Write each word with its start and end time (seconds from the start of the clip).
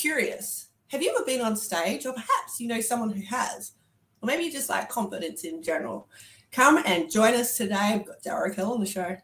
curious, 0.00 0.68
have 0.88 1.02
you 1.02 1.14
ever 1.14 1.24
been 1.24 1.42
on 1.42 1.54
stage, 1.56 2.06
or 2.06 2.12
perhaps 2.12 2.58
you 2.58 2.66
know 2.66 2.80
someone 2.80 3.10
who 3.10 3.22
has, 3.26 3.72
or 4.22 4.26
maybe 4.26 4.44
you 4.44 4.50
just 4.50 4.70
like 4.70 4.88
confidence 4.88 5.44
in 5.44 5.62
general? 5.62 6.08
Come 6.52 6.82
and 6.86 7.10
join 7.10 7.34
us 7.34 7.56
today. 7.56 7.96
We've 7.98 8.06
got 8.06 8.22
Dara 8.22 8.48
Raquel 8.48 8.72
on 8.72 8.80
the 8.80 8.86
show. 8.86 9.16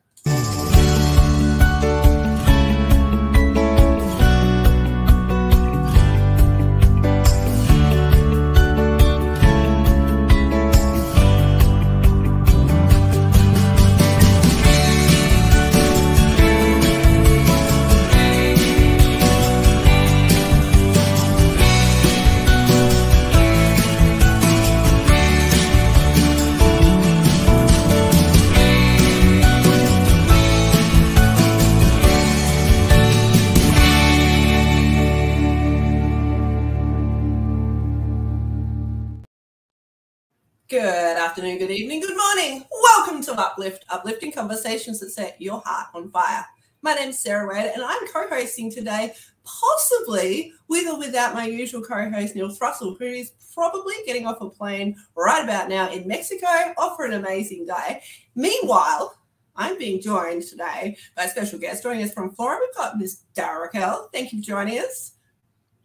Afternoon, 41.37 41.59
good 41.59 41.71
evening, 41.71 42.01
good 42.01 42.17
morning. 42.17 42.65
Welcome 42.95 43.23
to 43.25 43.33
Uplift, 43.39 43.85
uplifting 43.91 44.33
conversations 44.33 45.01
that 45.01 45.11
set 45.11 45.39
your 45.39 45.61
heart 45.67 45.89
on 45.93 46.11
fire. 46.11 46.47
My 46.81 46.95
name's 46.95 47.19
Sarah 47.19 47.47
Wade, 47.47 47.73
and 47.75 47.85
I'm 47.85 48.07
co 48.07 48.27
hosting 48.27 48.73
today, 48.73 49.13
possibly 49.45 50.55
with 50.69 50.89
or 50.89 50.99
without 50.99 51.35
my 51.35 51.45
usual 51.45 51.83
co 51.83 52.09
host, 52.09 52.35
Neil 52.35 52.49
Thrussell, 52.49 52.97
who 52.99 53.05
is 53.05 53.33
probably 53.53 53.97
getting 54.07 54.27
off 54.27 54.41
a 54.41 54.49
plane 54.49 54.97
right 55.15 55.45
about 55.45 55.69
now 55.69 55.91
in 55.91 56.09
Mexico, 56.09 56.47
off 56.79 56.97
for 56.97 57.05
an 57.05 57.13
amazing 57.13 57.67
day. 57.67 58.01
Meanwhile, 58.35 59.19
I'm 59.57 59.77
being 59.77 60.01
joined 60.01 60.45
today 60.45 60.97
by 61.19 61.25
a 61.25 61.29
special 61.29 61.59
guest 61.59 61.83
joining 61.83 62.03
us 62.03 62.15
from 62.15 62.35
Florida. 62.35 62.63
We've 62.67 62.75
got 62.75 62.97
Miss 62.97 63.17
Dara 63.35 63.61
Raquel. 63.61 64.09
Thank 64.11 64.33
you 64.33 64.39
for 64.39 64.47
joining 64.47 64.79
us. 64.79 65.13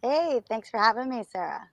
Hey, 0.02 0.40
thanks 0.48 0.70
for 0.70 0.78
having 0.78 1.10
me, 1.10 1.26
Sarah. 1.30 1.68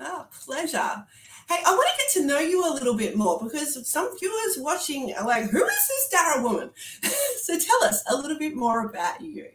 Oh, 0.00 0.26
pleasure. 0.46 1.04
Hey, 1.48 1.58
I 1.66 1.70
want 1.72 1.88
to 1.90 1.98
get 1.98 2.12
to 2.20 2.26
know 2.26 2.38
you 2.38 2.66
a 2.66 2.72
little 2.72 2.94
bit 2.94 3.16
more 3.16 3.40
because 3.42 3.88
some 3.88 4.16
viewers 4.18 4.58
watching 4.58 5.12
are 5.14 5.26
like, 5.26 5.50
who 5.50 5.64
is 5.64 5.88
this 5.88 6.08
Dara 6.10 6.42
woman? 6.42 6.70
so 7.42 7.58
tell 7.58 7.84
us 7.84 8.02
a 8.10 8.16
little 8.16 8.38
bit 8.38 8.54
more 8.54 8.86
about 8.86 9.20
you. 9.20 9.48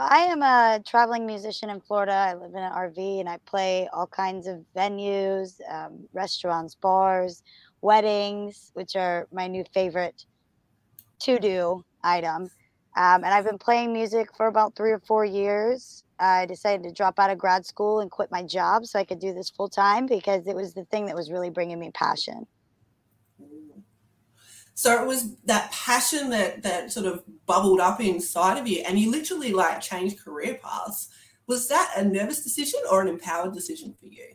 I 0.00 0.18
am 0.18 0.42
a 0.42 0.80
traveling 0.86 1.26
musician 1.26 1.70
in 1.70 1.80
Florida. 1.80 2.12
I 2.12 2.34
live 2.34 2.52
in 2.52 2.62
an 2.62 2.72
RV 2.72 3.18
and 3.18 3.28
I 3.28 3.38
play 3.46 3.88
all 3.92 4.06
kinds 4.06 4.46
of 4.46 4.64
venues, 4.76 5.58
um, 5.68 6.08
restaurants, 6.12 6.76
bars, 6.76 7.42
weddings, 7.80 8.70
which 8.74 8.94
are 8.94 9.26
my 9.32 9.48
new 9.48 9.64
favorite 9.74 10.24
to 11.20 11.38
do 11.40 11.84
item. 12.04 12.44
Um, 12.96 13.24
and 13.24 13.26
I've 13.26 13.44
been 13.44 13.58
playing 13.58 13.92
music 13.92 14.28
for 14.36 14.46
about 14.46 14.76
three 14.76 14.92
or 14.92 15.00
four 15.00 15.24
years. 15.24 16.04
I 16.20 16.46
decided 16.46 16.82
to 16.84 16.92
drop 16.92 17.18
out 17.18 17.30
of 17.30 17.38
grad 17.38 17.64
school 17.64 18.00
and 18.00 18.10
quit 18.10 18.30
my 18.30 18.42
job 18.42 18.86
so 18.86 18.98
I 18.98 19.04
could 19.04 19.18
do 19.20 19.32
this 19.32 19.50
full 19.50 19.68
time 19.68 20.06
because 20.06 20.46
it 20.46 20.54
was 20.56 20.74
the 20.74 20.84
thing 20.86 21.06
that 21.06 21.14
was 21.14 21.30
really 21.30 21.50
bringing 21.50 21.78
me 21.78 21.90
passion. 21.92 22.46
So 24.74 25.02
it 25.02 25.08
was 25.08 25.34
that 25.46 25.72
passion 25.72 26.30
that 26.30 26.62
that 26.62 26.92
sort 26.92 27.06
of 27.06 27.24
bubbled 27.46 27.80
up 27.80 28.00
inside 28.00 28.58
of 28.58 28.68
you, 28.68 28.84
and 28.86 28.96
you 28.96 29.10
literally 29.10 29.52
like 29.52 29.80
changed 29.80 30.20
career 30.22 30.60
paths. 30.62 31.08
Was 31.48 31.66
that 31.68 31.94
a 31.96 32.04
nervous 32.04 32.44
decision 32.44 32.78
or 32.88 33.02
an 33.02 33.08
empowered 33.08 33.54
decision 33.54 33.94
for 33.98 34.06
you? 34.06 34.34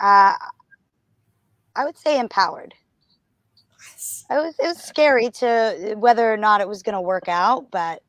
Uh, 0.00 0.32
I 1.76 1.84
would 1.84 1.98
say 1.98 2.18
empowered. 2.18 2.72
Nice. 3.92 4.24
It 4.30 4.34
was 4.34 4.54
it 4.58 4.66
was 4.68 4.78
scary 4.78 5.30
to 5.32 5.96
whether 5.98 6.32
or 6.32 6.38
not 6.38 6.60
it 6.60 6.68
was 6.68 6.82
going 6.82 6.94
to 6.94 7.00
work 7.00 7.28
out, 7.28 7.70
but 7.70 8.02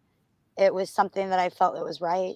it 0.58 0.74
was 0.74 0.90
something 0.90 1.30
that 1.30 1.40
I 1.40 1.50
felt 1.50 1.76
that 1.76 1.84
was 1.84 2.02
right. 2.02 2.36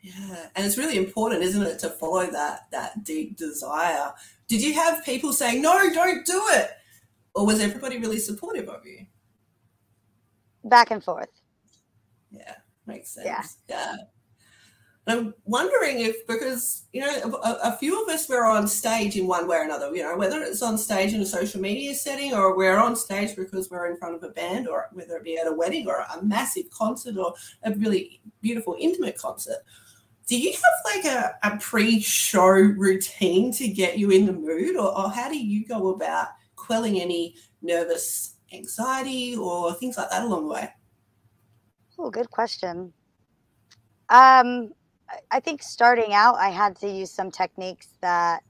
Yeah, 0.00 0.48
and 0.54 0.64
it's 0.64 0.78
really 0.78 0.98
important, 0.98 1.42
isn't 1.42 1.62
it, 1.62 1.78
to 1.80 1.90
follow 1.90 2.30
that 2.30 2.70
that 2.70 3.02
deep 3.02 3.36
desire. 3.36 4.12
Did 4.46 4.62
you 4.62 4.74
have 4.74 5.04
people 5.04 5.32
saying, 5.32 5.62
"No, 5.62 5.92
don't 5.92 6.24
do 6.24 6.42
it," 6.50 6.70
or 7.34 7.44
was 7.44 7.60
everybody 7.60 7.98
really 7.98 8.18
supportive 8.18 8.68
of 8.68 8.86
you? 8.86 9.06
Back 10.64 10.90
and 10.90 11.02
forth. 11.02 11.30
Yeah, 12.30 12.54
makes 12.86 13.10
sense. 13.10 13.26
Yeah. 13.26 13.42
yeah. 13.68 13.96
I'm 15.08 15.34
wondering 15.44 16.00
if, 16.00 16.26
because, 16.26 16.82
you 16.92 17.00
know, 17.00 17.40
a, 17.44 17.70
a, 17.70 17.76
few 17.78 18.02
of 18.02 18.08
us 18.08 18.28
were 18.28 18.44
on 18.44 18.66
stage 18.66 19.16
in 19.16 19.28
one 19.28 19.46
way 19.46 19.58
or 19.58 19.62
another, 19.62 19.94
you 19.94 20.02
know, 20.02 20.16
whether 20.16 20.42
it's 20.42 20.62
on 20.62 20.76
stage 20.76 21.12
in 21.12 21.20
a 21.20 21.26
social 21.26 21.60
media 21.60 21.94
setting 21.94 22.34
or 22.34 22.56
we're 22.56 22.76
on 22.76 22.96
stage 22.96 23.36
because 23.36 23.70
we're 23.70 23.88
in 23.88 23.96
front 23.98 24.16
of 24.16 24.22
a 24.24 24.30
band 24.30 24.66
or 24.66 24.88
whether 24.92 25.16
it 25.16 25.22
be 25.22 25.38
at 25.38 25.46
a 25.46 25.52
wedding 25.52 25.86
or 25.86 25.98
a 25.98 26.22
massive 26.24 26.68
concert 26.70 27.16
or 27.16 27.34
a 27.62 27.72
really 27.74 28.20
beautiful, 28.40 28.76
intimate 28.80 29.16
concert. 29.16 29.58
Do 30.26 30.36
you 30.36 30.50
have 30.50 30.96
like 30.96 31.04
a, 31.04 31.34
a 31.44 31.56
pre 31.58 32.00
show 32.00 32.48
routine 32.48 33.52
to 33.52 33.68
get 33.68 33.98
you 33.98 34.10
in 34.10 34.26
the 34.26 34.32
mood 34.32 34.74
or, 34.74 34.98
or 34.98 35.08
how 35.08 35.28
do 35.28 35.38
you 35.38 35.64
go 35.64 35.90
about 35.90 36.30
quelling 36.56 37.00
any 37.00 37.36
nervous 37.62 38.34
anxiety 38.52 39.36
or 39.36 39.72
things 39.74 39.96
like 39.96 40.10
that 40.10 40.24
along 40.24 40.48
the 40.48 40.54
way? 40.54 40.68
Oh, 41.96 42.10
good 42.10 42.28
question. 42.30 42.92
Um, 44.08 44.72
I 45.30 45.40
think 45.40 45.62
starting 45.62 46.14
out, 46.14 46.36
I 46.36 46.48
had 46.50 46.76
to 46.78 46.88
use 46.88 47.10
some 47.10 47.30
techniques 47.30 47.88
that 48.00 48.42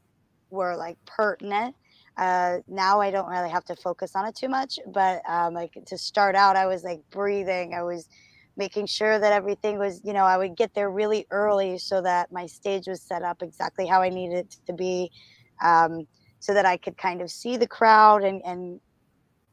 were 0.51 0.77
like 0.77 0.99
pertinent. 1.07 1.75
Uh, 2.17 2.59
now 2.69 3.01
I 3.01 3.11
don't 3.11 3.29
really 3.29 3.51
have 3.51 3.65
to 3.67 3.77
focus 3.77 4.13
on 4.17 4.27
it 4.27 4.35
too 4.35 4.49
much, 4.49 4.79
but 4.93 5.23
um, 5.29 5.55
like 5.55 5.79
to 5.87 5.99
start 5.99 6.35
out, 6.35 6.57
I 6.57 6.67
was 6.67 6.83
like 6.83 7.01
breathing. 7.11 7.75
I 7.75 7.83
was 7.83 8.09
making 8.57 8.87
sure 8.87 9.19
that 9.19 9.33
everything 9.33 9.79
was, 9.79 10.01
you 10.03 10.15
know, 10.15 10.25
I 10.25 10.39
would 10.39 10.57
get 10.57 10.73
there 10.75 10.91
really 10.91 11.27
early 11.31 11.77
so 11.79 12.01
that 12.03 12.33
my 12.33 12.47
stage 12.47 12.87
was 12.87 13.03
set 13.03 13.23
up 13.23 13.43
exactly 13.43 13.87
how 13.87 14.01
I 14.01 14.09
needed 14.09 14.39
it 14.47 14.57
to 14.67 14.73
be, 14.73 15.11
um, 15.63 16.07
so 16.41 16.55
that 16.55 16.65
I 16.65 16.79
could 16.79 16.97
kind 16.97 17.21
of 17.21 17.31
see 17.31 17.57
the 17.59 17.67
crowd 17.67 18.25
and 18.25 18.41
and 18.47 18.81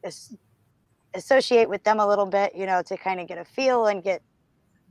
as- 0.04 0.36
associate 1.16 1.70
with 1.70 1.84
them 1.84 2.00
a 2.00 2.08
little 2.08 2.26
bit, 2.28 2.56
you 2.56 2.66
know, 2.66 2.82
to 2.84 2.98
kind 2.98 3.20
of 3.20 3.28
get 3.28 3.38
a 3.38 3.46
feel 3.46 3.88
and 3.88 4.04
get 4.04 4.22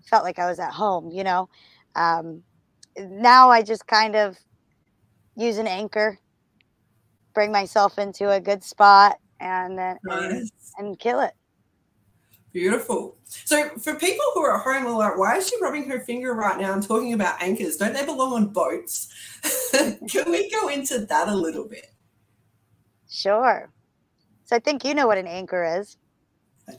felt 0.04 0.24
like 0.24 0.38
I 0.38 0.46
was 0.48 0.58
at 0.60 0.72
home, 0.72 1.10
you 1.10 1.24
know 1.24 1.48
um, 1.94 2.42
now 2.98 3.50
I 3.50 3.62
just 3.62 3.86
kind 3.86 4.16
of 4.16 4.38
use 5.36 5.58
an 5.58 5.66
anchor, 5.66 6.18
bring 7.34 7.52
myself 7.52 7.98
into 7.98 8.30
a 8.30 8.40
good 8.40 8.62
spot, 8.62 9.16
and 9.40 9.76
nice. 9.76 10.00
and, 10.06 10.50
and 10.78 10.98
kill 10.98 11.20
it. 11.20 11.32
Beautiful. 12.52 13.16
So 13.24 13.70
for 13.78 13.94
people 13.94 14.24
who 14.34 14.42
are 14.42 14.56
at 14.56 14.62
home, 14.62 14.86
are 14.86 14.98
like, 14.98 15.16
why 15.16 15.38
is 15.38 15.48
she 15.48 15.56
rubbing 15.62 15.88
her 15.88 16.00
finger 16.00 16.34
right 16.34 16.60
now 16.60 16.74
and 16.74 16.82
talking 16.82 17.14
about 17.14 17.42
anchors? 17.42 17.78
Don't 17.78 17.94
they 17.94 18.04
belong 18.04 18.34
on 18.34 18.48
boats? 18.48 19.08
Can 19.72 20.30
we 20.30 20.50
go 20.50 20.68
into 20.68 21.06
that 21.06 21.28
a 21.28 21.34
little 21.34 21.66
bit? 21.66 21.86
Sure. 23.08 23.70
So 24.44 24.56
I 24.56 24.58
think 24.58 24.84
you 24.84 24.92
know 24.92 25.06
what 25.06 25.16
an 25.16 25.26
anchor 25.26 25.78
is. 25.80 25.96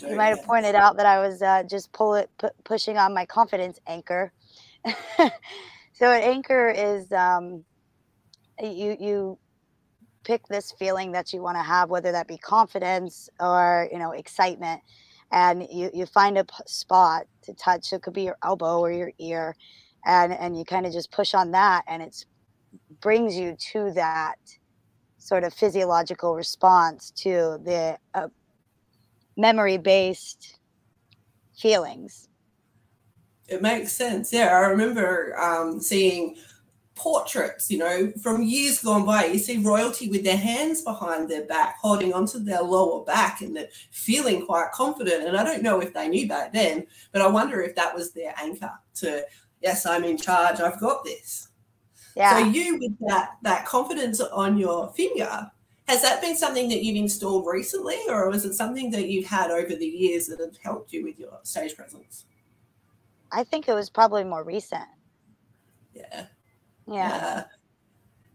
You 0.08 0.16
might 0.16 0.28
have 0.28 0.44
pointed 0.44 0.76
out 0.76 0.98
that 0.98 1.06
I 1.06 1.20
was 1.20 1.42
uh, 1.42 1.64
just 1.64 1.92
pull 1.92 2.16
it, 2.16 2.30
pu- 2.38 2.50
pushing 2.64 2.98
on 2.98 3.14
my 3.14 3.26
confidence 3.26 3.80
anchor. 3.88 4.32
so 5.94 6.12
an 6.12 6.22
anchor 6.24 6.70
is 6.70 7.12
um, 7.12 7.64
you 8.62 8.98
you 9.00 9.40
pick 10.24 10.48
this 10.48 10.72
feeling 10.72 11.12
that 11.12 11.34
you 11.34 11.42
want 11.42 11.58
to 11.58 11.64
have, 11.64 11.90
whether 11.90 12.12
that 12.12 12.28
be 12.28 12.38
confidence 12.38 13.30
or 13.40 13.88
you 13.92 14.00
know 14.00 14.12
excitement, 14.12 14.82
and 15.32 15.68
you 15.72 15.90
you 15.94 16.06
find 16.06 16.38
a 16.38 16.46
spot 16.66 17.26
to 17.44 17.54
touch. 17.54 17.86
So 17.86 17.98
it 17.98 18.02
could 18.04 18.14
be 18.14 18.24
your 18.24 18.38
elbow 18.44 18.80
or 18.80 18.92
your 18.92 19.12
ear, 19.20 19.56
and 20.06 20.34
and 20.34 20.58
you 20.58 20.66
kind 20.66 20.86
of 20.86 20.94
just 20.94 21.12
push 21.12 21.34
on 21.34 21.52
that, 21.52 21.84
and 21.88 22.02
it 22.02 22.26
brings 23.02 23.38
you 23.38 23.56
to 23.72 23.92
that 23.94 24.36
sort 25.18 25.44
of 25.44 25.54
physiological 25.54 26.36
response 26.36 27.12
to 27.12 27.58
the 27.64 27.98
uh, 28.14 28.28
memory 29.38 29.78
based 29.78 30.60
feelings 31.56 32.28
it 33.48 33.62
makes 33.62 33.92
sense. 33.94 34.32
Yeah, 34.32 34.48
I 34.48 34.68
remember 34.68 35.40
um, 35.40 35.80
seeing 35.80 36.38
portraits, 36.96 37.72
you 37.72 37.78
know, 37.78 38.12
from 38.22 38.44
years 38.44 38.82
gone 38.82 39.06
by. 39.06 39.26
You 39.26 39.40
see 39.40 39.58
royalty 39.58 40.10
with 40.10 40.24
their 40.24 40.38
hands 40.38 40.82
behind 40.82 41.30
their 41.30 41.46
back, 41.46 41.78
holding 41.80 42.14
onto 42.14 42.40
their 42.40 42.62
lower 42.62 43.04
back 43.04 43.42
and 43.42 43.68
feeling 43.92 44.46
quite 44.46 44.72
confident. 44.72 45.28
And 45.28 45.36
I 45.36 45.44
don't 45.44 45.64
know 45.64 45.80
if 45.80 45.94
they 45.94 46.08
knew 46.08 46.28
back 46.28 46.54
then, 46.54 46.88
but 47.12 47.22
I 47.22 47.28
wonder 47.28 47.62
if 47.62 47.76
that 47.76 47.96
was 47.96 48.12
their 48.12 48.34
anchor 48.38 48.72
to, 48.96 49.26
yes, 49.62 49.86
I'm 49.86 50.04
in 50.04 50.18
charge. 50.18 50.60
I've 50.60 50.80
got 50.80 51.04
this. 51.04 51.50
Yeah. 52.16 52.38
So 52.38 52.46
you 52.46 52.78
with 52.78 53.00
that 53.08 53.38
that 53.42 53.66
confidence 53.66 54.22
on 54.22 54.58
your 54.58 54.90
finger, 54.90 55.52
has 55.88 56.04
that 56.04 56.22
been 56.22 56.38
something 56.38 56.70
that 56.70 56.84
you've 56.84 56.96
installed 56.96 57.48
recently, 57.48 57.98
or 58.08 58.30
was 58.30 58.46
it 58.46 58.54
something 58.54 58.92
that 58.92 59.10
you've 59.10 59.26
had 59.26 59.50
over 59.50 59.76
the 59.76 59.86
years 59.86 60.28
that 60.28 60.40
have 60.40 60.56
helped 60.64 60.94
you 60.94 61.04
with 61.04 61.18
your 61.18 61.40
stage 61.42 61.76
presence? 61.76 62.26
I 63.34 63.44
think 63.44 63.68
it 63.68 63.74
was 63.74 63.90
probably 63.90 64.24
more 64.24 64.44
recent. 64.44 64.84
Yeah. 65.94 66.04
Yeah. 66.14 66.26
yeah. 66.88 67.44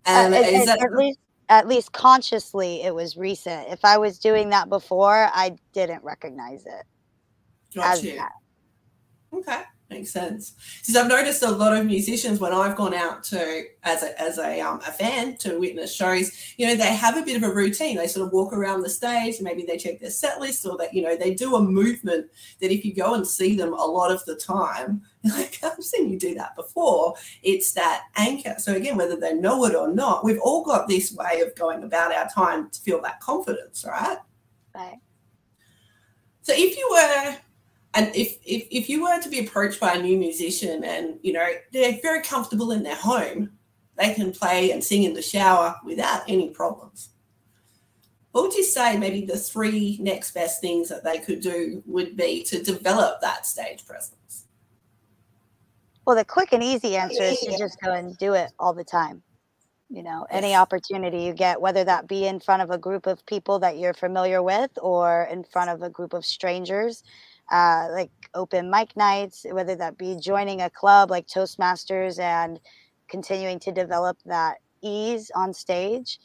Uh, 0.06 0.10
uh, 0.10 0.28
that- 0.30 0.78
at 0.80 0.92
least 0.92 1.18
at 1.50 1.66
least 1.66 1.92
consciously 1.92 2.82
it 2.82 2.94
was 2.94 3.16
recent. 3.16 3.68
If 3.68 3.84
I 3.84 3.96
was 3.96 4.18
doing 4.18 4.50
that 4.50 4.68
before, 4.68 5.30
I 5.32 5.56
didn't 5.72 6.04
recognize 6.04 6.66
it. 6.66 6.84
Got 7.74 8.02
you. 8.02 8.16
That. 8.16 8.32
Okay. 9.32 9.62
Makes 9.90 10.10
sense. 10.10 10.52
Because 10.80 10.96
I've 10.96 11.08
noticed 11.08 11.42
a 11.42 11.50
lot 11.50 11.74
of 11.74 11.86
musicians 11.86 12.40
when 12.40 12.52
I've 12.52 12.76
gone 12.76 12.92
out 12.92 13.24
to 13.24 13.64
as 13.84 14.02
a 14.02 14.20
as 14.20 14.36
a 14.36 14.60
um, 14.60 14.80
a 14.86 14.92
fan 14.92 15.38
to 15.38 15.58
witness 15.58 15.94
shows, 15.94 16.30
you 16.58 16.66
know, 16.66 16.76
they 16.76 16.94
have 16.94 17.16
a 17.16 17.22
bit 17.22 17.38
of 17.38 17.42
a 17.42 17.54
routine. 17.54 17.96
They 17.96 18.06
sort 18.06 18.26
of 18.26 18.34
walk 18.34 18.52
around 18.52 18.82
the 18.82 18.90
stage, 18.90 19.36
maybe 19.40 19.62
they 19.62 19.78
check 19.78 19.98
their 19.98 20.10
set 20.10 20.40
list, 20.40 20.66
or 20.66 20.76
that 20.76 20.92
you 20.92 21.00
know 21.00 21.16
they 21.16 21.32
do 21.32 21.56
a 21.56 21.62
movement 21.62 22.26
that 22.60 22.70
if 22.70 22.84
you 22.84 22.94
go 22.94 23.14
and 23.14 23.26
see 23.26 23.56
them 23.56 23.72
a 23.72 23.86
lot 23.86 24.10
of 24.10 24.22
the 24.26 24.36
time, 24.36 25.00
like 25.24 25.58
I've 25.62 25.82
seen 25.82 26.10
you 26.10 26.18
do 26.18 26.34
that 26.34 26.54
before. 26.54 27.14
It's 27.42 27.72
that 27.72 28.04
anchor. 28.16 28.56
So 28.58 28.74
again, 28.74 28.98
whether 28.98 29.16
they 29.16 29.32
know 29.32 29.64
it 29.64 29.74
or 29.74 29.88
not, 29.88 30.22
we've 30.22 30.40
all 30.40 30.64
got 30.64 30.86
this 30.86 31.14
way 31.14 31.40
of 31.40 31.54
going 31.54 31.82
about 31.82 32.14
our 32.14 32.28
time 32.28 32.68
to 32.68 32.80
feel 32.82 33.00
that 33.00 33.20
confidence, 33.20 33.86
right? 33.88 34.18
Right. 34.74 34.98
So 36.42 36.52
if 36.54 36.76
you 36.76 36.88
were 36.90 37.38
and 37.94 38.14
if, 38.14 38.38
if 38.44 38.66
if 38.70 38.88
you 38.88 39.02
were 39.02 39.20
to 39.20 39.28
be 39.28 39.40
approached 39.40 39.80
by 39.80 39.94
a 39.94 40.02
new 40.02 40.16
musician 40.16 40.84
and 40.84 41.18
you 41.22 41.32
know 41.32 41.46
they're 41.72 41.98
very 42.02 42.22
comfortable 42.22 42.70
in 42.70 42.82
their 42.82 42.96
home 42.96 43.50
they 43.98 44.14
can 44.14 44.32
play 44.32 44.70
and 44.70 44.82
sing 44.82 45.02
in 45.02 45.14
the 45.14 45.22
shower 45.22 45.74
without 45.84 46.22
any 46.28 46.50
problems. 46.50 47.10
What 48.30 48.44
would 48.44 48.54
you 48.54 48.62
say 48.62 48.96
maybe 48.96 49.26
the 49.26 49.36
three 49.36 49.98
next 50.00 50.32
best 50.32 50.60
things 50.60 50.88
that 50.88 51.02
they 51.02 51.18
could 51.18 51.40
do 51.40 51.82
would 51.84 52.16
be 52.16 52.44
to 52.44 52.62
develop 52.62 53.20
that 53.20 53.44
stage 53.44 53.84
presence? 53.84 54.44
Well 56.06 56.16
the 56.16 56.24
quick 56.24 56.52
and 56.52 56.62
easy 56.62 56.96
answer 56.96 57.22
is 57.22 57.40
to 57.40 57.58
just 57.58 57.80
go 57.80 57.92
and 57.92 58.16
do 58.18 58.34
it 58.34 58.52
all 58.58 58.72
the 58.72 58.84
time. 58.84 59.22
You 59.90 60.02
know 60.02 60.26
any 60.30 60.54
opportunity 60.54 61.22
you 61.22 61.32
get 61.32 61.60
whether 61.60 61.82
that 61.82 62.06
be 62.06 62.26
in 62.26 62.40
front 62.40 62.62
of 62.62 62.70
a 62.70 62.78
group 62.78 63.06
of 63.06 63.24
people 63.24 63.58
that 63.60 63.78
you're 63.78 63.94
familiar 63.94 64.42
with 64.42 64.70
or 64.80 65.26
in 65.32 65.42
front 65.42 65.70
of 65.70 65.82
a 65.82 65.90
group 65.90 66.12
of 66.12 66.26
strangers 66.26 67.02
uh, 67.50 67.88
like 67.92 68.10
open 68.34 68.70
mic 68.70 68.96
nights, 68.96 69.46
whether 69.50 69.76
that 69.76 69.98
be 69.98 70.16
joining 70.20 70.62
a 70.62 70.70
club 70.70 71.10
like 71.10 71.26
Toastmasters 71.26 72.18
and 72.20 72.60
continuing 73.08 73.58
to 73.60 73.72
develop 73.72 74.18
that 74.26 74.58
ease 74.82 75.30
on 75.34 75.54
stage. 75.54 76.18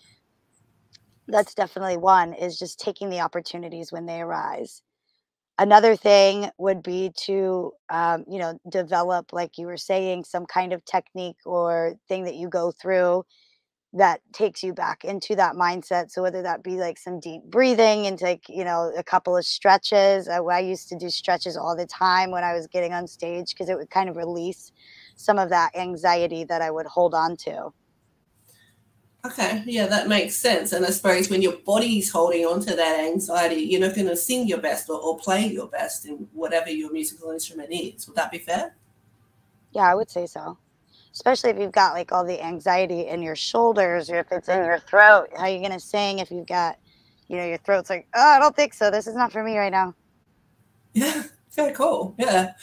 That's 1.27 1.53
definitely 1.55 1.97
one, 1.97 2.33
is 2.33 2.59
just 2.59 2.79
taking 2.79 3.09
the 3.09 3.21
opportunities 3.21 3.91
when 3.91 4.05
they 4.05 4.21
arise. 4.21 4.81
Another 5.59 5.95
thing 5.95 6.49
would 6.57 6.83
be 6.83 7.11
to, 7.25 7.71
um, 7.89 8.25
you 8.27 8.39
know, 8.39 8.59
develop, 8.69 9.31
like 9.33 9.57
you 9.57 9.67
were 9.67 9.77
saying, 9.77 10.25
some 10.25 10.45
kind 10.45 10.73
of 10.73 10.83
technique 10.85 11.37
or 11.45 11.95
thing 12.07 12.25
that 12.25 12.35
you 12.35 12.49
go 12.49 12.71
through 12.71 13.23
that 13.93 14.21
takes 14.33 14.63
you 14.63 14.73
back 14.73 15.05
into 15.05 15.35
that 15.35 15.53
mindset. 15.53 16.09
So 16.09 16.23
whether 16.23 16.41
that 16.41 16.63
be 16.63 16.77
like 16.77 16.97
some 16.97 17.19
deep 17.19 17.43
breathing 17.43 18.07
and 18.07 18.17
take, 18.17 18.49
you 18.49 18.63
know, 18.63 18.91
a 18.97 19.03
couple 19.03 19.37
of 19.37 19.45
stretches. 19.45 20.27
I, 20.27 20.37
I 20.39 20.59
used 20.59 20.89
to 20.89 20.97
do 20.97 21.09
stretches 21.09 21.55
all 21.55 21.75
the 21.75 21.85
time 21.85 22.31
when 22.31 22.43
I 22.43 22.53
was 22.53 22.65
getting 22.67 22.93
on 22.93 23.07
stage 23.07 23.49
because 23.49 23.69
it 23.69 23.77
would 23.77 23.91
kind 23.91 24.09
of 24.09 24.17
release 24.17 24.71
some 25.15 25.37
of 25.37 25.49
that 25.49 25.75
anxiety 25.75 26.43
that 26.45 26.61
I 26.61 26.71
would 26.71 26.87
hold 26.87 27.13
on 27.13 27.37
to. 27.37 27.71
Okay, 29.25 29.63
yeah, 29.65 29.85
that 29.85 30.09
makes 30.09 30.35
sense. 30.35 30.73
And 30.73 30.85
I 30.85 30.89
suppose 30.89 31.29
when 31.29 31.41
your 31.41 31.57
body's 31.57 32.11
holding 32.11 32.45
on 32.45 32.59
to 32.61 32.75
that 32.75 32.99
anxiety, 32.99 33.61
you're 33.61 33.79
not 33.79 33.95
going 33.95 34.07
to 34.07 34.17
sing 34.17 34.47
your 34.47 34.57
best 34.57 34.89
or, 34.89 34.99
or 34.99 35.17
play 35.17 35.45
your 35.47 35.67
best 35.67 36.05
in 36.05 36.27
whatever 36.33 36.69
your 36.69 36.91
musical 36.91 37.31
instrument 37.31 37.69
is. 37.71 38.05
Would 38.07 38.17
that 38.17 38.31
be 38.31 38.39
fair? 38.39 38.75
Yeah, 39.71 39.89
I 39.89 39.95
would 39.95 40.09
say 40.09 40.25
so 40.25 40.57
especially 41.13 41.51
if 41.51 41.59
you've 41.59 41.71
got 41.71 41.93
like 41.93 42.11
all 42.11 42.25
the 42.25 42.43
anxiety 42.43 43.07
in 43.07 43.21
your 43.21 43.35
shoulders 43.35 44.09
or 44.09 44.19
if 44.19 44.31
it's 44.31 44.49
in 44.49 44.63
your 44.63 44.79
throat. 44.79 45.27
How 45.35 45.43
are 45.43 45.49
you 45.49 45.59
going 45.59 45.71
to 45.71 45.79
sing 45.79 46.19
if 46.19 46.31
you've 46.31 46.47
got, 46.47 46.77
you 47.27 47.37
know, 47.37 47.45
your 47.45 47.59
throat's 47.59 47.89
like, 47.89 48.07
oh, 48.15 48.29
I 48.35 48.39
don't 48.39 48.55
think 48.55 48.73
so. 48.73 48.89
This 48.89 49.07
is 49.07 49.15
not 49.15 49.31
for 49.31 49.43
me 49.43 49.57
right 49.57 49.71
now. 49.71 49.93
Yeah, 50.93 51.23
very 51.51 51.73
cool. 51.73 52.15
Yeah. 52.17 52.53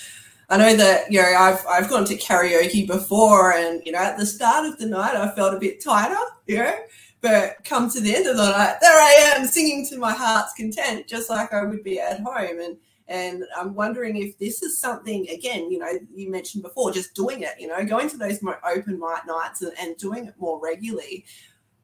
I 0.48 0.56
know 0.56 0.74
that 0.76 1.12
you 1.12 1.22
know 1.22 1.28
I've 1.28 1.64
I've 1.68 1.88
gone 1.88 2.04
to 2.06 2.16
karaoke 2.16 2.84
before, 2.84 3.52
and 3.52 3.80
you 3.86 3.92
know 3.92 4.00
at 4.00 4.18
the 4.18 4.26
start 4.26 4.66
of 4.66 4.78
the 4.78 4.86
night 4.86 5.14
I 5.14 5.32
felt 5.36 5.54
a 5.54 5.60
bit 5.60 5.82
tighter, 5.82 6.18
you 6.48 6.56
know, 6.56 6.74
but 7.20 7.58
come 7.64 7.88
to 7.88 8.00
the 8.00 8.16
end 8.16 8.26
of 8.26 8.36
the 8.36 8.50
night, 8.50 8.78
there 8.80 8.90
I 8.90 9.34
am 9.36 9.46
singing 9.46 9.86
to 9.90 9.98
my 9.98 10.12
heart's 10.12 10.54
content, 10.54 11.06
just 11.06 11.30
like 11.30 11.52
I 11.52 11.64
would 11.64 11.84
be 11.84 12.00
at 12.00 12.18
home. 12.18 12.58
And 12.60 12.76
and 13.10 13.42
I'm 13.58 13.74
wondering 13.74 14.16
if 14.16 14.38
this 14.38 14.62
is 14.62 14.78
something, 14.78 15.28
again, 15.28 15.68
you 15.68 15.80
know, 15.80 15.90
you 16.14 16.30
mentioned 16.30 16.62
before, 16.62 16.92
just 16.92 17.12
doing 17.12 17.42
it, 17.42 17.54
you 17.58 17.66
know, 17.66 17.84
going 17.84 18.08
to 18.08 18.16
those 18.16 18.40
more 18.40 18.60
open 18.64 19.00
mic 19.00 19.26
nights 19.26 19.62
and, 19.62 19.72
and 19.80 19.96
doing 19.96 20.26
it 20.26 20.34
more 20.38 20.60
regularly. 20.62 21.24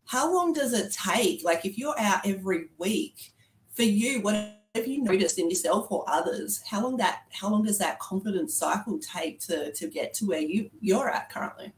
How 0.06 0.32
long 0.32 0.52
does 0.52 0.72
it 0.72 0.92
take? 0.92 1.42
Like, 1.42 1.66
if 1.66 1.76
you're 1.76 1.98
out 1.98 2.24
every 2.24 2.66
week, 2.78 3.32
for 3.74 3.82
you, 3.82 4.20
what 4.20 4.36
have 4.76 4.86
you 4.86 5.02
noticed 5.02 5.40
in 5.40 5.50
yourself 5.50 5.90
or 5.90 6.04
others? 6.06 6.62
How 6.64 6.80
long 6.80 6.96
that 6.98 7.22
how 7.32 7.50
long 7.50 7.64
does 7.64 7.78
that 7.78 7.98
confidence 7.98 8.54
cycle 8.54 9.00
take 9.00 9.40
to 9.46 9.72
to 9.72 9.88
get 9.88 10.14
to 10.14 10.26
where 10.26 10.40
you 10.40 10.70
you're 10.80 11.10
at 11.10 11.28
currently? 11.28 11.72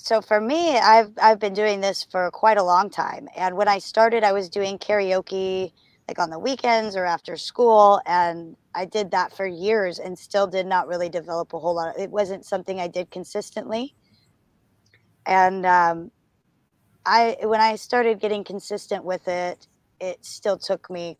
so 0.00 0.20
for 0.20 0.40
me 0.40 0.78
i've 0.78 1.10
i've 1.20 1.40
been 1.40 1.52
doing 1.52 1.80
this 1.80 2.06
for 2.08 2.30
quite 2.30 2.56
a 2.56 2.62
long 2.62 2.88
time 2.88 3.28
and 3.36 3.56
when 3.56 3.66
i 3.66 3.78
started 3.78 4.22
i 4.22 4.30
was 4.30 4.48
doing 4.48 4.78
karaoke 4.78 5.72
like 6.08 6.18
on 6.18 6.30
the 6.30 6.38
weekends 6.38 6.96
or 6.96 7.04
after 7.04 7.36
school. 7.36 8.00
And 8.06 8.56
I 8.74 8.86
did 8.86 9.10
that 9.10 9.36
for 9.36 9.46
years 9.46 9.98
and 9.98 10.18
still 10.18 10.46
did 10.46 10.66
not 10.66 10.88
really 10.88 11.10
develop 11.10 11.52
a 11.52 11.58
whole 11.58 11.74
lot. 11.74 11.98
It 11.98 12.10
wasn't 12.10 12.46
something 12.46 12.80
I 12.80 12.88
did 12.88 13.10
consistently. 13.10 13.94
And 15.26 15.66
um, 15.66 16.10
I, 17.04 17.36
when 17.42 17.60
I 17.60 17.76
started 17.76 18.20
getting 18.20 18.42
consistent 18.42 19.04
with 19.04 19.28
it, 19.28 19.66
it 20.00 20.24
still 20.24 20.56
took 20.56 20.88
me 20.88 21.18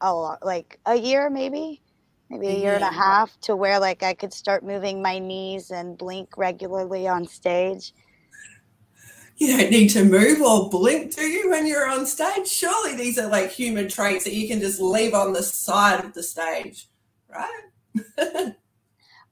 a 0.00 0.14
lot, 0.14 0.44
like 0.44 0.80
a 0.86 0.96
year, 0.96 1.28
maybe, 1.28 1.82
maybe 2.30 2.48
a 2.48 2.58
year 2.58 2.74
and 2.74 2.84
a 2.84 2.92
half 2.92 3.38
to 3.42 3.54
where 3.54 3.78
like 3.78 4.02
I 4.02 4.14
could 4.14 4.32
start 4.32 4.64
moving 4.64 5.02
my 5.02 5.18
knees 5.18 5.70
and 5.70 5.98
blink 5.98 6.38
regularly 6.38 7.06
on 7.06 7.26
stage 7.26 7.92
you 9.42 9.56
don't 9.56 9.70
need 9.70 9.88
to 9.88 10.04
move 10.04 10.40
or 10.40 10.70
blink, 10.70 11.16
do 11.16 11.22
you, 11.22 11.50
when 11.50 11.66
you're 11.66 11.88
on 11.88 12.06
stage? 12.06 12.46
Surely 12.46 12.94
these 12.94 13.18
are 13.18 13.28
like 13.28 13.50
human 13.50 13.88
traits 13.88 14.24
that 14.24 14.34
you 14.34 14.46
can 14.46 14.60
just 14.60 14.80
leave 14.80 15.14
on 15.14 15.32
the 15.32 15.42
side 15.42 16.04
of 16.04 16.14
the 16.14 16.22
stage, 16.22 16.88
right? 17.28 17.62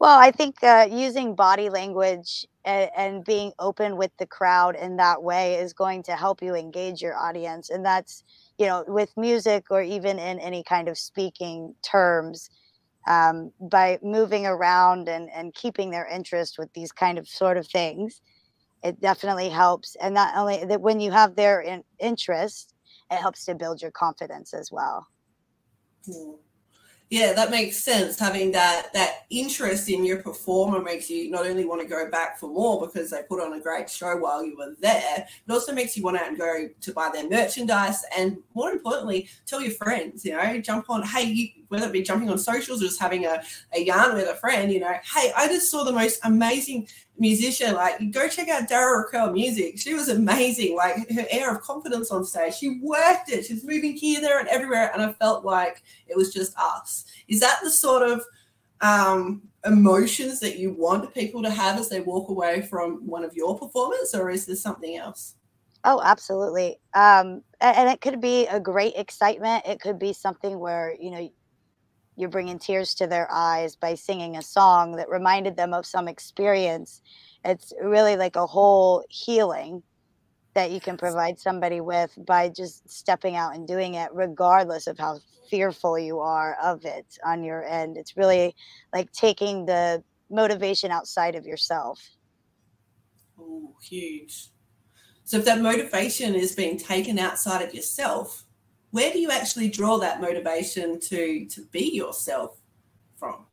well, 0.01 0.19
I 0.19 0.33
think 0.33 0.63
uh, 0.65 0.89
using 0.91 1.37
body 1.37 1.71
language 1.71 2.45
and, 2.65 2.91
and, 2.97 3.25
being 3.25 3.53
open 3.61 3.97
with 3.97 4.11
the 4.19 4.27
crowd 4.27 4.75
in 4.75 4.97
that 4.97 5.23
way 5.23 5.55
is 5.55 5.73
going 5.73 6.03
to 6.03 6.17
help 6.17 6.43
you 6.43 6.57
engage 6.57 7.01
your 7.01 7.17
audience. 7.17 7.71
And 7.71 7.87
that's, 7.87 8.25
you 8.59 8.67
know, 8.67 8.85
with 8.89 9.17
music 9.17 9.67
or 9.71 9.81
even 9.81 10.19
in 10.19 10.41
any 10.41 10.65
kind 10.65 10.89
of 10.89 10.99
speaking 10.99 11.75
terms. 11.83 12.51
Um, 13.09 13.51
by 13.59 13.99
moving 14.03 14.45
around 14.45 15.09
and, 15.09 15.31
and 15.31 15.55
keeping 15.55 15.91
their 15.91 16.07
interest 16.07 16.59
with 16.59 16.71
these 16.75 16.93
kind 16.93 17.17
of 17.17 17.27
sort 17.27 17.57
of 17.57 17.67
things 17.67 18.21
it 18.83 19.01
definitely 19.01 19.49
helps 19.49 19.97
and 20.01 20.15
not 20.15 20.37
only 20.37 20.65
that 20.65 20.81
when 20.81 21.01
you 21.01 21.11
have 21.11 21.37
their 21.37 21.61
in, 21.61 21.83
interest 21.99 22.75
it 23.11 23.17
helps 23.17 23.45
to 23.45 23.55
build 23.55 23.83
your 23.83 23.91
confidence 23.91 24.55
as 24.55 24.71
well 24.73 25.07
hmm. 26.07 26.33
yeah 27.11 27.33
that 27.33 27.51
makes 27.51 27.83
sense 27.83 28.19
having 28.19 28.53
that 28.53 28.93
that 28.93 29.27
interest 29.31 29.89
in 29.89 30.05
your 30.05 30.23
performer 30.23 30.81
makes 30.81 31.11
you 31.11 31.31
not 31.31 31.47
only 31.47 31.65
want 31.65 31.81
to 31.81 31.87
go 31.87 32.11
back 32.11 32.39
for 32.39 32.49
more 32.49 32.87
because 32.87 33.11
they 33.11 33.23
put 33.29 33.41
on 33.41 33.53
a 33.53 33.61
great 33.61 33.91
show 33.91 34.17
while 34.17 34.45
you 34.45 34.57
were 34.57 34.75
there 34.81 35.27
it 35.27 35.53
also 35.53 35.73
makes 35.73 35.97
you 35.97 36.03
want 36.03 36.17
to 36.17 36.37
go 36.37 36.69
to 36.81 36.93
buy 36.93 37.11
their 37.13 37.29
merchandise 37.29 38.03
and 38.17 38.39
more 38.55 38.71
importantly 38.71 39.29
tell 39.45 39.61
your 39.61 39.73
friends 39.73 40.25
you 40.25 40.33
know 40.33 40.61
jump 40.61 40.89
on 40.89 41.03
hey 41.03 41.25
you, 41.25 41.49
whether 41.69 41.87
it 41.87 41.93
be 41.93 42.03
jumping 42.03 42.31
on 42.31 42.39
socials 42.39 42.81
or 42.81 42.87
just 42.87 43.01
having 43.01 43.27
a, 43.27 43.43
a 43.75 43.85
yarn 43.85 44.15
with 44.15 44.29
a 44.29 44.37
friend 44.37 44.73
you 44.73 44.81
know 44.81 44.95
hey 45.15 45.33
i 45.37 45.47
just 45.47 45.71
saw 45.71 45.85
the 45.85 45.93
most 45.93 46.19
amazing 46.25 46.89
musician. 47.21 47.75
Like, 47.75 48.11
go 48.11 48.29
check 48.29 48.49
out 48.49 48.69
Dara 48.69 48.99
Raquel 48.99 49.33
music. 49.33 49.79
She 49.79 49.95
was 49.95 50.09
amazing. 50.09 50.75
Like, 50.75 51.11
her 51.11 51.27
air 51.31 51.55
of 51.55 51.63
confidence 51.63 52.11
on 52.11 52.25
stage. 52.25 52.55
She 52.55 52.81
worked 52.83 53.31
it. 53.31 53.45
She's 53.45 53.65
moving 53.65 53.93
here, 53.93 54.21
there, 54.21 54.41
and 54.41 54.49
everywhere. 54.49 54.91
And 54.93 55.03
I 55.03 55.13
felt 55.13 55.45
like 55.45 55.83
it 56.09 56.17
was 56.17 56.33
just 56.33 56.57
us. 56.59 57.05
Is 57.29 57.41
that 57.41 57.61
the 57.63 57.71
sort 57.71 58.09
of 58.09 58.25
um, 58.81 59.43
emotions 59.65 60.41
that 60.41 60.59
you 60.59 60.73
want 60.73 61.13
people 61.15 61.43
to 61.43 61.51
have 61.51 61.79
as 61.79 61.89
they 61.89 62.01
walk 62.01 62.31
away 62.31 62.63
from 62.63 63.07
one 63.07 63.25
of 63.25 63.35
your 63.35 63.59
performances, 63.59 64.15
or 64.15 64.31
is 64.31 64.47
there 64.47 64.57
something 64.57 64.97
else? 64.97 65.35
Oh, 65.85 66.01
absolutely. 66.03 66.79
Um, 66.95 67.43
and 67.61 67.89
it 67.89 68.01
could 68.01 68.21
be 68.21 68.47
a 68.49 68.61
great 68.61 68.95
excitement. 68.97 69.65
It 69.67 69.81
could 69.81 69.99
be 69.99 70.13
something 70.13 70.59
where, 70.59 70.95
you 70.99 71.11
know, 71.11 71.31
you're 72.21 72.29
bringing 72.29 72.59
tears 72.59 72.95
to 72.95 73.07
their 73.07 73.29
eyes 73.33 73.77
by 73.77 73.95
singing 73.95 74.37
a 74.37 74.43
song 74.43 74.97
that 74.97 75.09
reminded 75.09 75.57
them 75.57 75.73
of 75.73 75.87
some 75.87 76.07
experience. 76.07 77.01
It's 77.45 77.73
really 77.83 78.17
like 78.17 78.37
a 78.37 78.47
whole 78.47 79.05
healing 79.09 79.83
that 80.55 80.71
you 80.71 80.81
can 80.81 80.97
provide 80.97 81.39
somebody 81.39 81.81
with 81.81 82.13
by 82.27 82.49
just 82.49 82.89
stepping 82.91 83.37
out 83.37 83.55
and 83.55 83.67
doing 83.67 83.95
it, 83.95 84.11
regardless 84.13 84.87
of 84.87 84.99
how 84.99 85.21
fearful 85.49 85.99
you 85.99 86.19
are 86.21 86.57
of 86.63 86.85
it 86.85 87.07
on 87.25 87.43
your 87.43 87.65
end. 87.65 87.97
It's 87.97 88.17
really 88.17 88.55
like 88.93 89.11
taking 89.13 89.65
the 89.67 90.03
motivation 90.29 90.91
outside 90.91 91.35
of 91.35 91.47
yourself. 91.47 92.01
Oh, 93.39 93.75
huge. 93.83 94.51
So 95.25 95.39
if 95.39 95.45
that 95.45 95.61
motivation 95.61 96.35
is 96.35 96.55
being 96.55 96.77
taken 96.77 97.19
outside 97.19 97.63
of 97.63 97.73
yourself, 97.75 98.45
where 98.91 99.13
do 99.13 99.19
you 99.19 99.31
actually 99.31 99.69
draw 99.69 99.99
that 99.99 100.21
motivation 100.21 100.99
to 101.01 101.47
to 101.47 101.65
be 101.67 101.95
yourself 101.95 102.61
from? 103.17 103.47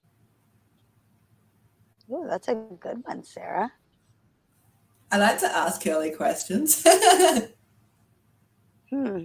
Oh, 2.10 2.28
that's 2.28 2.48
a 2.48 2.56
good 2.56 3.04
one, 3.04 3.24
Sarah. 3.24 3.72
I 5.12 5.18
like 5.18 5.40
to 5.40 5.48
ask 5.48 5.82
curly 5.82 6.12
questions. 6.12 6.84
hmm. 8.90 9.24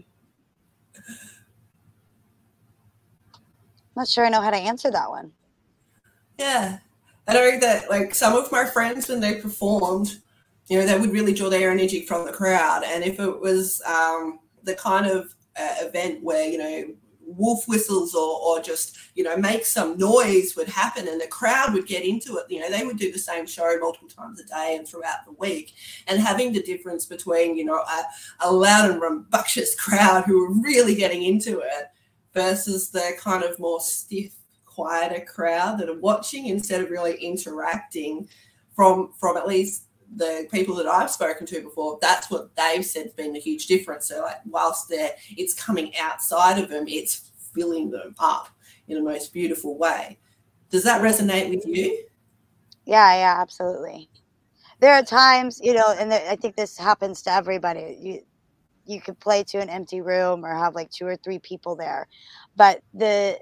Not 3.97 4.09
sure 4.09 4.25
I 4.25 4.29
know 4.31 4.41
how 4.41 4.51
to 4.51 4.57
answer 4.57 4.91
that 4.91 5.11
one. 5.11 5.33
Yeah. 6.39 6.79
I 7.29 7.35
know 7.35 7.59
that 7.61 7.91
like 7.91 8.15
some 8.15 8.35
of 8.35 8.51
my 8.51 8.65
friends 8.65 9.09
when 9.09 9.21
they 9.21 9.41
performed, 9.41 10.19
you 10.69 10.79
know, 10.79 10.87
they 10.87 10.99
would 10.99 11.13
really 11.13 11.35
draw 11.35 11.49
their 11.49 11.71
energy 11.71 12.05
from 12.07 12.27
the 12.27 12.33
crowd. 12.33 12.83
And 12.85 13.05
if 13.05 13.21
it 13.21 13.41
was 13.41 13.81
um, 13.87 14.41
the 14.63 14.75
kind 14.75 15.07
of 15.07 15.35
uh, 15.57 15.75
event 15.81 16.23
where, 16.23 16.49
you 16.49 16.59
know, 16.59 16.95
wolf 17.25 17.67
whistles 17.67 18.15
or, 18.15 18.41
or 18.41 18.61
just 18.61 18.97
you 19.15 19.25
know 19.25 19.37
make 19.37 19.65
some 19.65 19.97
noise 19.97 20.55
would 20.57 20.69
happen 20.69 21.09
and 21.09 21.21
the 21.21 21.27
crowd 21.27 21.73
would 21.73 21.87
get 21.87 22.05
into 22.05 22.37
it. 22.37 22.47
You 22.49 22.61
know 22.61 22.71
they 22.71 22.85
would 22.85 22.99
do 22.99 23.13
the 23.13 23.19
same 23.19 23.47
show 23.47 23.77
multiple 23.81 24.09
times 24.09 24.41
a 24.41 24.45
day 24.45 24.77
and 24.77 24.87
throughout 24.87 25.25
the 25.25 25.33
week. 25.33 25.75
And 26.07 26.21
having 26.21 26.53
the 26.53 26.63
difference 26.63 27.07
between 27.07 27.57
you 27.57 27.65
know 27.65 27.79
a, 27.79 28.05
a 28.41 28.53
loud 28.53 28.91
and 28.91 29.01
rambunctious 29.01 29.75
crowd 29.79 30.25
who 30.25 30.45
are 30.45 30.63
really 30.63 30.95
getting 30.95 31.23
into 31.23 31.61
it 31.61 31.89
versus 32.35 32.91
the 32.91 33.13
kind 33.19 33.45
of 33.45 33.59
more 33.59 33.81
stiff 33.81 34.35
quieter 34.67 35.25
crowd 35.25 35.79
that 35.79 35.89
are 35.89 35.99
watching 35.99 36.47
instead 36.47 36.81
of 36.81 36.91
really 36.91 37.15
interacting 37.17 38.29
from 38.75 39.13
from 39.19 39.37
at 39.37 39.47
least 39.47 39.87
the 40.17 40.47
people 40.51 40.75
that 40.77 40.87
I've 40.87 41.11
spoken 41.11 41.47
to 41.47 41.63
before, 41.63 41.99
that's 42.01 42.31
what 42.31 42.55
they've 42.57 42.85
said 42.85 43.07
has 43.07 43.15
been 43.15 43.37
a 43.37 43.41
huge 43.41 43.67
difference. 43.67 44.09
So, 44.09 44.23
like, 44.23 44.41
whilst 44.47 44.89
they're, 44.89 45.13
it's 45.37 45.55
coming 45.55 45.97
outside 45.97 46.59
of 46.59 46.69
them, 46.69 46.85
it's 46.87 47.31
filling 47.55 47.91
them 47.91 48.15
up 48.19 48.49
in 48.89 48.99
a 48.99 49.03
most 49.03 49.33
beautiful 49.33 49.79
way. 49.79 50.19
Does 50.71 50.85
that 50.85 51.03
resonate 51.03 51.51
with 51.51 51.67
you? 51.67 52.05
Yeah, 52.85 53.15
yeah, 53.15 53.37
absolutely. 53.41 54.09
There 54.81 54.95
are 54.95 55.03
times, 55.03 55.61
you 55.63 55.75
know, 55.75 55.95
and 55.99 56.13
I 56.13 56.35
think 56.37 56.57
this 56.57 56.77
happens 56.77 57.23
to 57.23 57.33
everybody. 57.33 57.97
You, 58.01 58.23
you 58.85 59.01
could 59.01 59.19
play 59.21 59.45
to 59.45 59.59
an 59.59 59.71
empty 59.71 60.01
room 60.01 60.45
or 60.45 60.55
have 60.55 60.75
like 60.75 60.91
two 60.91 61.07
or 61.07 61.17
three 61.17 61.39
people 61.39 61.77
there, 61.77 62.09
but 62.57 62.83
the 62.93 63.39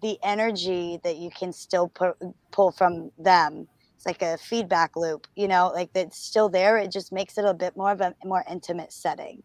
the 0.00 0.18
energy 0.22 0.98
that 1.04 1.18
you 1.18 1.30
can 1.30 1.52
still 1.52 1.86
put, 1.86 2.16
pull 2.50 2.72
from 2.72 3.12
them 3.18 3.68
it's 4.02 4.06
like 4.20 4.22
a 4.22 4.36
feedback 4.36 4.96
loop, 4.96 5.28
you 5.36 5.46
know, 5.46 5.70
like 5.72 5.90
it's 5.94 6.18
still 6.18 6.48
there. 6.48 6.76
It 6.76 6.90
just 6.90 7.12
makes 7.12 7.38
it 7.38 7.44
a 7.44 7.54
bit 7.54 7.76
more 7.76 7.92
of 7.92 8.00
a 8.00 8.14
more 8.24 8.44
intimate 8.50 8.92
setting. 8.92 9.44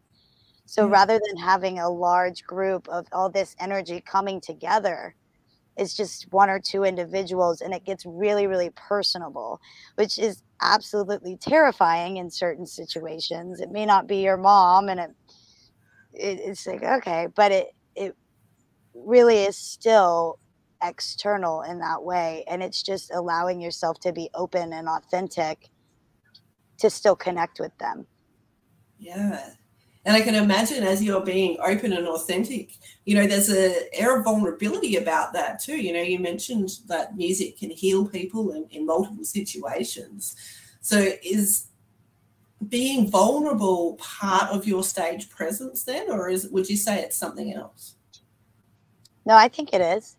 So 0.66 0.84
mm-hmm. 0.84 0.94
rather 0.94 1.20
than 1.28 1.38
having 1.38 1.78
a 1.78 1.90
large 1.90 2.44
group 2.44 2.90
of 2.90 3.06
all 3.12 3.30
this 3.30 3.56
energy 3.60 4.02
coming 4.02 4.42
together, 4.42 5.14
it's 5.76 5.96
just 5.96 6.32
one 6.34 6.50
or 6.50 6.60
two 6.60 6.84
individuals 6.86 7.62
and 7.62 7.72
it 7.72 7.86
gets 7.86 8.04
really, 8.08 8.48
really 8.48 8.72
personable, 8.76 9.62
which 9.94 10.18
is 10.18 10.42
absolutely 10.60 11.38
terrifying 11.38 12.18
in 12.18 12.32
certain 12.32 12.66
situations. 12.66 13.60
It 13.60 13.72
may 13.72 13.86
not 13.86 14.08
be 14.08 14.18
your 14.24 14.38
mom 14.38 14.90
and 14.90 15.00
it, 15.00 15.12
it 16.14 16.40
it's 16.40 16.66
like, 16.66 16.82
okay, 16.82 17.28
but 17.36 17.52
it, 17.52 17.68
it 17.96 18.16
really 18.96 19.44
is 19.44 19.56
still 19.56 20.40
external 20.84 21.62
in 21.64 21.80
that 21.80 22.04
way 22.04 22.44
and 22.48 22.62
it's 22.62 22.82
just 22.82 23.12
allowing 23.14 23.60
yourself 23.62 24.00
to 24.02 24.14
be 24.14 24.30
open 24.34 24.74
and 24.74 24.88
authentic 24.88 25.70
to 26.78 26.90
still 26.90 27.16
connect 27.16 27.60
with 27.60 27.76
them. 27.78 28.06
Yeah. 29.00 29.52
And 30.06 30.16
i 30.16 30.22
can 30.22 30.36
imagine 30.36 30.84
as 30.84 31.04
you're 31.04 31.22
being 31.22 31.58
open 31.62 31.92
and 31.92 32.08
authentic 32.08 32.72
you 33.04 33.14
know 33.14 33.28
there's 33.28 33.52
a 33.52 33.94
air 33.94 34.18
of 34.18 34.24
vulnerability 34.24 34.96
about 34.96 35.34
that 35.34 35.60
too. 35.60 35.76
You 35.76 35.94
know 35.94 36.02
you 36.02 36.20
mentioned 36.20 36.70
that 36.88 37.18
music 37.18 37.60
can 37.60 37.72
heal 37.72 38.08
people 38.08 38.52
in, 38.52 38.68
in 38.72 38.86
multiple 38.86 39.26
situations. 39.26 40.36
So 40.82 41.10
is 41.24 41.68
being 42.70 43.12
vulnerable 43.12 43.96
part 43.98 44.50
of 44.50 44.66
your 44.66 44.84
stage 44.84 45.30
presence 45.30 45.84
then 45.84 46.10
or 46.10 46.30
is 46.30 46.48
would 46.50 46.70
you 46.70 46.78
say 46.78 47.00
it's 47.00 47.18
something 47.18 47.54
else? 47.54 47.96
No 49.26 49.36
i 49.36 49.50
think 49.50 49.74
it 49.74 49.82
is 49.82 50.16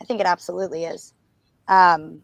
I 0.00 0.04
think 0.04 0.20
it 0.20 0.26
absolutely 0.26 0.84
is. 0.84 1.12
Um, 1.68 2.22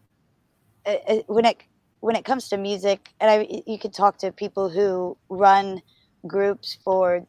it, 0.84 1.02
it, 1.08 1.24
when 1.28 1.44
it 1.44 1.58
when 2.00 2.16
it 2.16 2.24
comes 2.24 2.48
to 2.48 2.56
music, 2.56 3.10
and 3.20 3.30
I 3.30 3.62
you 3.66 3.78
could 3.78 3.92
talk 3.92 4.18
to 4.18 4.32
people 4.32 4.68
who 4.68 5.16
run 5.28 5.82
groups 6.26 6.78
for 6.84 7.26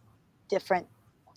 different 0.50 0.88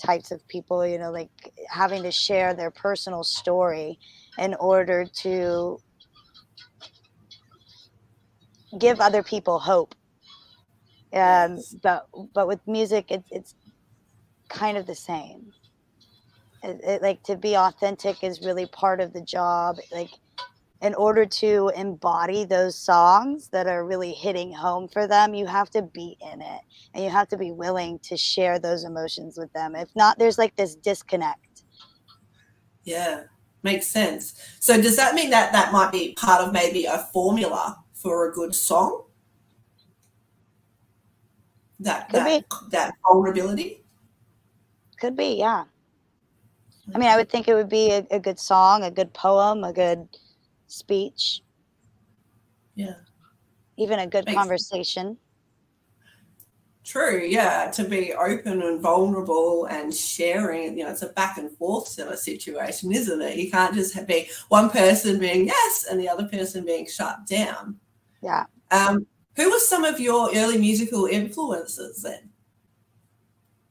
types 0.03 0.31
of 0.31 0.47
people. 0.49 0.87
You 0.87 0.99
know, 0.99 1.11
like 1.11 1.31
having 1.69 2.03
to 2.05 2.11
share 2.11 2.55
their 2.55 2.71
personal 2.71 3.25
story 3.25 3.99
in 4.39 4.55
order 4.55 5.07
to 5.23 5.79
give 8.79 9.01
other 9.01 9.23
people 9.23 9.59
hope. 9.59 9.95
Um, 11.13 11.59
but 11.83 12.07
but 12.35 12.47
with 12.47 12.61
music, 12.67 13.11
it, 13.11 13.25
it's 13.31 13.55
kind 14.49 14.77
of 14.77 14.87
the 14.87 14.95
same 14.95 15.53
it, 16.63 16.81
it, 16.85 17.03
like 17.03 17.23
to 17.25 17.37
be 17.37 17.57
authentic 17.57 18.23
is 18.23 18.45
really 18.45 18.67
part 18.67 19.01
of 19.01 19.13
the 19.13 19.23
job 19.23 19.77
like 19.93 20.11
in 20.83 20.95
order 20.95 21.27
to 21.27 21.71
embody 21.77 22.45
those 22.45 22.75
songs 22.77 23.49
that 23.49 23.67
are 23.67 23.85
really 23.85 24.13
hitting 24.13 24.53
home 24.53 24.89
for 24.89 25.07
them 25.07 25.35
you 25.35 25.47
have 25.47 25.71
to 25.71 25.83
be 25.83 26.17
in 26.33 26.41
it 26.41 26.61
and 26.95 27.05
you 27.05 27.11
have 27.11 27.29
to 27.29 27.37
be 27.37 27.53
willing 27.53 27.99
to 28.01 28.17
share 28.17 28.59
those 28.59 28.85
emotions 28.85 29.37
with 29.39 29.53
them. 29.53 29.75
If 29.75 29.89
not 29.95 30.19
there's 30.19 30.39
like 30.39 30.57
this 30.57 30.75
disconnect. 30.75 31.63
Yeah 32.85 33.25
makes 33.63 33.87
sense. 33.87 34.35
So 34.61 34.81
does 34.81 34.97
that 34.97 35.15
mean 35.15 35.31
that 35.31 35.53
that 35.53 35.73
might 35.73 35.93
be 35.93 36.15
part 36.15 36.43
of 36.43 36.53
maybe 36.53 36.87
a 36.87 36.99
formula 37.13 37.83
for 37.95 38.29
a 38.29 38.33
good 38.33 38.55
song? 38.55 39.05
That 41.81 42.09
Could 42.09 42.21
that, 42.21 42.45
be. 42.49 42.57
that 42.71 42.95
vulnerability? 43.07 43.83
Could 44.99 45.17
be, 45.17 45.37
yeah. 45.39 45.65
I 46.95 46.99
mean, 46.99 47.09
I 47.09 47.17
would 47.17 47.31
think 47.31 47.49
it 47.49 47.55
would 47.55 47.69
be 47.69 47.93
a, 47.93 48.07
a 48.11 48.19
good 48.19 48.39
song, 48.39 48.85
a 48.85 48.91
good 48.91 49.13
poem, 49.13 49.65
a 49.65 49.73
good 49.73 50.09
speech. 50.67 51.43
Yeah. 52.75 52.95
Even 53.77 53.99
a 53.99 54.07
good 54.07 54.27
Makes 54.27 54.37
conversation. 54.37 55.17
True, 56.85 57.23
yeah, 57.25 57.71
to 57.73 57.85
be 57.85 58.15
open 58.15 58.63
and 58.63 58.81
vulnerable 58.81 59.67
and 59.67 59.95
sharing, 59.95 60.77
you 60.77 60.85
know, 60.85 60.91
it's 60.91 61.03
a 61.03 61.09
back 61.09 61.39
and 61.39 61.51
forth 61.53 61.87
sort 61.87 62.09
of 62.09 62.19
situation, 62.19 62.93
isn't 62.93 63.23
it? 63.23 63.37
You 63.37 63.51
can't 63.51 63.75
just 63.75 64.07
be 64.07 64.29
one 64.49 64.71
person 64.71 65.21
being 65.21 65.47
yes 65.47 65.87
and 65.89 66.01
the 66.01 66.09
other 66.09 66.27
person 66.27 66.65
being 66.65 66.87
shut 66.87 67.27
down. 67.27 67.79
Yeah. 68.23 68.47
Um, 68.73 69.07
who 69.37 69.51
were 69.51 69.59
some 69.61 69.85
of 69.85 70.01
your 70.01 70.31
early 70.35 70.59
musical 70.59 71.07
influences 71.07 72.03
then? 72.03 72.31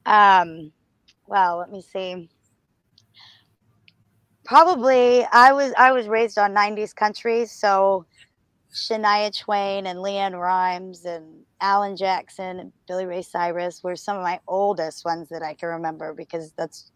Um, 0.06 0.72
well, 1.26 1.58
let 1.58 1.70
me 1.70 1.82
see 1.82 2.28
probably 4.50 5.24
I 5.30 5.52
was 5.52 5.72
I 5.78 5.92
was 5.92 6.08
raised 6.08 6.36
on 6.36 6.52
90s 6.52 6.92
country, 6.92 7.46
so 7.46 8.04
Shania 8.74 9.30
Twain 9.38 9.86
and 9.86 10.00
LeAnn 10.00 10.32
Rimes 10.38 11.04
and 11.04 11.44
Alan 11.60 11.96
Jackson 11.96 12.58
and 12.58 12.72
Billy 12.88 13.06
Ray 13.06 13.22
Cyrus 13.22 13.80
were 13.84 13.94
some 13.94 14.16
of 14.16 14.24
my 14.24 14.40
oldest 14.48 15.04
ones 15.04 15.28
that 15.28 15.44
I 15.44 15.54
can 15.54 15.68
remember 15.68 16.12
because 16.12 16.52
that's 16.58 16.90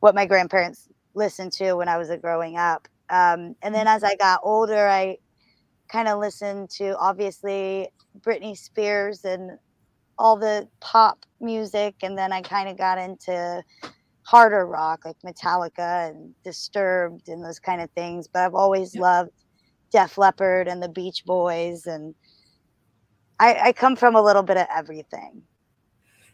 what 0.00 0.16
my 0.16 0.26
grandparents 0.26 0.88
listened 1.14 1.52
to 1.52 1.74
when 1.74 1.88
I 1.88 1.96
was 1.96 2.10
growing 2.20 2.56
up. 2.56 2.88
Um, 3.08 3.54
and 3.62 3.72
then 3.72 3.86
as 3.86 4.02
I 4.02 4.16
got 4.16 4.40
older, 4.42 4.88
I 4.88 5.18
kind 5.88 6.08
of 6.08 6.18
listened 6.18 6.70
to 6.70 6.98
obviously 6.98 7.88
Britney 8.18 8.58
Spears 8.58 9.24
and 9.24 9.58
all 10.18 10.36
the 10.36 10.66
pop 10.80 11.24
music, 11.40 11.94
and 12.02 12.18
then 12.18 12.32
I 12.32 12.42
kind 12.42 12.68
of 12.68 12.76
got 12.76 12.98
into 12.98 13.62
harder 14.24 14.66
rock 14.66 15.04
like 15.04 15.16
Metallica 15.24 16.10
and 16.10 16.34
Disturbed 16.42 17.28
and 17.28 17.44
those 17.44 17.58
kind 17.58 17.80
of 17.80 17.90
things. 17.90 18.26
But 18.26 18.42
I've 18.42 18.54
always 18.54 18.96
loved 18.96 19.30
Def 19.92 20.18
Leppard 20.18 20.66
and 20.66 20.82
the 20.82 20.88
Beach 20.88 21.24
Boys, 21.24 21.86
and 21.86 22.14
I, 23.38 23.54
I 23.66 23.72
come 23.72 23.96
from 23.96 24.16
a 24.16 24.22
little 24.22 24.42
bit 24.42 24.56
of 24.56 24.66
everything. 24.74 25.42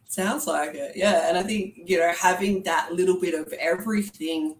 Sounds 0.06 0.46
like 0.46 0.74
it, 0.74 0.92
yeah. 0.96 1.28
And 1.28 1.36
I 1.36 1.42
think 1.42 1.74
you 1.84 1.98
know 1.98 2.12
having 2.18 2.62
that 2.64 2.92
little 2.92 3.20
bit 3.20 3.34
of 3.34 3.52
everything 3.54 4.56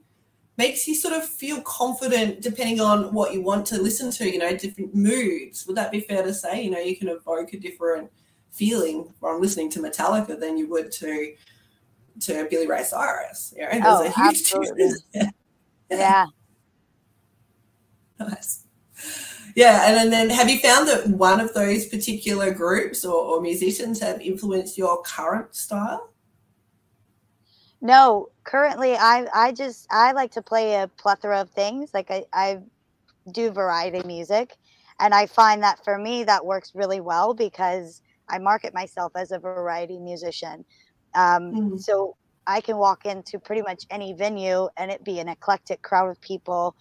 makes 0.57 0.87
you 0.87 0.95
sort 0.95 1.15
of 1.15 1.25
feel 1.25 1.63
confident 1.63 2.43
depending 2.43 2.81
on 2.81 3.15
what 3.15 3.33
you 3.33 3.41
want 3.41 3.65
to 3.67 3.81
listen 3.81 4.11
to. 4.11 4.31
You 4.31 4.39
know, 4.39 4.57
different 4.57 4.95
moods. 4.95 5.67
Would 5.67 5.77
that 5.77 5.91
be 5.91 6.01
fair 6.01 6.23
to 6.23 6.35
say? 6.35 6.63
You 6.63 6.71
know, 6.71 6.79
you 6.79 6.97
can 6.97 7.09
evoke 7.09 7.53
a 7.53 7.59
different 7.59 8.11
feeling 8.51 9.13
from 9.19 9.41
listening 9.41 9.71
to 9.71 9.81
Metallica 9.81 10.39
than 10.39 10.57
you 10.57 10.69
would 10.69 10.91
to 10.93 11.33
to 12.21 12.47
Billy 12.51 12.67
Ray 12.67 12.83
Cyrus. 12.83 13.55
Know, 13.57 13.67
there's 13.71 13.85
oh, 13.85 14.07
a 14.07 14.11
huge 14.11 14.51
difference. 14.51 15.05
yeah. 15.15 15.31
yeah. 15.91 16.27
Nice. 18.19 18.65
Yeah, 19.57 19.89
and, 19.89 19.97
and 19.97 20.13
then 20.13 20.29
have 20.29 20.51
you 20.51 20.59
found 20.59 20.87
that 20.89 21.09
one 21.09 21.41
of 21.41 21.55
those 21.55 21.87
particular 21.87 22.53
groups 22.53 23.03
or, 23.03 23.15
or 23.15 23.41
musicians 23.41 23.99
have 24.01 24.21
influenced 24.21 24.77
your 24.77 25.03
current 25.03 25.55
style? 25.55 26.11
No, 27.81 28.29
currently 28.45 28.95
I 28.95 29.27
I 29.35 29.53
just 29.53 29.87
I 29.91 30.13
like 30.13 30.33
to 30.33 30.43
play 30.43 30.75
a 30.75 30.89
plethora 30.99 31.41
of 31.41 31.51
things. 31.51 31.95
Like 31.95 32.11
I, 32.11 32.25
I 32.33 32.59
do 33.33 33.51
variety 33.51 34.07
music 34.07 34.57
and 34.99 35.15
I 35.15 35.27
find 35.27 35.63
that 35.63 35.83
for 35.83 35.99
me 35.99 36.25
that 36.25 36.45
works 36.45 36.73
really 36.75 37.01
well 37.01 37.33
because 37.33 38.03
I 38.29 38.39
market 38.39 38.75
myself 38.75 39.13
as 39.17 39.33
a 39.33 39.39
variety 39.39 39.99
musician. 39.99 40.65
Um, 41.15 41.53
mm-hmm. 41.53 41.77
So 41.77 42.17
I 42.47 42.61
can 42.61 42.77
walk 42.77 43.07
into 43.07 43.39
pretty 43.39 43.63
much 43.63 43.85
any 43.91 44.13
venue 44.13 44.69
and 44.77 44.91
it 44.91 45.05
be 45.05 45.19
an 45.19 45.29
eclectic 45.29 45.83
crowd 45.83 46.11
of 46.11 46.21
people 46.21 46.75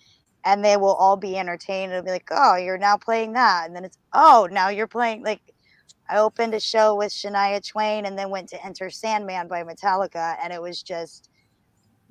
and 0.46 0.64
they 0.64 0.78
will 0.78 0.94
all 0.94 1.18
be 1.18 1.38
entertained. 1.38 1.92
It'll 1.92 2.04
be 2.04 2.12
like, 2.12 2.30
oh, 2.32 2.56
you're 2.56 2.78
now 2.78 2.98
playing 2.98 3.34
that. 3.34 3.68
And 3.68 3.76
then 3.76 3.84
it's, 3.84 3.98
oh, 4.14 4.48
now 4.52 4.70
you're 4.70 4.88
playing. 4.88 5.24
Like, 5.24 5.42
I 6.10 6.18
opened 6.18 6.54
a 6.54 6.60
show 6.60 6.96
with 6.96 7.12
Shania 7.12 7.66
Twain 7.66 8.06
and 8.06 8.18
then 8.18 8.30
went 8.30 8.50
to 8.50 8.66
Enter 8.66 8.90
Sandman 8.90 9.48
by 9.48 9.64
Metallica. 9.64 10.38
And 10.42 10.54
it 10.54 10.62
was 10.62 10.82
just 10.82 11.30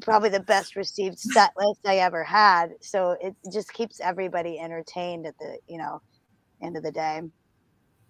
probably 0.01 0.29
the 0.29 0.41
best 0.41 0.77
received 0.77 1.19
set 1.19 1.51
list 1.57 1.81
I 1.87 1.99
ever 1.99 2.23
had. 2.23 2.75
So 2.81 3.17
it 3.21 3.35
just 3.53 3.73
keeps 3.73 3.99
everybody 4.01 4.59
entertained 4.59 5.27
at 5.27 5.37
the, 5.39 5.59
you 5.67 5.79
know, 5.79 6.01
end 6.63 6.77
of 6.77 6.83
the 6.83 6.93
day. 6.93 7.23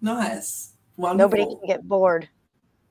Nice. 0.00 0.74
Wonderful. 0.96 1.28
Nobody 1.28 1.44
can 1.44 1.66
get 1.66 1.88
bored. 1.88 2.28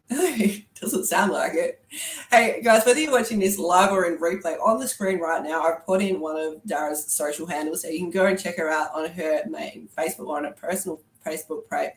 Doesn't 0.79 1.05
sound 1.05 1.33
like 1.33 1.53
it. 1.55 1.83
Hey 2.31 2.61
guys, 2.63 2.85
whether 2.85 2.99
you're 2.99 3.11
watching 3.11 3.39
this 3.39 3.59
live 3.59 3.91
or 3.91 4.05
in 4.05 4.17
replay 4.19 4.57
on 4.63 4.79
the 4.79 4.87
screen 4.87 5.19
right 5.19 5.43
now, 5.43 5.63
I've 5.63 5.85
put 5.85 6.01
in 6.01 6.21
one 6.21 6.37
of 6.37 6.63
Dara's 6.65 7.11
social 7.11 7.45
handles 7.45 7.81
so 7.81 7.89
you 7.89 7.99
can 7.99 8.11
go 8.11 8.25
and 8.25 8.39
check 8.39 8.57
her 8.57 8.69
out 8.69 8.93
on 8.93 9.09
her 9.09 9.43
main 9.49 9.89
Facebook 9.97 10.27
or 10.27 10.37
on 10.37 10.45
her 10.45 10.51
personal 10.51 11.01
Facebook 11.25 11.69
page. 11.69 11.91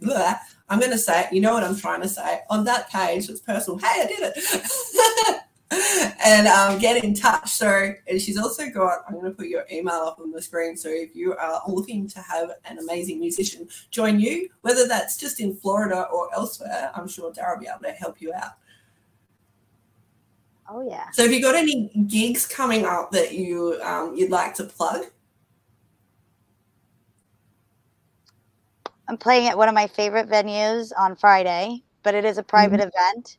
I'm 0.69 0.81
going 0.81 0.90
to 0.90 0.99
say 0.99 1.25
it. 1.25 1.33
You 1.33 1.40
know 1.40 1.55
what 1.55 1.62
I'm 1.62 1.76
trying 1.76 2.02
to 2.02 2.09
say 2.09 2.40
on 2.50 2.64
that 2.64 2.90
page. 2.90 3.29
It's 3.29 3.40
personal. 3.40 3.79
Hey, 3.79 4.02
I 4.02 4.07
did 4.07 4.33
it. 4.37 5.40
and 6.25 6.49
um, 6.49 6.79
get 6.79 7.05
in 7.05 7.15
touch. 7.15 7.49
So, 7.50 7.93
and 8.09 8.21
she's 8.21 8.37
also 8.37 8.69
got, 8.71 9.00
I'm 9.07 9.15
going 9.15 9.27
to 9.27 9.31
put 9.31 9.47
your 9.47 9.65
email 9.71 9.95
up 9.95 10.19
on 10.19 10.33
the 10.33 10.43
screen. 10.43 10.77
So, 10.77 10.89
if 10.89 11.15
you 11.15 11.35
are 11.37 11.62
looking 11.69 12.09
to 12.09 12.21
have 12.21 12.50
an 12.65 12.79
amazing 12.79 13.21
musician 13.21 13.69
join 13.91 14.19
you, 14.19 14.49
whether 14.62 14.89
that's 14.89 15.17
just 15.17 15.41
in 15.41 15.55
Florida 15.55 16.09
or 16.12 16.29
elsewhere, 16.35 16.91
I'm 16.95 17.07
sure 17.07 17.33
Dara 17.33 17.55
will 17.55 17.62
be 17.62 17.69
able 17.69 17.81
to 17.85 17.93
help 17.93 18.21
you 18.21 18.33
out. 18.35 18.53
Oh 20.69 20.89
yeah. 20.89 21.11
So, 21.12 21.23
have 21.23 21.33
you 21.33 21.41
got 21.41 21.55
any 21.55 21.89
gigs 22.09 22.47
coming 22.47 22.85
up 22.85 23.12
that 23.12 23.35
you 23.35 23.81
um, 23.83 24.15
you'd 24.17 24.31
like 24.31 24.55
to 24.55 24.65
plug? 24.65 25.07
I'm 29.09 29.19
playing 29.19 29.49
at 29.49 29.59
one 29.59 29.69
of 29.69 29.75
my 29.75 29.89
favorite 29.89 30.29
venues 30.29 30.93
on 30.97 31.17
Friday, 31.17 31.83
but 32.05 32.15
it 32.15 32.25
is 32.25 32.39
a 32.39 32.45
private 32.45 32.81
mm-hmm. 32.81 32.89
event. 33.15 33.39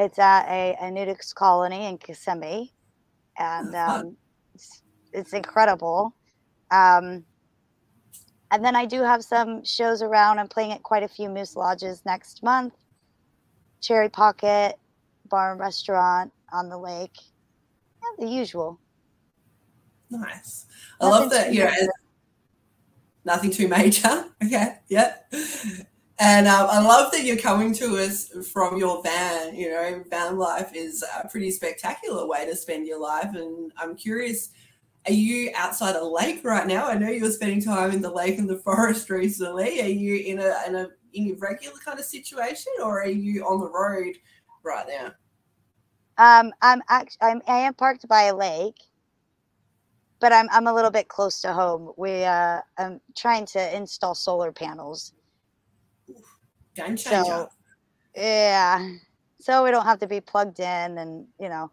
It's 0.00 0.18
at 0.18 0.48
a, 0.48 0.76
a 0.80 0.90
nudist 0.90 1.34
colony 1.34 1.84
in 1.84 1.98
Kissimmee, 1.98 2.72
and 3.38 3.74
um, 3.76 4.16
it's, 4.54 4.82
it's, 5.12 5.32
incredible. 5.34 6.14
Um, 6.70 7.24
and 8.50 8.64
then 8.64 8.74
I 8.74 8.86
do 8.86 9.02
have 9.02 9.22
some 9.22 9.62
shows 9.62 10.00
around. 10.00 10.38
I'm 10.38 10.48
playing 10.48 10.72
at 10.72 10.82
quite 10.82 11.02
a 11.02 11.08
few 11.08 11.28
Moose 11.28 11.54
Lodges 11.54 12.02
next 12.06 12.42
month. 12.42 12.72
Cherry 13.82 14.08
Pocket 14.08 14.78
Bar 15.28 15.52
and 15.52 15.60
Restaurant 15.60 16.32
on 16.50 16.70
the 16.70 16.78
lake. 16.78 17.16
Yeah, 18.02 18.24
the 18.24 18.32
usual. 18.32 18.80
Nice. 20.08 20.64
I 20.98 21.10
Nothing 21.10 21.20
love 21.20 21.30
that. 21.30 21.52
Yeah. 21.52 21.74
Nothing 23.26 23.50
too 23.50 23.68
major. 23.68 24.24
Okay. 24.42 24.78
Yeah. 24.88 25.16
And 26.20 26.46
um, 26.46 26.68
I 26.70 26.80
love 26.80 27.10
that 27.12 27.24
you're 27.24 27.38
coming 27.38 27.72
to 27.74 27.96
us 27.96 28.28
from 28.52 28.76
your 28.76 29.02
van. 29.02 29.54
You 29.54 29.70
know, 29.70 30.04
van 30.10 30.36
life 30.36 30.70
is 30.74 31.02
a 31.02 31.26
pretty 31.26 31.50
spectacular 31.50 32.26
way 32.26 32.44
to 32.44 32.54
spend 32.54 32.86
your 32.86 33.00
life. 33.00 33.34
And 33.34 33.72
I'm 33.78 33.96
curious, 33.96 34.50
are 35.06 35.14
you 35.14 35.50
outside 35.56 35.96
a 35.96 36.04
lake 36.04 36.44
right 36.44 36.66
now? 36.66 36.86
I 36.86 36.98
know 36.98 37.08
you 37.08 37.24
were 37.24 37.30
spending 37.30 37.62
time 37.62 37.92
in 37.92 38.02
the 38.02 38.12
lake 38.12 38.38
and 38.38 38.50
the 38.50 38.58
forest 38.58 39.08
recently. 39.10 39.80
Are 39.80 39.88
you 39.88 40.16
in 40.16 40.40
a 40.40 40.54
in 40.66 40.74
a 40.76 40.88
in 41.14 41.30
a 41.30 41.38
regular 41.38 41.78
kind 41.82 41.98
of 41.98 42.04
situation, 42.04 42.72
or 42.82 43.00
are 43.00 43.08
you 43.08 43.42
on 43.44 43.58
the 43.58 43.70
road 43.70 44.14
right 44.62 44.86
now? 44.86 45.12
Um, 46.18 46.52
I'm 46.60 46.82
actually 46.90 47.16
I'm 47.22 47.40
I 47.48 47.60
am 47.60 47.72
parked 47.72 48.06
by 48.08 48.24
a 48.24 48.36
lake, 48.36 48.76
but 50.20 50.34
I'm 50.34 50.50
I'm 50.50 50.66
a 50.66 50.74
little 50.74 50.90
bit 50.90 51.08
close 51.08 51.40
to 51.40 51.54
home. 51.54 51.94
We 51.96 52.24
uh, 52.24 52.60
I'm 52.76 53.00
trying 53.16 53.46
to 53.46 53.74
install 53.74 54.14
solar 54.14 54.52
panels 54.52 55.14
So, 56.96 57.48
yeah. 58.16 58.94
So 59.40 59.64
we 59.64 59.70
don't 59.70 59.86
have 59.86 60.00
to 60.00 60.06
be 60.06 60.20
plugged 60.20 60.60
in 60.60 60.98
and, 60.98 61.26
you 61.38 61.48
know, 61.48 61.70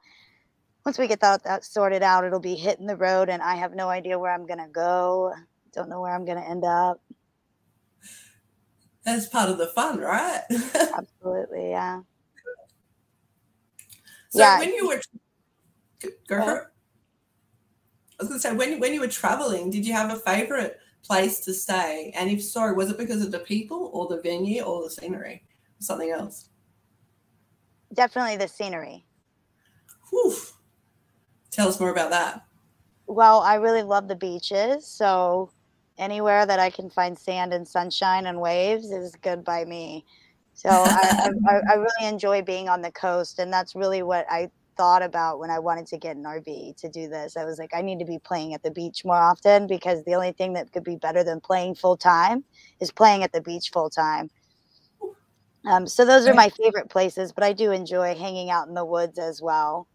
once 0.86 0.98
we 0.98 1.08
get 1.08 1.20
that, 1.20 1.44
that 1.44 1.66
sorted 1.66 2.02
out, 2.02 2.24
it'll 2.24 2.40
be 2.40 2.56
hitting 2.56 2.88
the 2.88 2.96
road 2.96 3.28
and 3.28 3.42
I 3.42 3.56
have 3.56 3.76
no 3.76 3.90
idea 3.90 4.18
where 4.18 4.34
I'm 4.34 4.48
going 4.48 4.60
to 4.60 4.70
go. 4.72 5.34
Don't 5.74 5.90
know 5.90 6.00
where 6.00 6.16
I'm 6.16 6.24
going 6.24 6.38
to 6.38 6.50
end 6.50 6.64
up. 6.64 7.02
That's 9.04 9.28
part 9.28 9.50
of 9.50 9.58
the 9.58 9.68
fun, 9.68 10.00
right? 10.00 10.42
Absolutely, 10.50 11.70
yeah. 11.70 12.02
So 14.30 14.40
yeah. 14.40 14.60
when 14.60 14.74
you 14.74 14.88
were 14.88 15.02
go 16.28 16.56
it. 16.56 16.64
I 18.20 18.24
was 18.24 18.30
going 18.30 18.34
to 18.34 18.40
say 18.40 18.54
when 18.54 18.80
when 18.80 18.94
you 18.94 19.00
were 19.00 19.08
traveling, 19.08 19.70
did 19.70 19.86
you 19.86 19.94
have 19.94 20.12
a 20.12 20.20
favorite 20.20 20.80
place 21.04 21.40
to 21.42 21.54
stay? 21.54 22.14
And 22.16 22.30
if 22.30 22.44
so, 22.44 22.74
was 22.74 22.90
it 22.90 22.98
because 22.98 23.24
of 23.24 23.32
the 23.32 23.40
people 23.40 23.90
or 23.94 24.08
the 24.08 24.22
venue 24.22 24.62
or 24.62 24.84
the 24.84 24.90
scenery 24.90 25.44
or 25.46 25.84
something 25.84 26.12
else? 26.12 26.50
Definitely 27.94 28.38
the 28.38 28.48
scenery. 28.48 29.06
Whew. 30.10 30.36
Tell 31.52 31.68
us 31.68 31.80
more 31.80 31.92
about 31.92 32.12
that. 32.12 32.46
Well, 33.08 33.40
I 33.40 33.56
really 33.56 33.84
love 33.84 34.08
the 34.08 34.16
beaches. 34.16 34.86
So 34.86 35.50
anywhere 35.98 36.46
that 36.46 36.60
I 36.60 36.70
can 36.70 36.90
find 36.90 37.18
sand 37.18 37.54
and 37.54 37.68
sunshine 37.68 38.28
and 38.28 38.40
waves 38.40 38.92
is 38.92 39.16
good 39.16 39.44
by 39.44 39.66
me. 39.66 40.06
So 40.54 40.70
I, 40.70 41.30
I, 41.50 41.60
I, 41.72 41.76
really 41.76 42.08
enjoy 42.08 42.42
being 42.42 42.68
on 42.68 42.82
the 42.82 42.92
coast, 42.92 43.38
and 43.38 43.54
that's 43.54 43.76
really 43.76 44.02
what 44.02 44.26
I 44.28 44.50
thought 44.78 45.02
about 45.02 45.40
when 45.40 45.50
I 45.50 45.60
wanted 45.60 45.88
to 45.88 45.98
get 45.98 46.16
an 46.16 46.24
RV 46.24 46.78
to 46.78 46.90
do 46.90 47.10
this. 47.10 47.36
I 47.36 47.44
was 47.44 47.60
like, 47.60 47.72
I 47.74 47.82
need 47.82 48.00
to 48.00 48.06
be 48.06 48.20
playing 48.20 48.54
at 48.54 48.64
the 48.64 48.72
beach 48.72 49.04
more 49.04 49.18
often 49.18 49.68
because 49.68 50.04
the 50.04 50.16
only 50.16 50.32
thing 50.32 50.54
that 50.54 50.72
could 50.72 50.84
be 50.84 50.96
better 50.96 51.24
than 51.24 51.42
playing 51.42 51.76
full 51.76 51.98
time 51.98 52.44
is 52.80 52.92
playing 52.92 53.24
at 53.24 53.32
the 53.32 53.42
beach 53.42 53.72
full 53.72 53.90
time. 53.90 54.30
Um, 55.66 55.86
so 55.88 56.06
those 56.06 56.28
are 56.28 56.34
my 56.34 56.50
favorite 56.50 56.90
places, 56.90 57.34
but 57.34 57.44
I 57.44 57.52
do 57.52 57.72
enjoy 57.72 58.16
hanging 58.16 58.50
out 58.50 58.68
in 58.68 58.74
the 58.74 58.86
woods 58.86 59.20
as 59.20 59.42
well. 59.42 59.88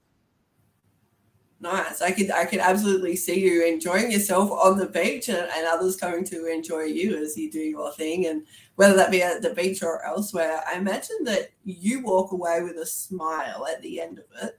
Nice. 1.62 2.02
I 2.02 2.10
could 2.10 2.28
I 2.32 2.44
could 2.44 2.58
absolutely 2.58 3.14
see 3.14 3.38
you 3.38 3.64
enjoying 3.64 4.10
yourself 4.10 4.50
on 4.50 4.78
the 4.78 4.86
beach 4.86 5.28
and, 5.28 5.48
and 5.48 5.66
others 5.68 5.96
coming 5.96 6.24
to 6.24 6.46
enjoy 6.46 6.82
you 6.82 7.16
as 7.16 7.38
you 7.38 7.52
do 7.52 7.60
your 7.60 7.92
thing 7.92 8.26
and 8.26 8.44
whether 8.74 8.96
that 8.96 9.12
be 9.12 9.22
at 9.22 9.42
the 9.42 9.54
beach 9.54 9.80
or 9.80 10.04
elsewhere. 10.04 10.60
I 10.66 10.76
imagine 10.76 11.22
that 11.22 11.52
you 11.64 12.02
walk 12.02 12.32
away 12.32 12.62
with 12.62 12.76
a 12.78 12.86
smile 12.86 13.64
at 13.70 13.80
the 13.80 14.00
end 14.00 14.18
of 14.18 14.24
it 14.42 14.58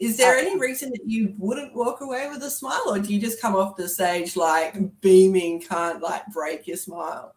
is 0.00 0.16
there 0.16 0.34
any 0.34 0.58
reason 0.58 0.88
that 0.90 1.02
you 1.04 1.34
wouldn't 1.36 1.74
walk 1.74 2.00
away 2.00 2.26
with 2.30 2.42
a 2.42 2.50
smile, 2.50 2.84
or 2.86 2.98
do 2.98 3.12
you 3.12 3.20
just 3.20 3.40
come 3.40 3.54
off 3.54 3.76
the 3.76 3.86
stage 3.86 4.34
like 4.34 4.74
beaming, 5.02 5.60
can't 5.60 6.00
like 6.00 6.26
break 6.28 6.66
your 6.66 6.78
smile? 6.78 7.34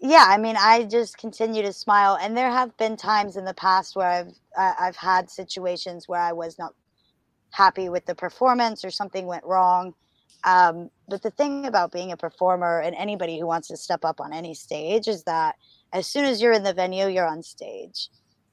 Yeah, 0.00 0.24
I 0.26 0.38
mean, 0.38 0.56
I 0.58 0.82
just 0.84 1.18
continue 1.18 1.62
to 1.62 1.72
smile, 1.72 2.18
and 2.20 2.36
there 2.36 2.50
have 2.50 2.76
been 2.78 2.96
times 2.96 3.36
in 3.36 3.44
the 3.44 3.54
past 3.54 3.94
where 3.94 4.08
I've 4.08 4.32
I've 4.56 4.96
had 4.96 5.30
situations 5.30 6.08
where 6.08 6.20
I 6.20 6.32
was 6.32 6.58
not 6.58 6.74
happy 7.50 7.88
with 7.88 8.06
the 8.06 8.16
performance 8.16 8.84
or 8.84 8.90
something 8.90 9.26
went 9.26 9.44
wrong. 9.44 9.94
Um, 10.42 10.90
but 11.08 11.22
the 11.22 11.30
thing 11.30 11.66
about 11.66 11.92
being 11.92 12.10
a 12.10 12.16
performer 12.16 12.80
and 12.80 12.94
anybody 12.96 13.38
who 13.38 13.46
wants 13.46 13.68
to 13.68 13.76
step 13.76 14.04
up 14.04 14.20
on 14.20 14.32
any 14.32 14.54
stage 14.54 15.06
is 15.06 15.22
that 15.24 15.54
as 15.92 16.06
soon 16.06 16.24
as 16.24 16.42
you're 16.42 16.52
in 16.52 16.62
the 16.64 16.74
venue, 16.74 17.06
you're 17.06 17.26
on 17.26 17.42
stage 17.42 18.08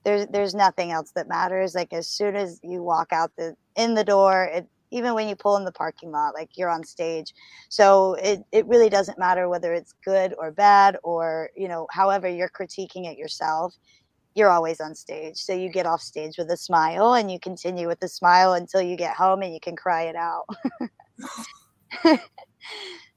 there's 0.05 0.27
there's 0.27 0.55
nothing 0.55 0.91
else 0.91 1.11
that 1.15 1.27
matters. 1.27 1.75
Like 1.75 1.93
as 1.93 2.07
soon 2.07 2.35
as 2.35 2.59
you 2.63 2.83
walk 2.83 3.11
out 3.11 3.31
the 3.37 3.55
in 3.75 3.95
the 3.95 4.03
door 4.03 4.45
it 4.53 4.67
even 4.91 5.13
when 5.15 5.27
you 5.27 5.35
pull 5.35 5.57
in 5.57 5.65
the 5.65 5.71
parking 5.71 6.11
lot 6.11 6.33
like 6.33 6.51
you're 6.55 6.69
on 6.69 6.83
stage. 6.83 7.33
So 7.69 8.13
it, 8.15 8.43
it 8.53 8.65
really 8.67 8.89
doesn't 8.89 9.19
matter 9.19 9.49
whether 9.49 9.73
it's 9.73 9.93
good 10.05 10.33
or 10.37 10.51
bad 10.51 10.97
or 11.03 11.49
you 11.57 11.67
know 11.67 11.87
however 11.91 12.29
you're 12.29 12.49
critiquing 12.49 13.05
it 13.11 13.17
yourself 13.17 13.75
you're 14.35 14.49
always 14.49 14.81
on 14.81 14.93
stage. 14.95 15.37
So 15.37 15.53
you 15.53 15.69
get 15.69 15.85
off 15.85 16.01
stage 16.01 16.37
with 16.37 16.51
a 16.51 16.57
smile 16.57 17.13
and 17.13 17.31
you 17.31 17.39
continue 17.39 17.87
with 17.87 18.01
the 18.01 18.09
smile 18.09 18.53
until 18.53 18.81
you 18.81 18.97
get 18.97 19.15
home 19.15 19.41
and 19.41 19.53
you 19.53 19.61
can 19.61 19.77
cry 19.77 20.03
it 20.03 20.15
out 20.17 20.45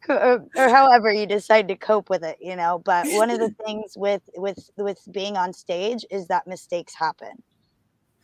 or, 0.08 0.44
or 0.56 0.68
however 0.68 1.12
you 1.12 1.26
decide 1.26 1.68
to 1.68 1.76
cope 1.76 2.10
with 2.10 2.24
it, 2.24 2.38
you 2.40 2.56
know. 2.56 2.80
But 2.84 3.06
one 3.08 3.30
of 3.30 3.38
the 3.38 3.50
things 3.64 3.94
with 3.96 4.22
with 4.36 4.70
with 4.76 5.00
being 5.10 5.36
on 5.36 5.52
stage 5.52 6.04
is 6.10 6.26
that 6.28 6.46
mistakes 6.46 6.94
happen. 6.94 7.42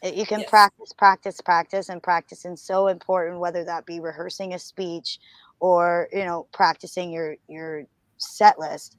You 0.03 0.27
can 0.27 0.41
yes. 0.41 0.51
practice, 0.51 0.93
practice, 0.93 1.41
practice, 1.41 1.89
and 1.89 2.03
practice 2.03 2.45
is 2.45 2.61
so 2.61 2.89
important, 2.89 3.41
whether 3.41 3.65
that 3.65 3.87
be 3.87 4.01
rehearsing 4.01 4.53
a 4.53 4.59
speech 4.59 5.19
or 5.61 6.09
you 6.13 6.25
know 6.25 6.47
practicing 6.53 7.11
your 7.11 7.37
your 7.49 7.85
set 8.19 8.59
list 8.59 8.97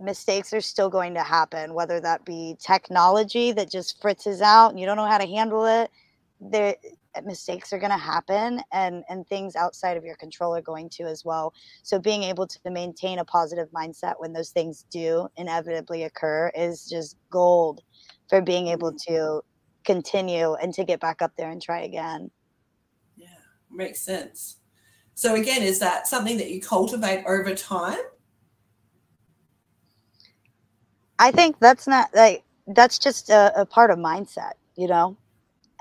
mistakes 0.00 0.52
are 0.52 0.60
still 0.60 0.88
going 0.88 1.14
to 1.14 1.22
happen 1.22 1.74
whether 1.74 2.00
that 2.00 2.24
be 2.24 2.56
technology 2.58 3.52
that 3.52 3.70
just 3.70 4.00
fritzes 4.00 4.40
out 4.40 4.70
and 4.70 4.80
you 4.80 4.86
don't 4.86 4.96
know 4.96 5.06
how 5.06 5.18
to 5.18 5.26
handle 5.26 5.64
it 5.64 5.90
there 6.40 6.74
mistakes 7.24 7.72
are 7.72 7.78
going 7.78 7.90
to 7.92 7.96
happen 7.96 8.60
and 8.72 9.04
and 9.08 9.26
things 9.26 9.56
outside 9.56 9.96
of 9.96 10.04
your 10.04 10.16
control 10.16 10.54
are 10.54 10.62
going 10.62 10.88
to 10.88 11.04
as 11.04 11.24
well. 11.24 11.52
So 11.82 11.98
being 11.98 12.22
able 12.22 12.46
to 12.46 12.70
maintain 12.70 13.18
a 13.18 13.24
positive 13.24 13.68
mindset 13.70 14.14
when 14.18 14.32
those 14.32 14.50
things 14.50 14.84
do 14.90 15.28
inevitably 15.36 16.04
occur 16.04 16.50
is 16.54 16.88
just 16.88 17.16
gold 17.30 17.82
for 18.28 18.40
being 18.40 18.68
able 18.68 18.92
mm-hmm. 18.92 19.14
to 19.14 19.42
continue 19.84 20.54
and 20.54 20.72
to 20.74 20.84
get 20.84 21.00
back 21.00 21.22
up 21.22 21.32
there 21.36 21.50
and 21.50 21.60
try 21.60 21.82
again. 21.82 22.30
Yeah 23.16 23.28
makes 23.70 24.00
sense. 24.00 24.56
So 25.14 25.34
again 25.34 25.62
is 25.62 25.78
that 25.80 26.06
something 26.06 26.38
that 26.38 26.50
you 26.50 26.60
cultivate 26.60 27.24
over 27.26 27.54
time? 27.54 27.98
I 31.18 31.30
think 31.30 31.58
that's 31.60 31.86
not 31.86 32.08
like 32.14 32.42
that's 32.66 32.98
just 32.98 33.30
a, 33.30 33.60
a 33.60 33.66
part 33.66 33.90
of 33.90 33.98
mindset 33.98 34.52
you 34.76 34.88
know 34.88 35.16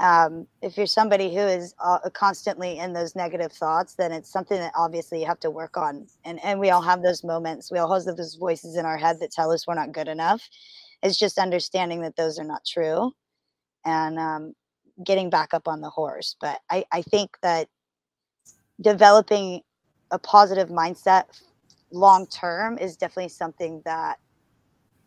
um, 0.01 0.47
if 0.63 0.77
you're 0.77 0.87
somebody 0.87 1.33
who 1.33 1.41
is 1.41 1.75
uh, 1.79 1.99
constantly 2.13 2.79
in 2.79 2.93
those 2.93 3.15
negative 3.15 3.53
thoughts, 3.53 3.95
then 3.95 4.11
it's 4.11 4.31
something 4.31 4.57
that 4.57 4.73
obviously 4.75 5.21
you 5.21 5.27
have 5.27 5.39
to 5.41 5.51
work 5.51 5.77
on. 5.77 6.07
And 6.25 6.43
and 6.43 6.59
we 6.59 6.71
all 6.71 6.81
have 6.81 7.03
those 7.03 7.23
moments. 7.23 7.71
We 7.71 7.79
all 7.79 7.93
have 7.93 8.17
those 8.17 8.35
voices 8.35 8.77
in 8.77 8.85
our 8.85 8.97
head 8.97 9.19
that 9.21 9.31
tell 9.31 9.51
us 9.51 9.67
we're 9.67 9.75
not 9.75 9.93
good 9.93 10.09
enough. 10.09 10.41
It's 11.03 11.19
just 11.19 11.37
understanding 11.39 12.01
that 12.01 12.17
those 12.17 12.39
are 12.39 12.45
not 12.45 12.63
true, 12.67 13.13
and 13.85 14.19
um, 14.19 14.53
getting 15.05 15.29
back 15.29 15.53
up 15.53 15.67
on 15.67 15.81
the 15.81 15.91
horse. 15.91 16.35
But 16.41 16.59
I 16.69 16.85
I 16.91 17.03
think 17.03 17.31
that 17.43 17.69
developing 18.81 19.61
a 20.11 20.19
positive 20.19 20.69
mindset 20.69 21.25
long 21.91 22.27
term 22.27 22.77
is 22.79 22.97
definitely 22.97 23.29
something 23.29 23.81
that 23.85 24.19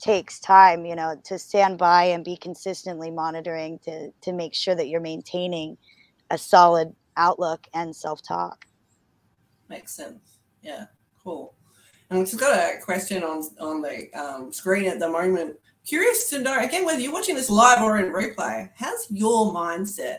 takes 0.05 0.39
time, 0.39 0.85
you 0.85 0.95
know, 0.95 1.17
to 1.25 1.39
stand 1.39 1.79
by 1.79 2.05
and 2.05 2.25
be 2.25 2.37
consistently 2.37 3.11
monitoring 3.11 3.79
to 3.79 4.11
to 4.21 4.33
make 4.33 4.55
sure 4.55 4.75
that 4.75 4.89
you're 4.89 5.01
maintaining 5.01 5.79
a 6.31 6.37
solid 6.37 6.95
outlook 7.17 7.67
and 7.73 7.97
self-talk. 7.97 8.67
Makes 9.71 9.95
sense. 9.95 10.41
Yeah, 10.63 10.87
cool. 11.23 11.55
And 12.11 12.19
we've 12.19 12.29
just 12.29 12.39
got 12.39 12.53
a 12.53 12.79
question 12.83 13.23
on 13.23 13.43
on 13.59 13.81
the 13.81 14.13
um, 14.13 14.53
screen 14.53 14.87
at 14.87 14.99
the 14.99 15.09
moment. 15.09 15.57
Curious 15.87 16.29
to 16.31 16.39
know 16.41 16.61
again 16.61 16.85
whether 16.85 17.01
you're 17.01 17.13
watching 17.13 17.35
this 17.35 17.49
live 17.49 17.81
or 17.81 17.99
in 17.99 18.13
replay. 18.13 18.69
How's 18.77 19.07
your 19.11 19.55
mindset? 19.55 20.19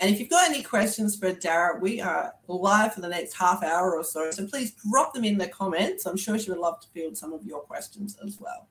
And 0.00 0.10
if 0.10 0.18
you've 0.18 0.28
got 0.28 0.50
any 0.50 0.62
questions 0.62 1.16
for 1.16 1.32
Dara, 1.32 1.78
we 1.78 2.00
are 2.00 2.34
live 2.48 2.92
for 2.92 3.00
the 3.00 3.08
next 3.08 3.34
half 3.34 3.62
hour 3.62 3.96
or 3.96 4.04
so. 4.04 4.30
So 4.32 4.46
please 4.46 4.74
drop 4.90 5.14
them 5.14 5.24
in 5.24 5.38
the 5.38 5.46
comments. 5.46 6.06
I'm 6.06 6.16
sure 6.16 6.38
she 6.38 6.50
would 6.50 6.58
love 6.58 6.80
to 6.80 6.88
field 6.88 7.16
some 7.16 7.32
of 7.32 7.44
your 7.44 7.60
questions 7.60 8.18
as 8.26 8.38
well. 8.40 8.68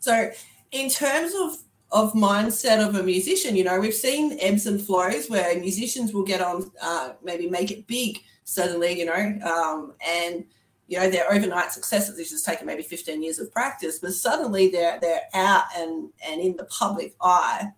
So, 0.00 0.30
in 0.72 0.90
terms 0.90 1.32
of 1.34 1.58
of 1.90 2.12
mindset 2.12 2.86
of 2.86 2.94
a 2.96 3.02
musician, 3.02 3.56
you 3.56 3.64
know, 3.64 3.80
we've 3.80 3.94
seen 3.94 4.36
ebbs 4.40 4.66
and 4.66 4.80
flows 4.80 5.30
where 5.30 5.58
musicians 5.58 6.12
will 6.12 6.24
get 6.24 6.42
on, 6.42 6.70
uh, 6.82 7.12
maybe 7.22 7.48
make 7.48 7.70
it 7.70 7.86
big 7.86 8.18
suddenly, 8.44 8.98
you 8.98 9.06
know, 9.06 9.38
um, 9.46 9.94
and 10.06 10.44
you 10.86 10.98
know 10.98 11.10
their 11.10 11.30
overnight 11.30 11.70
successes. 11.70 12.16
This 12.16 12.30
has 12.30 12.42
taken 12.42 12.66
maybe 12.66 12.82
15 12.82 13.22
years 13.22 13.38
of 13.38 13.52
practice, 13.52 13.98
but 13.98 14.12
suddenly 14.14 14.68
they're 14.68 14.98
they're 15.00 15.28
out 15.34 15.64
and 15.76 16.10
and 16.26 16.40
in 16.40 16.56
the 16.56 16.64
public 16.64 17.14
eye, 17.20 17.68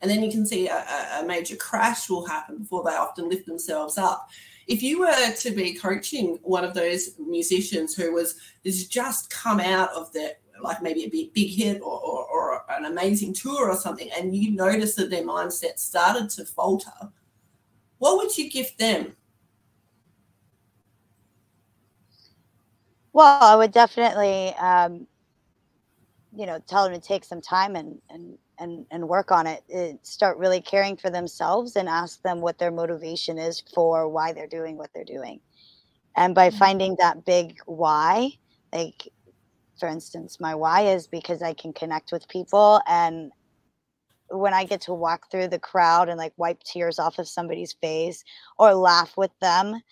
and 0.00 0.10
then 0.10 0.22
you 0.22 0.30
can 0.30 0.46
see 0.46 0.68
a, 0.68 1.20
a 1.20 1.24
major 1.26 1.56
crash 1.56 2.08
will 2.08 2.26
happen 2.26 2.58
before 2.58 2.84
they 2.84 2.90
often 2.90 3.28
lift 3.28 3.46
themselves 3.46 3.98
up. 3.98 4.28
If 4.68 4.80
you 4.80 5.00
were 5.00 5.34
to 5.40 5.50
be 5.50 5.74
coaching 5.74 6.38
one 6.42 6.64
of 6.64 6.72
those 6.72 7.10
musicians 7.18 7.94
who 7.94 8.12
was 8.12 8.36
has 8.64 8.86
just 8.86 9.28
come 9.28 9.58
out 9.58 9.90
of 9.90 10.12
the 10.12 10.36
like 10.62 10.82
maybe 10.82 11.04
a 11.04 11.08
big, 11.08 11.32
big 11.32 11.50
hit 11.50 11.80
or, 11.82 12.00
or, 12.00 12.26
or 12.28 12.64
an 12.70 12.84
amazing 12.84 13.34
tour 13.34 13.68
or 13.68 13.76
something, 13.76 14.10
and 14.16 14.36
you 14.36 14.50
notice 14.50 14.94
that 14.94 15.10
their 15.10 15.24
mindset 15.24 15.78
started 15.78 16.30
to 16.30 16.44
falter, 16.44 16.90
what 17.98 18.16
would 18.16 18.36
you 18.36 18.50
give 18.50 18.76
them? 18.78 19.14
Well, 23.12 23.42
I 23.42 23.56
would 23.56 23.72
definitely, 23.72 24.54
um, 24.58 25.06
you 26.34 26.46
know, 26.46 26.58
tell 26.66 26.84
them 26.84 26.98
to 26.98 27.00
take 27.00 27.24
some 27.24 27.42
time 27.42 27.76
and 27.76 28.00
and 28.08 28.38
and 28.58 28.86
and 28.90 29.08
work 29.08 29.30
on 29.30 29.46
it. 29.46 29.62
it. 29.68 30.04
Start 30.06 30.38
really 30.38 30.60
caring 30.60 30.96
for 30.96 31.10
themselves 31.10 31.76
and 31.76 31.88
ask 31.88 32.22
them 32.22 32.40
what 32.40 32.58
their 32.58 32.70
motivation 32.70 33.38
is 33.38 33.62
for 33.74 34.08
why 34.08 34.32
they're 34.32 34.46
doing 34.46 34.76
what 34.78 34.90
they're 34.94 35.04
doing. 35.04 35.40
And 36.16 36.34
by 36.34 36.48
mm-hmm. 36.48 36.58
finding 36.58 36.96
that 36.98 37.24
big 37.24 37.58
why, 37.66 38.30
like 38.72 39.08
for 39.82 39.88
instance, 39.88 40.38
my 40.38 40.54
why 40.54 40.82
is 40.82 41.08
because 41.08 41.42
I 41.42 41.54
can 41.54 41.72
connect 41.72 42.12
with 42.12 42.28
people 42.28 42.80
and 42.86 43.32
when 44.28 44.54
I 44.54 44.62
get 44.62 44.80
to 44.82 44.94
walk 44.94 45.28
through 45.28 45.48
the 45.48 45.58
crowd 45.58 46.08
and 46.08 46.16
like 46.16 46.32
wipe 46.36 46.62
tears 46.62 47.00
off 47.00 47.18
of 47.18 47.26
somebody's 47.26 47.72
face 47.72 48.22
or 48.60 48.74
laugh 48.74 49.16
with 49.16 49.32
them, 49.40 49.82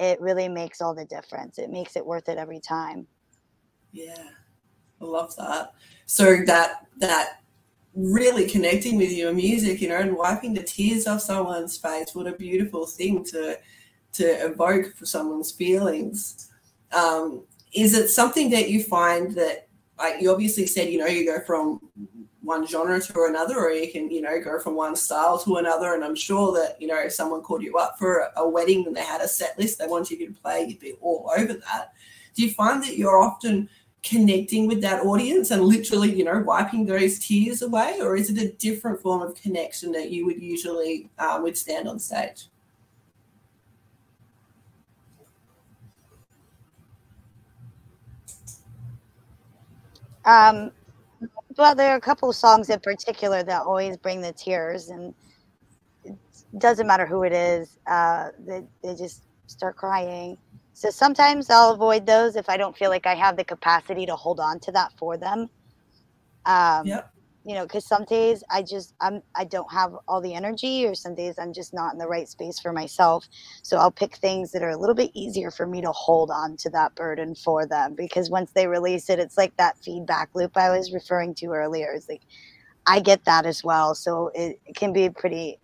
it 0.00 0.20
really 0.20 0.48
makes 0.48 0.80
all 0.80 0.96
the 0.96 1.04
difference. 1.04 1.58
It 1.58 1.70
makes 1.70 1.94
it 1.94 2.04
worth 2.04 2.28
it 2.28 2.38
every 2.38 2.58
time. 2.58 3.06
Yeah. 3.92 4.30
I 5.00 5.04
love 5.04 5.36
that. 5.36 5.74
So 6.06 6.38
that 6.46 6.88
that 6.98 7.42
really 7.94 8.48
connecting 8.50 8.96
with 8.96 9.12
your 9.12 9.32
music, 9.32 9.80
you 9.80 9.90
know, 9.90 9.98
and 9.98 10.16
wiping 10.16 10.54
the 10.54 10.64
tears 10.64 11.06
off 11.06 11.20
someone's 11.20 11.76
face, 11.76 12.16
what 12.16 12.26
a 12.26 12.32
beautiful 12.32 12.84
thing 12.84 13.22
to 13.26 13.60
to 14.14 14.24
evoke 14.24 14.96
for 14.96 15.06
someone's 15.06 15.52
feelings. 15.52 16.50
Um, 16.92 17.44
is 17.72 17.94
it 17.94 18.08
something 18.08 18.50
that 18.50 18.70
you 18.70 18.82
find 18.82 19.32
that 19.32 19.68
like 19.98 20.20
you 20.20 20.30
obviously 20.30 20.66
said 20.66 20.88
you 20.88 20.98
know 20.98 21.06
you 21.06 21.24
go 21.24 21.40
from 21.40 21.80
one 22.42 22.66
genre 22.66 23.00
to 23.00 23.24
another 23.24 23.58
or 23.58 23.70
you 23.70 23.90
can 23.90 24.10
you 24.10 24.20
know 24.20 24.40
go 24.40 24.58
from 24.60 24.76
one 24.76 24.94
style 24.94 25.38
to 25.38 25.56
another 25.56 25.94
and 25.94 26.04
i'm 26.04 26.14
sure 26.14 26.52
that 26.52 26.80
you 26.80 26.86
know 26.86 26.98
if 26.98 27.12
someone 27.12 27.42
called 27.42 27.62
you 27.62 27.76
up 27.76 27.98
for 27.98 28.30
a 28.36 28.48
wedding 28.48 28.86
and 28.86 28.94
they 28.94 29.02
had 29.02 29.20
a 29.20 29.28
set 29.28 29.58
list 29.58 29.78
they 29.78 29.86
wanted 29.86 30.18
you 30.18 30.28
to 30.28 30.40
play 30.40 30.64
you'd 30.64 30.78
be 30.78 30.92
all 31.00 31.30
over 31.36 31.54
that. 31.54 31.92
Do 32.34 32.42
you 32.42 32.52
find 32.52 32.82
that 32.82 32.98
you're 32.98 33.22
often 33.22 33.68
connecting 34.02 34.68
with 34.68 34.80
that 34.82 35.04
audience 35.04 35.50
and 35.50 35.62
literally 35.62 36.14
you 36.14 36.22
know 36.22 36.38
wiping 36.46 36.86
those 36.86 37.18
tears 37.18 37.62
away 37.62 37.98
or 38.00 38.14
is 38.16 38.30
it 38.30 38.40
a 38.40 38.52
different 38.52 39.00
form 39.00 39.22
of 39.22 39.34
connection 39.34 39.90
that 39.90 40.10
you 40.10 40.24
would 40.24 40.40
usually 40.40 41.10
uh, 41.18 41.40
withstand 41.42 41.88
on 41.88 41.98
stage 41.98 42.46
Um, 50.26 50.72
well, 51.56 51.74
there 51.74 51.92
are 51.92 51.96
a 51.96 52.00
couple 52.00 52.32
songs 52.32 52.68
in 52.68 52.80
particular 52.80 53.42
that 53.42 53.62
always 53.62 53.96
bring 53.96 54.20
the 54.20 54.32
tears, 54.32 54.88
and 54.88 55.14
it 56.04 56.16
doesn't 56.58 56.86
matter 56.86 57.06
who 57.06 57.22
it 57.22 57.32
is. 57.32 57.78
Uh, 57.86 58.28
they, 58.46 58.62
they 58.82 58.94
just 58.94 59.22
start 59.46 59.76
crying. 59.76 60.36
So 60.74 60.90
sometimes 60.90 61.48
I'll 61.48 61.72
avoid 61.72 62.04
those 62.04 62.36
if 62.36 62.48
I 62.50 62.56
don't 62.58 62.76
feel 62.76 62.90
like 62.90 63.06
I 63.06 63.14
have 63.14 63.36
the 63.36 63.44
capacity 63.44 64.04
to 64.06 64.16
hold 64.16 64.40
on 64.40 64.60
to 64.60 64.72
that 64.72 64.92
for 64.98 65.16
them. 65.16 65.48
Um, 66.44 66.86
yep 66.86 67.15
you 67.46 67.54
know 67.54 67.62
because 67.62 67.86
some 67.86 68.04
days 68.04 68.42
i 68.50 68.60
just 68.60 68.92
i'm 69.00 69.22
i 69.36 69.44
don't 69.44 69.72
have 69.72 69.94
all 70.08 70.20
the 70.20 70.34
energy 70.34 70.84
or 70.84 70.94
some 70.94 71.14
days 71.14 71.36
i'm 71.38 71.52
just 71.52 71.72
not 71.72 71.92
in 71.92 71.98
the 71.98 72.06
right 72.06 72.28
space 72.28 72.58
for 72.58 72.72
myself. 72.72 73.28
So 73.62 73.76
i'll 73.78 73.92
pick 73.92 74.16
things 74.16 74.50
that 74.50 74.62
are 74.62 74.70
a 74.70 74.76
little 74.76 74.96
bit 74.96 75.12
easier 75.14 75.50
for 75.52 75.66
me 75.66 75.80
to 75.80 75.92
hold 75.92 76.30
on 76.30 76.56
to 76.58 76.70
that 76.70 76.94
burden 76.96 77.36
for 77.36 77.64
them 77.64 77.94
because 77.94 78.28
once 78.28 78.50
they 78.52 78.66
release 78.66 79.08
it 79.08 79.20
it's 79.20 79.38
like 79.38 79.56
that 79.56 79.78
feedback 79.78 80.30
loop 80.34 80.56
i 80.56 80.76
was 80.76 80.92
referring 80.92 81.34
to 81.36 81.46
earlier. 81.52 81.92
It's 81.94 82.08
like 82.08 82.22
i 82.86 82.98
get 83.00 83.24
that 83.26 83.46
as 83.46 83.62
well. 83.62 83.94
So 83.94 84.30
it, 84.34 84.58
it 84.66 84.74
can 84.74 84.92
be 84.92 85.08
pretty 85.08 85.60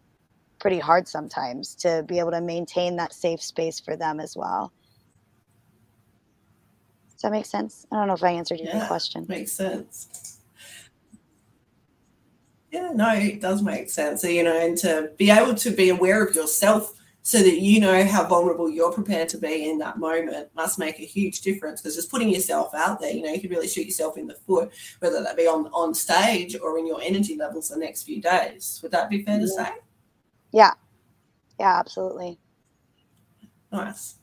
pretty 0.61 0.79
hard 0.79 1.09
sometimes 1.09 1.75
to 1.75 2.05
be 2.07 2.21
able 2.21 2.31
to 2.31 2.41
maintain 2.41 2.95
that 2.97 3.13
safe 3.13 3.43
space 3.43 3.81
for 3.81 3.97
them 3.97 4.21
as 4.21 4.37
well. 4.37 4.73
Does 7.11 7.23
that 7.23 7.33
make 7.33 7.47
sense? 7.47 7.85
I 7.91 7.97
don't 7.97 8.07
know 8.07 8.15
if 8.15 8.23
i 8.23 8.31
answered 8.31 8.61
your 8.61 8.69
yeah, 8.69 8.87
question. 8.87 9.27
makes 9.29 9.51
sense 9.51 10.32
yeah, 12.73 12.91
no, 12.95 13.13
it 13.13 13.41
does 13.41 13.63
make 13.63 13.91
sense. 13.91 14.25
You 14.25 14.43
know, 14.43 14.59
and 14.59 14.77
to 14.79 15.13
be 15.19 15.31
able 15.31 15.55
to 15.57 15.71
be 15.71 15.91
aware 15.91 16.25
of 16.25 16.35
yourself 16.35 16.95
so 17.21 17.39
that 17.39 17.61
you 17.61 17.79
know 17.79 18.05
how 18.05 18.27
vulnerable 18.27 18.69
you're 18.69 18.93
prepared 18.93 19.29
to 19.29 19.39
be 19.39 19.71
in 19.71 19.79
that 19.79 19.99
moment 19.99 20.49
must 20.57 20.79
make 20.79 20.99
a 20.99 21.05
huge 21.05 21.43
difference 21.43 21.81
because 21.81 21.95
just 21.95 22.11
putting 22.11 22.31
yourself 22.31 22.75
out 22.75 22.99
there, 22.99 23.13
you 23.13 23.23
know, 23.23 23.33
you 23.33 23.41
can 23.41 23.51
really 23.51 23.69
shoot 23.69 23.87
yourself 23.87 24.17
in 24.17 24.27
the 24.27 24.35
foot, 24.35 24.73
whether 24.99 25.23
that 25.23 25.37
be 25.37 25.47
on 25.47 25.67
on 25.67 25.95
stage 25.95 26.57
or 26.59 26.79
in 26.79 26.87
your 26.87 27.01
energy 27.03 27.37
levels 27.37 27.69
the 27.69 27.77
next 27.77 28.05
few 28.05 28.21
days. 28.23 28.81
Would 28.83 28.93
that 28.93 29.11
be 29.11 29.23
fair 29.23 29.39
to 29.39 29.47
say? 29.47 29.69
Yeah. 30.51 30.73
Yeah, 31.61 31.79
absolutely. 31.79 32.39
Nice. 33.71 34.17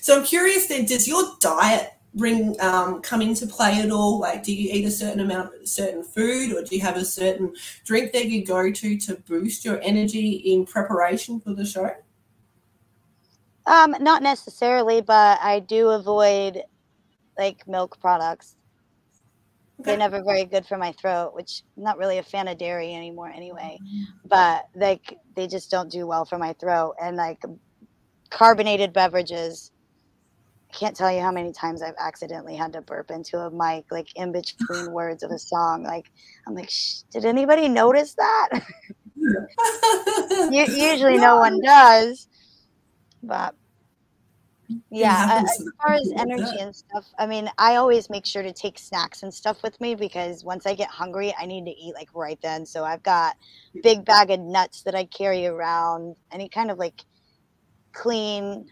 So 0.00 0.18
I'm 0.18 0.24
curious 0.24 0.66
then, 0.68 0.84
does 0.84 1.08
your 1.08 1.22
diet 1.40 1.92
bring 2.16 2.58
um, 2.60 3.00
come 3.02 3.22
into 3.22 3.46
play 3.46 3.80
at 3.80 3.90
all? 3.90 4.18
Like, 4.18 4.42
do 4.42 4.52
you 4.52 4.72
eat 4.72 4.84
a 4.84 4.90
certain 4.90 5.20
amount 5.20 5.54
of 5.54 5.68
certain 5.68 6.02
food, 6.02 6.52
or 6.52 6.62
do 6.62 6.74
you 6.74 6.82
have 6.82 6.96
a 6.96 7.04
certain 7.04 7.54
drink 7.84 8.12
that 8.12 8.26
you 8.26 8.44
go 8.44 8.72
to 8.72 8.98
to 8.98 9.14
boost 9.28 9.64
your 9.64 9.80
energy 9.82 10.30
in 10.30 10.66
preparation 10.66 11.40
for 11.40 11.54
the 11.54 11.64
show? 11.64 11.90
Um, 13.66 13.94
not 14.00 14.22
necessarily, 14.22 15.00
but 15.00 15.38
I 15.42 15.60
do 15.60 15.88
avoid 15.90 16.62
like 17.38 17.66
milk 17.68 18.00
products. 18.00 18.56
Okay. 19.80 19.90
They're 19.90 19.98
never 19.98 20.22
very 20.22 20.46
good 20.46 20.64
for 20.64 20.78
my 20.78 20.92
throat, 20.92 21.34
which 21.34 21.62
I'm 21.76 21.82
not 21.82 21.98
really 21.98 22.16
a 22.18 22.22
fan 22.22 22.48
of 22.48 22.56
dairy 22.56 22.94
anymore 22.94 23.28
anyway. 23.28 23.78
Mm-hmm. 23.82 24.28
But 24.28 24.68
like 24.74 25.18
they 25.34 25.46
just 25.46 25.70
don't 25.70 25.90
do 25.90 26.06
well 26.06 26.24
for 26.24 26.38
my 26.38 26.54
throat. 26.54 26.94
And 27.02 27.16
like 27.16 27.42
carbonated 28.30 28.92
beverages, 28.92 29.72
can't 30.76 30.94
tell 30.94 31.10
you 31.10 31.20
how 31.20 31.32
many 31.32 31.52
times 31.52 31.82
I've 31.82 31.94
accidentally 31.98 32.54
had 32.54 32.72
to 32.74 32.82
burp 32.82 33.10
into 33.10 33.38
a 33.38 33.50
mic, 33.50 33.86
like 33.90 34.14
in 34.14 34.30
between 34.32 34.92
words 34.92 35.22
of 35.22 35.30
a 35.30 35.38
song. 35.38 35.82
Like 35.82 36.10
I'm 36.46 36.54
like, 36.54 36.70
did 37.10 37.24
anybody 37.24 37.68
notice 37.68 38.14
that? 38.14 38.62
Usually 40.52 41.16
no 41.16 41.38
one 41.38 41.60
does, 41.60 42.28
but 43.22 43.54
yeah 44.90 45.42
as 45.44 45.64
far 45.80 45.94
as 45.94 46.12
energy 46.16 46.58
and 46.58 46.74
stuff 46.74 47.06
i 47.18 47.26
mean 47.26 47.48
i 47.58 47.76
always 47.76 48.10
make 48.10 48.26
sure 48.26 48.42
to 48.42 48.52
take 48.52 48.78
snacks 48.78 49.22
and 49.22 49.32
stuff 49.32 49.62
with 49.62 49.80
me 49.80 49.94
because 49.94 50.44
once 50.44 50.66
i 50.66 50.74
get 50.74 50.88
hungry 50.88 51.32
i 51.38 51.46
need 51.46 51.64
to 51.64 51.70
eat 51.70 51.94
like 51.94 52.08
right 52.14 52.40
then 52.42 52.66
so 52.66 52.82
i've 52.82 53.02
got 53.02 53.36
big 53.82 54.04
bag 54.04 54.30
of 54.30 54.40
nuts 54.40 54.82
that 54.82 54.94
i 54.94 55.04
carry 55.04 55.46
around 55.46 56.16
any 56.32 56.48
kind 56.48 56.70
of 56.70 56.78
like 56.78 57.04
clean 57.92 58.66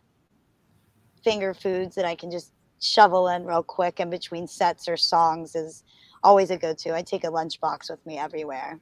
finger 1.25 1.55
foods 1.55 1.95
that 1.95 2.05
i 2.05 2.15
can 2.15 2.31
just 2.31 2.53
shovel 2.81 3.29
in 3.29 3.45
real 3.45 3.63
quick 3.63 3.99
in 3.99 4.11
between 4.11 4.47
sets 4.47 4.87
or 4.89 4.97
songs 4.97 5.55
is 5.55 5.83
always 6.23 6.51
a 6.51 6.57
go-to 6.57 6.95
i 6.95 7.03
take 7.03 7.25
a 7.25 7.29
lunchbox 7.29 7.91
with 7.91 8.05
me 8.07 8.19
everywhere 8.19 8.79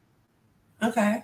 okay 0.82 1.22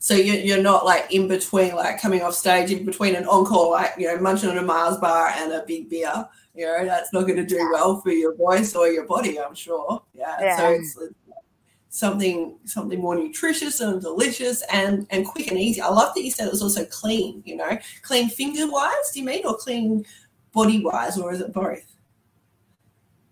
so 0.00 0.14
you're, 0.14 0.36
you're 0.36 0.62
not 0.62 0.84
like 0.84 1.12
in 1.12 1.26
between, 1.26 1.74
like 1.74 2.00
coming 2.00 2.22
off 2.22 2.34
stage 2.34 2.70
in 2.70 2.84
between 2.84 3.16
an 3.16 3.26
encore, 3.26 3.72
like, 3.72 3.94
you 3.98 4.06
know, 4.06 4.18
munching 4.18 4.48
on 4.48 4.58
a 4.58 4.62
Mars 4.62 4.96
bar 4.98 5.28
and 5.36 5.52
a 5.52 5.64
big 5.66 5.90
beer. 5.90 6.28
You 6.54 6.66
know, 6.66 6.84
that's 6.84 7.12
not 7.12 7.22
going 7.22 7.36
to 7.36 7.44
do 7.46 7.68
well 7.72 8.00
for 8.00 8.10
your 8.10 8.34
voice 8.36 8.74
or 8.74 8.88
your 8.88 9.06
body, 9.06 9.40
I'm 9.40 9.54
sure. 9.54 10.02
Yeah. 10.14 10.36
yeah. 10.40 10.56
So 10.56 10.70
it's, 10.70 10.96
it's 11.00 11.14
something 11.90 12.58
something 12.64 13.00
more 13.00 13.16
nutritious 13.16 13.80
and 13.80 14.00
delicious 14.00 14.62
and 14.72 15.06
and 15.10 15.26
quick 15.26 15.48
and 15.48 15.58
easy. 15.58 15.80
I 15.80 15.88
love 15.88 16.14
that 16.14 16.22
you 16.22 16.30
said 16.30 16.46
it 16.46 16.52
was 16.52 16.62
also 16.62 16.84
clean, 16.84 17.42
you 17.44 17.56
know, 17.56 17.78
clean 18.02 18.28
finger 18.28 18.70
wise, 18.70 19.10
do 19.12 19.20
you 19.20 19.26
mean, 19.26 19.44
or 19.46 19.56
clean 19.56 20.04
body 20.58 20.82
wise, 20.84 21.18
or 21.18 21.32
is 21.32 21.40
it 21.40 21.52
both? 21.52 21.84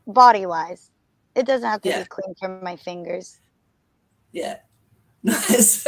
Body 0.07 0.47
wise. 0.47 0.91
It 1.35 1.47
doesn't 1.47 1.69
have 1.69 1.83
to 1.83 1.89
yeah. 1.89 2.01
be 2.01 2.07
clean 2.07 2.35
from 2.39 2.62
my 2.62 2.77
fingers. 2.77 3.41
Yeah. 4.33 4.59
Nice. 5.23 5.85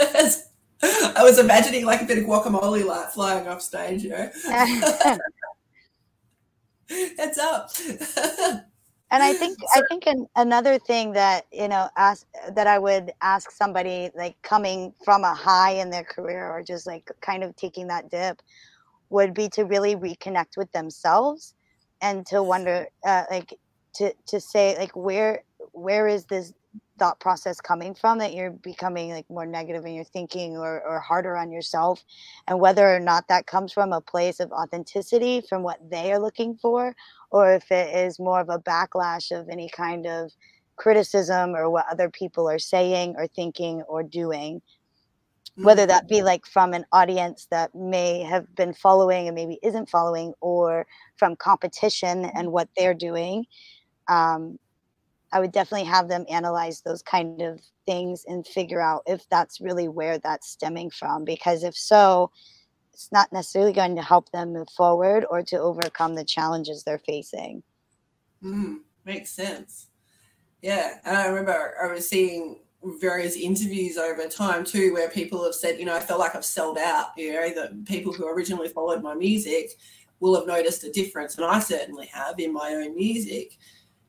I 0.83 1.22
was 1.22 1.38
imagining 1.38 1.85
like 1.85 2.03
a 2.03 2.05
bit 2.05 2.18
of 2.18 2.24
guacamole 2.24 2.85
like 2.85 3.11
flying 3.11 3.46
off 3.46 3.62
stage, 3.62 4.03
you 4.03 4.11
know. 4.11 4.31
Heads 6.88 7.38
up. 7.38 7.70
and 9.11 9.22
I 9.22 9.33
think 9.35 9.59
I 9.77 9.83
think 9.88 10.07
an, 10.07 10.27
another 10.35 10.79
thing 10.79 11.12
that 11.12 11.46
you 11.53 11.68
know 11.68 11.88
ask 11.96 12.27
that 12.53 12.66
I 12.66 12.79
would 12.79 13.12
ask 13.22 13.51
somebody 13.53 14.11
like 14.16 14.40
coming 14.42 14.92
from 15.05 15.22
a 15.22 15.35
high 15.35 15.72
in 15.72 15.90
their 15.90 16.05
career 16.05 16.51
or 16.51 16.62
just 16.62 16.87
like 16.87 17.11
kind 17.20 17.44
of 17.44 17.55
taking 17.55 17.87
that 17.88 18.11
dip 18.11 18.42
would 19.10 19.34
be 19.34 19.48
to 19.50 19.64
really 19.64 19.96
reconnect 19.96 20.56
with 20.56 20.70
themselves 20.72 21.54
and 22.00 22.26
to 22.26 22.42
wonder 22.42 22.86
uh, 23.04 23.24
like 23.30 23.58
to 23.94 24.12
to 24.26 24.40
say 24.40 24.76
like 24.78 24.94
where 24.94 25.42
where 25.72 26.06
is 26.08 26.24
this 26.26 26.52
thought 26.98 27.20
process 27.20 27.60
coming 27.60 27.94
from 27.94 28.18
that 28.18 28.34
you're 28.34 28.50
becoming 28.50 29.10
like 29.10 29.28
more 29.30 29.46
negative 29.46 29.84
in 29.86 29.94
your 29.94 30.04
thinking 30.04 30.56
or, 30.56 30.82
or 30.82 30.98
harder 30.98 31.36
on 31.36 31.50
yourself 31.50 32.04
and 32.48 32.58
whether 32.58 32.92
or 32.92 32.98
not 32.98 33.28
that 33.28 33.46
comes 33.46 33.72
from 33.72 33.92
a 33.92 34.00
place 34.00 34.40
of 34.40 34.50
authenticity 34.50 35.40
from 35.48 35.62
what 35.62 35.78
they 35.90 36.12
are 36.12 36.18
looking 36.18 36.56
for 36.56 36.94
or 37.30 37.52
if 37.52 37.70
it 37.70 37.94
is 37.94 38.18
more 38.18 38.40
of 38.40 38.48
a 38.48 38.58
backlash 38.58 39.30
of 39.30 39.48
any 39.48 39.68
kind 39.68 40.06
of 40.06 40.32
criticism 40.76 41.54
or 41.54 41.70
what 41.70 41.86
other 41.90 42.10
people 42.10 42.48
are 42.48 42.58
saying 42.58 43.14
or 43.16 43.26
thinking 43.28 43.82
or 43.82 44.02
doing 44.02 44.60
whether 45.64 45.86
that 45.86 46.08
be 46.08 46.16
mm-hmm. 46.16 46.26
like 46.26 46.46
from 46.46 46.72
an 46.72 46.84
audience 46.92 47.46
that 47.50 47.74
may 47.74 48.22
have 48.22 48.54
been 48.54 48.72
following 48.72 49.26
and 49.26 49.34
maybe 49.34 49.58
isn't 49.62 49.88
following 49.88 50.32
or 50.40 50.86
from 51.16 51.36
competition 51.36 52.24
and 52.34 52.52
what 52.52 52.68
they're 52.76 52.94
doing 52.94 53.44
um, 54.08 54.58
I 55.32 55.40
would 55.40 55.52
definitely 55.52 55.86
have 55.86 56.08
them 56.08 56.24
analyze 56.28 56.80
those 56.80 57.02
kind 57.02 57.42
of 57.42 57.60
things 57.86 58.24
and 58.26 58.46
figure 58.46 58.80
out 58.80 59.02
if 59.06 59.28
that's 59.28 59.60
really 59.60 59.88
where 59.88 60.18
that's 60.18 60.48
stemming 60.48 60.90
from. 60.90 61.24
Because 61.24 61.64
if 61.64 61.76
so, 61.76 62.30
it's 62.92 63.12
not 63.12 63.32
necessarily 63.32 63.72
going 63.72 63.96
to 63.96 64.02
help 64.02 64.30
them 64.30 64.52
move 64.52 64.68
forward 64.70 65.24
or 65.30 65.42
to 65.42 65.58
overcome 65.58 66.14
the 66.14 66.24
challenges 66.24 66.82
they're 66.82 66.98
facing. 66.98 67.62
Mm, 68.42 68.78
makes 69.04 69.30
sense. 69.30 69.88
Yeah. 70.62 70.98
And 71.04 71.16
I 71.16 71.26
remember 71.26 71.74
I 71.82 71.92
was 71.92 72.08
seeing 72.08 72.60
various 72.84 73.36
interviews 73.36 73.96
over 73.96 74.26
time 74.28 74.64
too 74.64 74.92
where 74.94 75.08
people 75.08 75.44
have 75.44 75.54
said, 75.54 75.78
you 75.78 75.84
know, 75.84 75.96
I 75.96 76.00
feel 76.00 76.18
like 76.18 76.34
I've 76.34 76.44
sold 76.44 76.78
out, 76.78 77.08
you 77.16 77.32
know, 77.32 77.50
that 77.54 77.84
people 77.84 78.12
who 78.12 78.28
originally 78.28 78.68
followed 78.68 79.02
my 79.02 79.14
music 79.14 79.72
will 80.20 80.36
have 80.36 80.46
noticed 80.46 80.84
a 80.84 80.90
difference. 80.90 81.36
And 81.36 81.44
I 81.44 81.58
certainly 81.58 82.06
have 82.06 82.38
in 82.38 82.52
my 82.52 82.74
own 82.74 82.94
music 82.94 83.58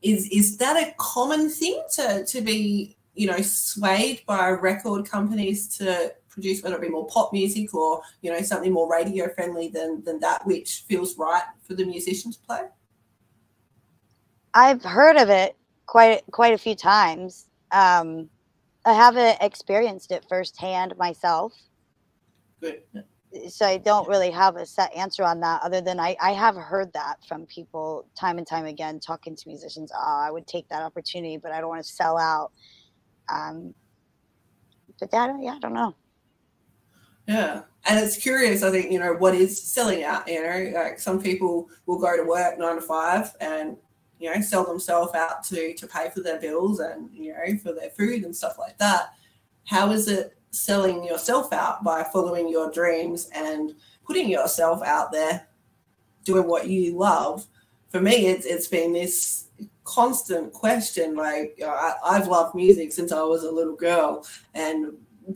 is 0.01 0.27
is 0.29 0.57
that 0.57 0.77
a 0.77 0.93
common 0.97 1.49
thing 1.49 1.81
to 1.93 2.25
to 2.25 2.41
be 2.41 2.95
you 3.15 3.27
know 3.27 3.41
swayed 3.41 4.25
by 4.25 4.49
record 4.49 5.09
companies 5.09 5.67
to 5.77 6.13
produce 6.29 6.63
whether 6.63 6.75
it 6.75 6.81
be 6.81 6.89
more 6.89 7.07
pop 7.07 7.33
music 7.33 7.73
or 7.73 8.01
you 8.21 8.31
know 8.31 8.41
something 8.41 8.71
more 8.71 8.89
radio 8.89 9.27
friendly 9.33 9.67
than 9.67 10.01
than 10.05 10.19
that 10.19 10.45
which 10.45 10.85
feels 10.87 11.17
right 11.17 11.43
for 11.67 11.73
the 11.73 11.83
musician 11.85 12.31
to 12.31 12.39
play 12.39 12.61
i've 14.53 14.83
heard 14.83 15.17
of 15.17 15.29
it 15.29 15.57
quite 15.85 16.21
quite 16.31 16.53
a 16.53 16.57
few 16.57 16.75
times 16.75 17.47
um 17.71 18.29
i 18.85 18.93
haven't 18.93 19.37
experienced 19.41 20.11
it 20.11 20.25
firsthand 20.29 20.95
myself 20.97 21.53
good 22.61 22.81
so 23.47 23.65
I 23.65 23.77
don't 23.77 24.07
really 24.07 24.31
have 24.31 24.55
a 24.55 24.65
set 24.65 24.93
answer 24.95 25.23
on 25.23 25.39
that 25.41 25.61
other 25.61 25.81
than 25.81 25.99
I, 25.99 26.15
I 26.19 26.31
have 26.31 26.55
heard 26.55 26.91
that 26.93 27.17
from 27.27 27.45
people 27.45 28.07
time 28.19 28.37
and 28.37 28.47
time 28.47 28.65
again 28.65 28.99
talking 28.99 29.35
to 29.35 29.47
musicians. 29.47 29.91
Oh, 29.95 30.21
I 30.25 30.31
would 30.31 30.47
take 30.47 30.67
that 30.69 30.81
opportunity, 30.81 31.37
but 31.37 31.51
I 31.51 31.59
don't 31.59 31.69
want 31.69 31.83
to 31.83 31.91
sell 31.91 32.17
out. 32.17 32.51
Um, 33.31 33.73
but 34.99 35.11
that, 35.11 35.35
yeah, 35.39 35.53
I 35.55 35.59
don't 35.59 35.73
know. 35.73 35.95
Yeah. 37.27 37.61
And 37.85 37.99
it's 37.99 38.17
curious, 38.17 38.63
I 38.63 38.71
think, 38.71 38.91
you 38.91 38.99
know, 38.99 39.13
what 39.13 39.35
is 39.35 39.61
selling 39.61 40.03
out? 40.03 40.27
You 40.27 40.43
know, 40.43 40.79
like 40.79 40.99
some 40.99 41.21
people 41.21 41.69
will 41.85 41.99
go 41.99 42.17
to 42.17 42.23
work 42.23 42.57
nine 42.57 42.75
to 42.75 42.81
five 42.81 43.35
and, 43.39 43.77
you 44.19 44.33
know, 44.33 44.41
sell 44.41 44.65
themselves 44.65 45.15
out 45.15 45.43
to 45.45 45.73
to 45.73 45.87
pay 45.87 46.09
for 46.09 46.21
their 46.21 46.39
bills 46.39 46.79
and, 46.79 47.09
you 47.13 47.33
know, 47.33 47.57
for 47.57 47.73
their 47.73 47.89
food 47.91 48.23
and 48.23 48.35
stuff 48.35 48.57
like 48.59 48.77
that. 48.77 49.13
How 49.65 49.91
is 49.91 50.07
it 50.07 50.37
selling 50.51 51.03
yourself 51.03 51.53
out 51.53 51.83
by 51.83 52.03
following 52.03 52.49
your 52.49 52.71
dreams 52.71 53.29
and 53.35 53.73
putting 54.05 54.29
yourself 54.29 54.81
out 54.83 55.11
there 55.11 55.47
doing 56.23 56.47
what 56.47 56.67
you 56.67 56.97
love 56.97 57.45
for 57.89 58.01
me 58.01 58.27
it's, 58.27 58.45
it's 58.45 58.67
been 58.67 58.93
this 58.93 59.45
constant 59.83 60.51
question 60.53 61.15
like 61.15 61.53
you 61.57 61.65
know, 61.65 61.71
I, 61.71 61.93
i've 62.03 62.27
loved 62.27 62.55
music 62.55 62.91
since 62.91 63.11
i 63.11 63.21
was 63.21 63.43
a 63.43 63.51
little 63.51 63.75
girl 63.75 64.25
and 64.53 64.93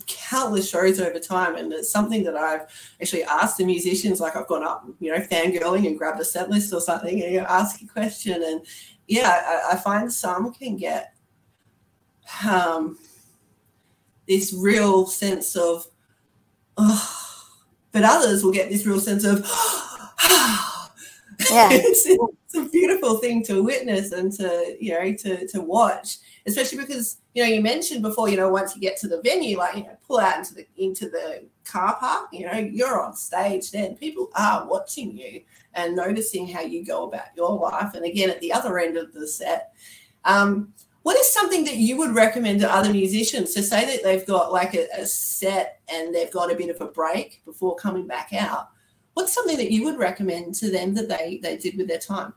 countless 0.07 0.69
shows 0.69 0.99
over 0.99 1.19
time 1.19 1.55
and 1.55 1.71
it's 1.73 1.91
something 1.91 2.23
that 2.23 2.35
i've 2.35 2.61
actually 3.01 3.23
asked 3.23 3.57
the 3.57 3.65
musicians 3.65 4.19
like 4.19 4.35
i've 4.35 4.47
gone 4.47 4.63
up 4.63 4.85
you 4.99 5.11
know 5.11 5.19
fangirling 5.19 5.87
and 5.87 5.97
grabbed 5.97 6.19
a 6.19 6.25
set 6.25 6.49
list 6.49 6.73
or 6.73 6.81
something 6.81 7.21
and 7.21 7.33
you 7.33 7.39
know, 7.39 7.47
ask 7.47 7.81
a 7.81 7.87
question 7.87 8.41
and 8.43 8.65
yeah 9.07 9.61
I, 9.67 9.73
I 9.73 9.77
find 9.77 10.11
some 10.11 10.53
can 10.53 10.77
get 10.77 11.15
um 12.45 12.97
this 14.27 14.53
real 14.53 15.05
sense 15.05 15.55
of, 15.55 15.85
oh, 16.77 17.45
but 17.91 18.03
others 18.03 18.43
will 18.43 18.51
get 18.51 18.69
this 18.69 18.85
real 18.85 18.99
sense 18.99 19.23
of, 19.25 19.39
yeah. 21.51 21.69
it's, 22.53 22.67
a 22.67 22.69
beautiful 22.69 23.17
thing 23.17 23.43
to 23.43 23.63
witness 23.63 24.11
and 24.11 24.31
to, 24.33 24.77
you 24.79 24.91
know, 24.91 25.13
to, 25.13 25.47
to 25.47 25.61
watch, 25.61 26.17
especially 26.45 26.79
because, 26.79 27.17
you 27.33 27.43
know, 27.43 27.49
you 27.49 27.61
mentioned 27.61 28.01
before, 28.01 28.29
you 28.29 28.37
know, 28.37 28.49
once 28.49 28.75
you 28.75 28.81
get 28.81 28.97
to 28.97 29.07
the 29.07 29.21
venue, 29.21 29.57
like, 29.57 29.75
you 29.75 29.83
know, 29.83 29.97
pull 30.07 30.19
out 30.19 30.37
into 30.37 30.53
the, 30.55 30.65
into 30.77 31.09
the 31.09 31.45
car 31.65 31.97
park, 31.99 32.29
you 32.31 32.45
know, 32.45 32.57
you're 32.57 33.01
on 33.01 33.15
stage 33.15 33.71
then. 33.71 33.95
People 33.95 34.29
are 34.35 34.67
watching 34.67 35.17
you 35.17 35.41
and 35.73 35.95
noticing 35.95 36.47
how 36.47 36.61
you 36.61 36.85
go 36.85 37.07
about 37.07 37.35
your 37.35 37.57
life. 37.57 37.93
And 37.95 38.05
again, 38.05 38.29
at 38.29 38.39
the 38.41 38.53
other 38.53 38.77
end 38.79 38.97
of 38.97 39.13
the 39.13 39.27
set, 39.27 39.73
um, 40.25 40.73
what 41.01 41.17
is 41.17 41.31
something 41.33 41.65
that 41.65 41.75
you 41.75 41.97
would 41.97 42.15
recommend 42.15 42.61
to 42.61 42.73
other 42.73 42.91
musicians 42.91 43.53
to 43.53 43.63
say 43.63 43.85
that 43.85 44.03
they've 44.03 44.25
got 44.25 44.53
like 44.53 44.73
a, 44.73 44.87
a, 44.97 45.05
set 45.05 45.81
and 45.89 46.15
they've 46.15 46.31
got 46.31 46.51
a 46.51 46.55
bit 46.55 46.69
of 46.69 46.79
a 46.79 46.89
break 46.91 47.41
before 47.43 47.75
coming 47.75 48.07
back 48.07 48.31
out? 48.31 48.69
what's 49.13 49.33
something 49.33 49.57
that 49.57 49.71
you 49.71 49.83
would 49.83 49.97
recommend 49.97 50.55
to 50.55 50.69
them 50.71 50.93
that 50.95 51.09
they 51.09 51.39
they 51.41 51.57
did 51.57 51.77
with 51.77 51.87
their 51.87 51.99
time? 51.99 52.33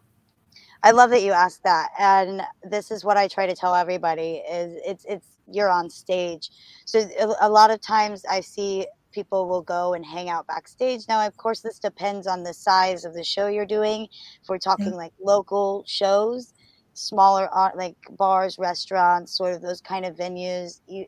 I 0.87 0.93
love 0.93 1.11
that 1.11 1.25
you 1.25 1.33
asked 1.33 1.65
that, 1.65 1.89
and 1.99 2.43
this 2.63 2.93
is 2.93 3.05
what 3.05 3.17
I 3.17 3.27
try 3.27 3.45
to 3.45 3.57
tell 3.57 3.75
everybody: 3.75 4.41
is 4.49 4.81
it's 4.87 5.05
it's 5.09 5.27
you're 5.51 5.69
on 5.69 5.91
stage, 5.91 6.49
so 6.85 7.05
a 7.41 7.51
lot 7.51 7.73
of 7.73 7.81
times 7.81 8.25
I 8.31 8.41
see 8.41 8.87
people 9.11 9.49
will 9.49 9.63
go 9.63 9.95
and 9.95 10.07
hang 10.07 10.29
out 10.29 10.47
backstage. 10.47 11.09
Now, 11.09 11.27
of 11.27 11.37
course, 11.39 11.61
this 11.61 11.81
depends 11.81 12.29
on 12.29 12.45
the 12.45 12.55
size 12.55 13.05
of 13.05 13.15
the 13.15 13.25
show 13.25 13.49
you're 13.49 13.67
doing. 13.67 14.07
If 14.41 14.49
we're 14.49 14.59
mm. 14.59 14.61
talking 14.61 14.93
like 14.93 15.13
local 15.21 15.83
shows, 15.89 16.55
smaller 16.93 17.49
uh, 17.53 17.71
like 17.75 17.97
bars, 18.11 18.57
restaurants, 18.57 19.37
sort 19.37 19.55
of 19.55 19.63
those 19.63 19.81
kind 19.81 20.05
of 20.05 20.15
venues, 20.15 20.83
you 20.87 21.07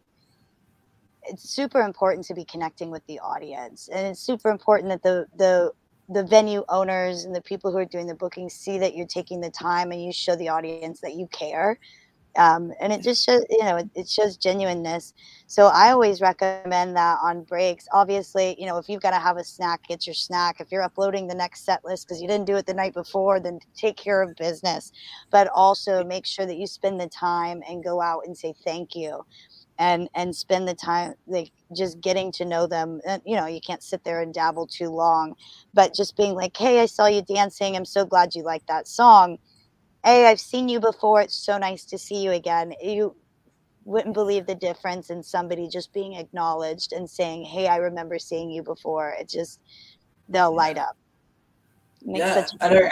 it's 1.23 1.49
super 1.49 1.83
important 1.83 2.27
to 2.27 2.35
be 2.35 2.45
connecting 2.45 2.91
with 2.91 3.07
the 3.07 3.19
audience 3.21 3.89
and 3.93 4.07
it's 4.07 4.21
super 4.21 4.51
important 4.51 4.89
that 4.89 5.03
the 5.03 5.27
the 5.37 5.71
the 6.09 6.25
venue 6.25 6.65
owners 6.69 7.25
and 7.25 7.35
the 7.35 7.43
people 7.43 7.71
who 7.71 7.79
are 7.79 7.85
doing 7.85 8.07
the 8.07 8.15
booking 8.15 8.49
see 8.49 8.79
that 8.79 8.95
you're 8.95 9.07
taking 9.07 9.41
the 9.41 9.51
time 9.51 9.93
and 9.93 10.03
you 10.03 10.13
show 10.13 10.35
the 10.37 10.49
audience 10.49 11.01
that 11.01 11.15
you 11.15 11.29
care. 11.29 11.79
Um, 12.37 12.73
and 12.81 12.93
it 12.93 13.03
just 13.03 13.25
shows 13.25 13.43
you 13.51 13.65
know 13.65 13.77
it, 13.77 13.89
it, 13.95 14.09
shows 14.09 14.37
genuineness. 14.37 15.13
So 15.47 15.67
i 15.67 15.91
always 15.91 16.21
recommend 16.21 16.97
that 16.97 17.19
on 17.23 17.43
breaks. 17.43 17.87
Obviously 17.93 18.55
you 18.59 18.67
know 18.67 18.79
if 18.79 18.89
you've 18.89 19.03
got 19.03 19.11
to 19.11 19.19
have 19.19 19.39
a 19.39 19.45
snack 19.45 19.87
get 19.89 20.07
your 20.07 20.15
snack. 20.15 20.61
If 20.61 20.71
you're 20.71 20.83
uploading 20.83 21.27
the 21.27 21.35
next 21.35 21.65
set 21.65 21.85
list 21.85 22.07
because 22.07 22.21
you 22.23 22.29
didn't 22.29 22.47
do 22.47 22.57
it 22.57 22.67
the 22.67 22.75
night 22.75 22.95
before 22.95 23.41
then 23.41 23.59
take 23.75 23.97
care 23.97 24.23
of 24.23 24.37
business. 24.37 24.93
But 25.31 25.49
also 25.55 26.05
make 26.05 26.27
sure 26.27 26.47
that 26.47 26.59
you 26.59 26.67
spend 26.67 27.01
the 27.01 27.09
time 27.09 27.63
and 27.69 27.83
go 27.83 28.01
out 28.01 28.23
and 28.27 28.37
say 28.37 28.55
thank 28.65 28.95
you 28.95 29.25
and 29.79 30.09
and 30.15 30.35
spend 30.35 30.67
the 30.67 30.75
time 30.75 31.15
like 31.27 31.53
just 31.75 32.01
getting 32.01 32.33
to 32.33 32.45
know 32.45 32.67
them 32.67 33.01
and, 33.07 33.23
you 33.25 33.37
know 33.37 33.47
you 33.47 33.61
can't 33.61 33.83
sit 33.83 34.03
there 34.05 34.21
and 34.21 34.35
dabble 34.35 34.67
too 34.67 34.89
long 34.89 35.35
but 35.73 35.95
just 35.95 36.17
being 36.17 36.35
like 36.35 36.57
hey 36.57 36.81
i 36.81 36.87
saw 36.87 37.07
you 37.07 37.23
dancing 37.23 37.77
i'm 37.77 37.85
so 37.85 38.05
glad 38.05 38.35
you 38.35 38.43
like 38.43 38.67
that 38.67 38.89
song. 38.89 39.39
Hey 40.05 40.27
i've 40.27 40.41
seen 40.41 40.69
you 40.69 40.81
before 40.81 41.21
it's 41.21 41.37
so 41.37 41.59
nice 41.59 41.85
to 41.87 41.99
see 41.99 42.23
you 42.23 42.33
again. 42.33 42.73
You 42.83 43.15
wouldn't 43.85 44.15
believe 44.15 44.47
the 44.47 44.55
difference 44.55 45.11
in 45.11 45.23
somebody 45.23 45.69
just 45.69 45.93
being 45.93 46.15
acknowledged 46.15 46.93
and 46.93 47.09
saying 47.09 47.45
hey 47.45 47.69
i 47.69 47.77
remember 47.77 48.19
seeing 48.19 48.51
you 48.51 48.63
before. 48.63 49.15
It 49.19 49.29
just 49.29 49.61
they'll 50.29 50.55
light 50.55 50.79
up. 50.79 50.97
Yeah, 52.03 52.47
as 52.61 52.73
a, 52.73 52.91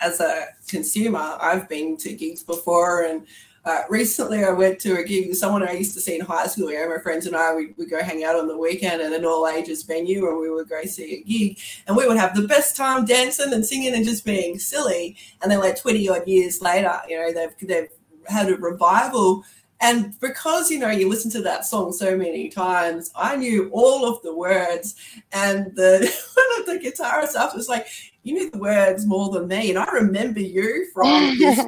as 0.00 0.20
a 0.20 0.46
consumer 0.68 1.36
i've 1.40 1.68
been 1.68 1.96
to 1.96 2.12
gigs 2.12 2.42
before 2.42 3.04
and 3.04 3.26
uh, 3.64 3.82
recently, 3.88 4.44
I 4.44 4.50
went 4.50 4.80
to 4.80 4.98
a 4.98 5.04
gig 5.04 5.28
with 5.28 5.38
someone 5.38 5.66
I 5.66 5.72
used 5.72 5.94
to 5.94 6.00
see 6.00 6.16
in 6.16 6.20
high 6.20 6.48
school. 6.48 6.72
Yeah, 6.72 6.86
my 6.88 6.98
friends 6.98 7.26
and 7.26 7.36
I, 7.36 7.54
we 7.54 7.72
would 7.76 7.90
go 7.90 8.02
hang 8.02 8.24
out 8.24 8.34
on 8.34 8.48
the 8.48 8.58
weekend 8.58 9.00
at 9.00 9.12
an 9.12 9.24
all 9.24 9.46
ages 9.46 9.84
venue 9.84 10.28
and 10.28 10.40
we 10.40 10.50
would 10.50 10.68
go 10.68 10.82
see 10.82 11.18
a 11.18 11.22
gig. 11.22 11.58
And 11.86 11.96
we 11.96 12.06
would 12.06 12.16
have 12.16 12.34
the 12.34 12.48
best 12.48 12.76
time 12.76 13.04
dancing 13.04 13.52
and 13.52 13.64
singing 13.64 13.94
and 13.94 14.04
just 14.04 14.24
being 14.24 14.58
silly. 14.58 15.16
And 15.40 15.50
then, 15.50 15.60
like 15.60 15.80
20 15.80 16.08
odd 16.08 16.26
years 16.26 16.60
later, 16.60 17.00
you 17.08 17.16
know, 17.16 17.32
they've, 17.32 17.68
they've 17.68 17.88
had 18.26 18.48
a 18.48 18.56
revival. 18.56 19.44
And 19.80 20.18
because, 20.18 20.68
you 20.68 20.80
know, 20.80 20.90
you 20.90 21.08
listen 21.08 21.30
to 21.32 21.42
that 21.42 21.64
song 21.64 21.92
so 21.92 22.16
many 22.16 22.48
times, 22.48 23.12
I 23.14 23.36
knew 23.36 23.68
all 23.72 24.04
of 24.04 24.22
the 24.22 24.34
words. 24.34 24.96
And 25.32 25.66
the 25.76 25.98
one 26.34 26.60
of 26.60 26.66
the 26.66 26.84
guitarist 26.84 27.36
after 27.36 27.58
was 27.58 27.68
like, 27.68 27.86
you 28.24 28.34
knew 28.34 28.50
the 28.50 28.58
words 28.58 29.06
more 29.06 29.30
than 29.30 29.46
me. 29.46 29.70
And 29.70 29.78
I 29.78 29.88
remember 29.92 30.40
you 30.40 30.88
from 30.92 31.06
this 31.38 31.64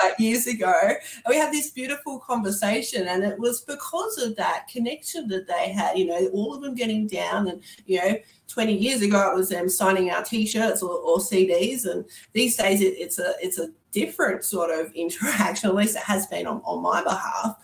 like 0.00 0.18
years 0.18 0.46
ago. 0.46 0.94
We 1.28 1.36
had 1.36 1.52
this 1.52 1.70
beautiful 1.70 2.18
conversation, 2.20 3.08
and 3.08 3.24
it 3.24 3.38
was 3.38 3.60
because 3.62 4.18
of 4.18 4.36
that 4.36 4.68
connection 4.68 5.28
that 5.28 5.46
they 5.46 5.70
had. 5.72 5.98
You 5.98 6.06
know, 6.06 6.26
all 6.28 6.54
of 6.54 6.62
them 6.62 6.74
getting 6.74 7.06
down, 7.06 7.48
and 7.48 7.62
you 7.86 7.98
know, 7.98 8.16
20 8.48 8.74
years 8.76 9.02
ago 9.02 9.30
it 9.30 9.36
was 9.36 9.48
them 9.48 9.68
signing 9.68 10.10
our 10.10 10.22
t-shirts 10.22 10.82
or, 10.82 10.94
or 10.98 11.18
CDs, 11.18 11.84
and 11.84 12.04
these 12.32 12.56
days 12.56 12.80
it, 12.80 12.94
it's 12.98 13.18
a 13.18 13.34
it's 13.42 13.58
a 13.58 13.68
different 13.92 14.44
sort 14.44 14.70
of 14.70 14.92
interaction. 14.94 15.70
At 15.70 15.76
least 15.76 15.96
it 15.96 16.02
has 16.02 16.26
been 16.26 16.46
on, 16.46 16.62
on 16.64 16.82
my 16.82 17.02
behalf. 17.02 17.56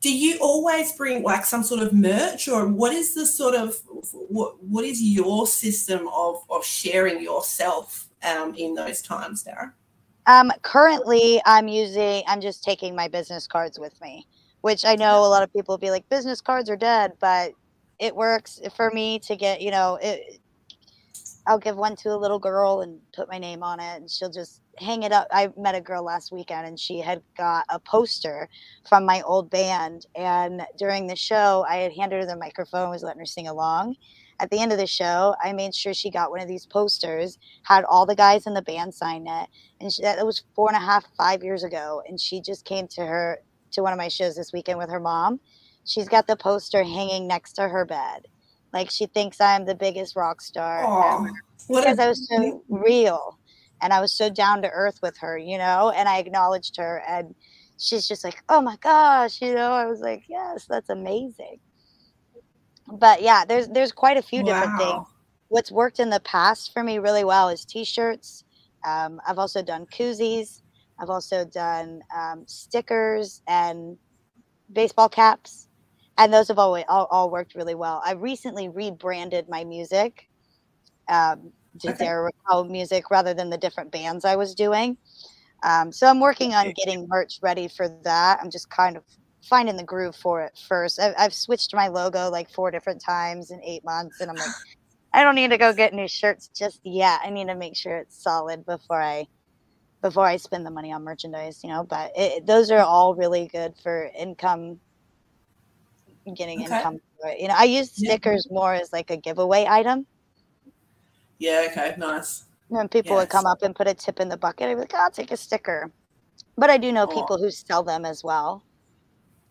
Do 0.00 0.12
you 0.12 0.36
always 0.40 0.92
bring 0.94 1.22
like 1.22 1.44
some 1.44 1.62
sort 1.62 1.80
of 1.80 1.92
merch, 1.92 2.48
or 2.48 2.66
what 2.66 2.92
is 2.92 3.14
the 3.14 3.26
sort 3.26 3.54
of 3.54 3.76
what 4.12 4.62
what 4.62 4.84
is 4.84 5.00
your 5.00 5.46
system 5.46 6.08
of 6.08 6.42
of 6.50 6.64
sharing 6.64 7.22
yourself 7.22 8.08
um, 8.24 8.54
in 8.54 8.74
those 8.74 9.00
times, 9.00 9.44
Dara? 9.44 9.72
Um, 10.26 10.52
currently, 10.62 11.40
I'm 11.46 11.68
using, 11.68 12.22
I'm 12.28 12.40
just 12.40 12.62
taking 12.62 12.94
my 12.94 13.08
business 13.08 13.46
cards 13.46 13.78
with 13.78 14.00
me, 14.00 14.26
which 14.60 14.84
I 14.84 14.94
know 14.94 15.20
a 15.20 15.28
lot 15.28 15.42
of 15.42 15.52
people 15.52 15.72
will 15.72 15.78
be 15.80 15.90
like, 15.90 16.08
business 16.08 16.40
cards 16.40 16.70
are 16.70 16.76
dead, 16.76 17.12
but 17.20 17.52
it 17.98 18.14
works 18.14 18.60
for 18.76 18.90
me 18.90 19.18
to 19.20 19.36
get, 19.36 19.60
you 19.60 19.70
know, 19.70 19.98
it, 20.00 20.40
I'll 21.46 21.58
give 21.58 21.76
one 21.76 21.96
to 21.96 22.10
a 22.10 22.16
little 22.16 22.38
girl 22.38 22.82
and 22.82 23.00
put 23.14 23.28
my 23.28 23.38
name 23.38 23.64
on 23.64 23.80
it, 23.80 23.96
and 23.96 24.10
she'll 24.10 24.30
just 24.30 24.60
hang 24.78 25.02
it 25.02 25.12
up. 25.12 25.26
I 25.32 25.50
met 25.56 25.74
a 25.74 25.80
girl 25.80 26.04
last 26.04 26.30
weekend, 26.32 26.68
and 26.68 26.78
she 26.78 27.00
had 27.00 27.20
got 27.36 27.64
a 27.68 27.80
poster 27.80 28.48
from 28.88 29.04
my 29.04 29.22
old 29.22 29.50
band. 29.50 30.06
And 30.14 30.62
during 30.78 31.08
the 31.08 31.16
show, 31.16 31.66
I 31.68 31.78
had 31.78 31.92
handed 31.94 32.20
her 32.20 32.26
the 32.26 32.36
microphone, 32.36 32.90
was 32.90 33.02
letting 33.02 33.20
her 33.20 33.26
sing 33.26 33.48
along 33.48 33.96
at 34.40 34.50
the 34.50 34.60
end 34.60 34.72
of 34.72 34.78
the 34.78 34.86
show, 34.86 35.34
I 35.42 35.52
made 35.52 35.74
sure 35.74 35.94
she 35.94 36.10
got 36.10 36.30
one 36.30 36.40
of 36.40 36.48
these 36.48 36.66
posters, 36.66 37.38
had 37.64 37.84
all 37.84 38.06
the 38.06 38.16
guys 38.16 38.46
in 38.46 38.54
the 38.54 38.62
band 38.62 38.94
sign 38.94 39.26
it, 39.26 39.48
and 39.80 39.92
she, 39.92 40.02
that 40.02 40.24
was 40.24 40.42
four 40.54 40.68
and 40.68 40.76
a 40.76 40.84
half, 40.84 41.04
five 41.16 41.42
years 41.42 41.64
ago. 41.64 42.02
And 42.08 42.20
she 42.20 42.40
just 42.40 42.64
came 42.64 42.88
to 42.88 43.04
her 43.06 43.38
to 43.72 43.82
one 43.82 43.92
of 43.92 43.98
my 43.98 44.08
shows 44.08 44.36
this 44.36 44.52
weekend 44.52 44.78
with 44.78 44.90
her 44.90 45.00
mom. 45.00 45.40
She's 45.84 46.08
got 46.08 46.26
the 46.26 46.36
poster 46.36 46.82
hanging 46.82 47.26
next 47.26 47.54
to 47.54 47.68
her 47.68 47.84
bed, 47.84 48.26
like 48.72 48.90
she 48.90 49.06
thinks 49.06 49.40
I'm 49.40 49.64
the 49.64 49.74
biggest 49.74 50.16
rock 50.16 50.40
star 50.40 50.82
Aww, 50.82 51.26
ever. 51.26 51.32
Because 51.68 51.98
I 51.98 52.08
was 52.08 52.28
so 52.28 52.62
real, 52.68 53.38
and 53.80 53.92
I 53.92 54.00
was 54.00 54.14
so 54.14 54.30
down 54.30 54.62
to 54.62 54.70
earth 54.70 54.98
with 55.02 55.16
her, 55.18 55.36
you 55.36 55.58
know, 55.58 55.90
and 55.90 56.08
I 56.08 56.18
acknowledged 56.18 56.76
her, 56.76 57.02
and 57.08 57.34
she's 57.78 58.06
just 58.06 58.24
like, 58.24 58.42
"Oh 58.48 58.60
my 58.60 58.76
gosh," 58.76 59.40
you 59.42 59.54
know. 59.54 59.72
I 59.72 59.86
was 59.86 60.00
like, 60.00 60.24
"Yes, 60.28 60.66
that's 60.68 60.88
amazing." 60.90 61.58
But 62.92 63.22
yeah, 63.22 63.44
there's 63.44 63.68
there's 63.68 63.92
quite 63.92 64.16
a 64.16 64.22
few 64.22 64.42
different 64.42 64.78
things. 64.78 65.06
What's 65.48 65.70
worked 65.70 66.00
in 66.00 66.10
the 66.10 66.20
past 66.20 66.72
for 66.72 66.82
me 66.82 66.98
really 66.98 67.24
well 67.24 67.48
is 67.48 67.64
t-shirts. 67.64 68.44
Um, 68.86 69.20
I've 69.26 69.38
also 69.38 69.62
done 69.62 69.86
koozies. 69.86 70.62
I've 70.98 71.10
also 71.10 71.44
done 71.44 72.00
um, 72.16 72.44
stickers 72.46 73.42
and 73.46 73.96
baseball 74.72 75.08
caps, 75.08 75.68
and 76.18 76.32
those 76.32 76.48
have 76.48 76.58
always 76.58 76.84
all, 76.88 77.06
all 77.10 77.30
worked 77.30 77.54
really 77.54 77.74
well. 77.74 78.02
I 78.04 78.12
recently 78.12 78.68
rebranded 78.68 79.48
my 79.48 79.64
music 79.64 80.28
um, 81.08 81.52
to 81.80 81.90
okay. 81.90 82.04
Dara 82.04 82.24
Raquel 82.24 82.64
music 82.64 83.10
rather 83.10 83.34
than 83.34 83.50
the 83.50 83.58
different 83.58 83.90
bands 83.90 84.24
I 84.24 84.36
was 84.36 84.54
doing. 84.54 84.96
Um, 85.62 85.92
so 85.92 86.06
I'm 86.06 86.20
working 86.20 86.54
on 86.54 86.72
getting 86.72 87.06
merch 87.08 87.38
ready 87.42 87.68
for 87.68 87.88
that. 88.04 88.40
I'm 88.42 88.50
just 88.50 88.68
kind 88.70 88.96
of 88.96 89.04
finding 89.42 89.76
the 89.76 89.84
groove 89.84 90.16
for 90.16 90.42
it 90.42 90.58
first. 90.68 91.00
I've, 91.00 91.14
I've 91.18 91.34
switched 91.34 91.74
my 91.74 91.88
logo 91.88 92.30
like 92.30 92.50
four 92.50 92.70
different 92.70 93.02
times 93.02 93.50
in 93.50 93.62
eight 93.62 93.84
months, 93.84 94.20
and 94.20 94.30
I'm 94.30 94.36
like, 94.36 94.46
I 95.14 95.22
don't 95.22 95.34
need 95.34 95.50
to 95.50 95.58
go 95.58 95.74
get 95.74 95.92
new 95.92 96.08
shirts 96.08 96.48
just 96.48 96.80
yet. 96.84 97.20
I 97.22 97.30
need 97.30 97.48
to 97.48 97.54
make 97.54 97.76
sure 97.76 97.98
it's 97.98 98.22
solid 98.22 98.64
before 98.64 99.02
I 99.02 99.26
before 100.00 100.26
I 100.26 100.36
spend 100.36 100.66
the 100.66 100.70
money 100.70 100.92
on 100.92 101.04
merchandise, 101.04 101.62
you 101.62 101.70
know. 101.70 101.84
But 101.84 102.12
it, 102.16 102.46
those 102.46 102.70
are 102.70 102.80
all 102.80 103.14
really 103.14 103.46
good 103.48 103.74
for 103.82 104.10
income, 104.18 104.80
getting 106.34 106.62
okay. 106.64 106.76
income. 106.76 106.98
You 107.38 107.48
know, 107.48 107.54
I 107.56 107.64
use 107.64 107.90
stickers 107.92 108.46
yeah. 108.50 108.54
more 108.54 108.74
as 108.74 108.92
like 108.92 109.10
a 109.10 109.16
giveaway 109.16 109.66
item. 109.68 110.06
Yeah. 111.38 111.66
Okay. 111.70 111.94
Nice. 111.98 112.44
When 112.68 112.88
people 112.88 113.16
yes. 113.16 113.24
would 113.24 113.28
come 113.28 113.44
up 113.44 113.62
and 113.62 113.76
put 113.76 113.86
a 113.86 113.94
tip 113.94 114.18
in 114.18 114.30
the 114.30 114.36
bucket, 114.36 114.68
I'd 114.68 114.74
be 114.74 114.80
like, 114.80 114.92
oh, 114.94 114.98
I'll 114.98 115.10
take 115.10 115.30
a 115.30 115.36
sticker. 115.36 115.90
But 116.56 116.70
I 116.70 116.78
do 116.78 116.90
know 116.90 117.06
people 117.06 117.36
who 117.36 117.50
sell 117.50 117.82
them 117.82 118.04
as 118.04 118.24
well. 118.24 118.64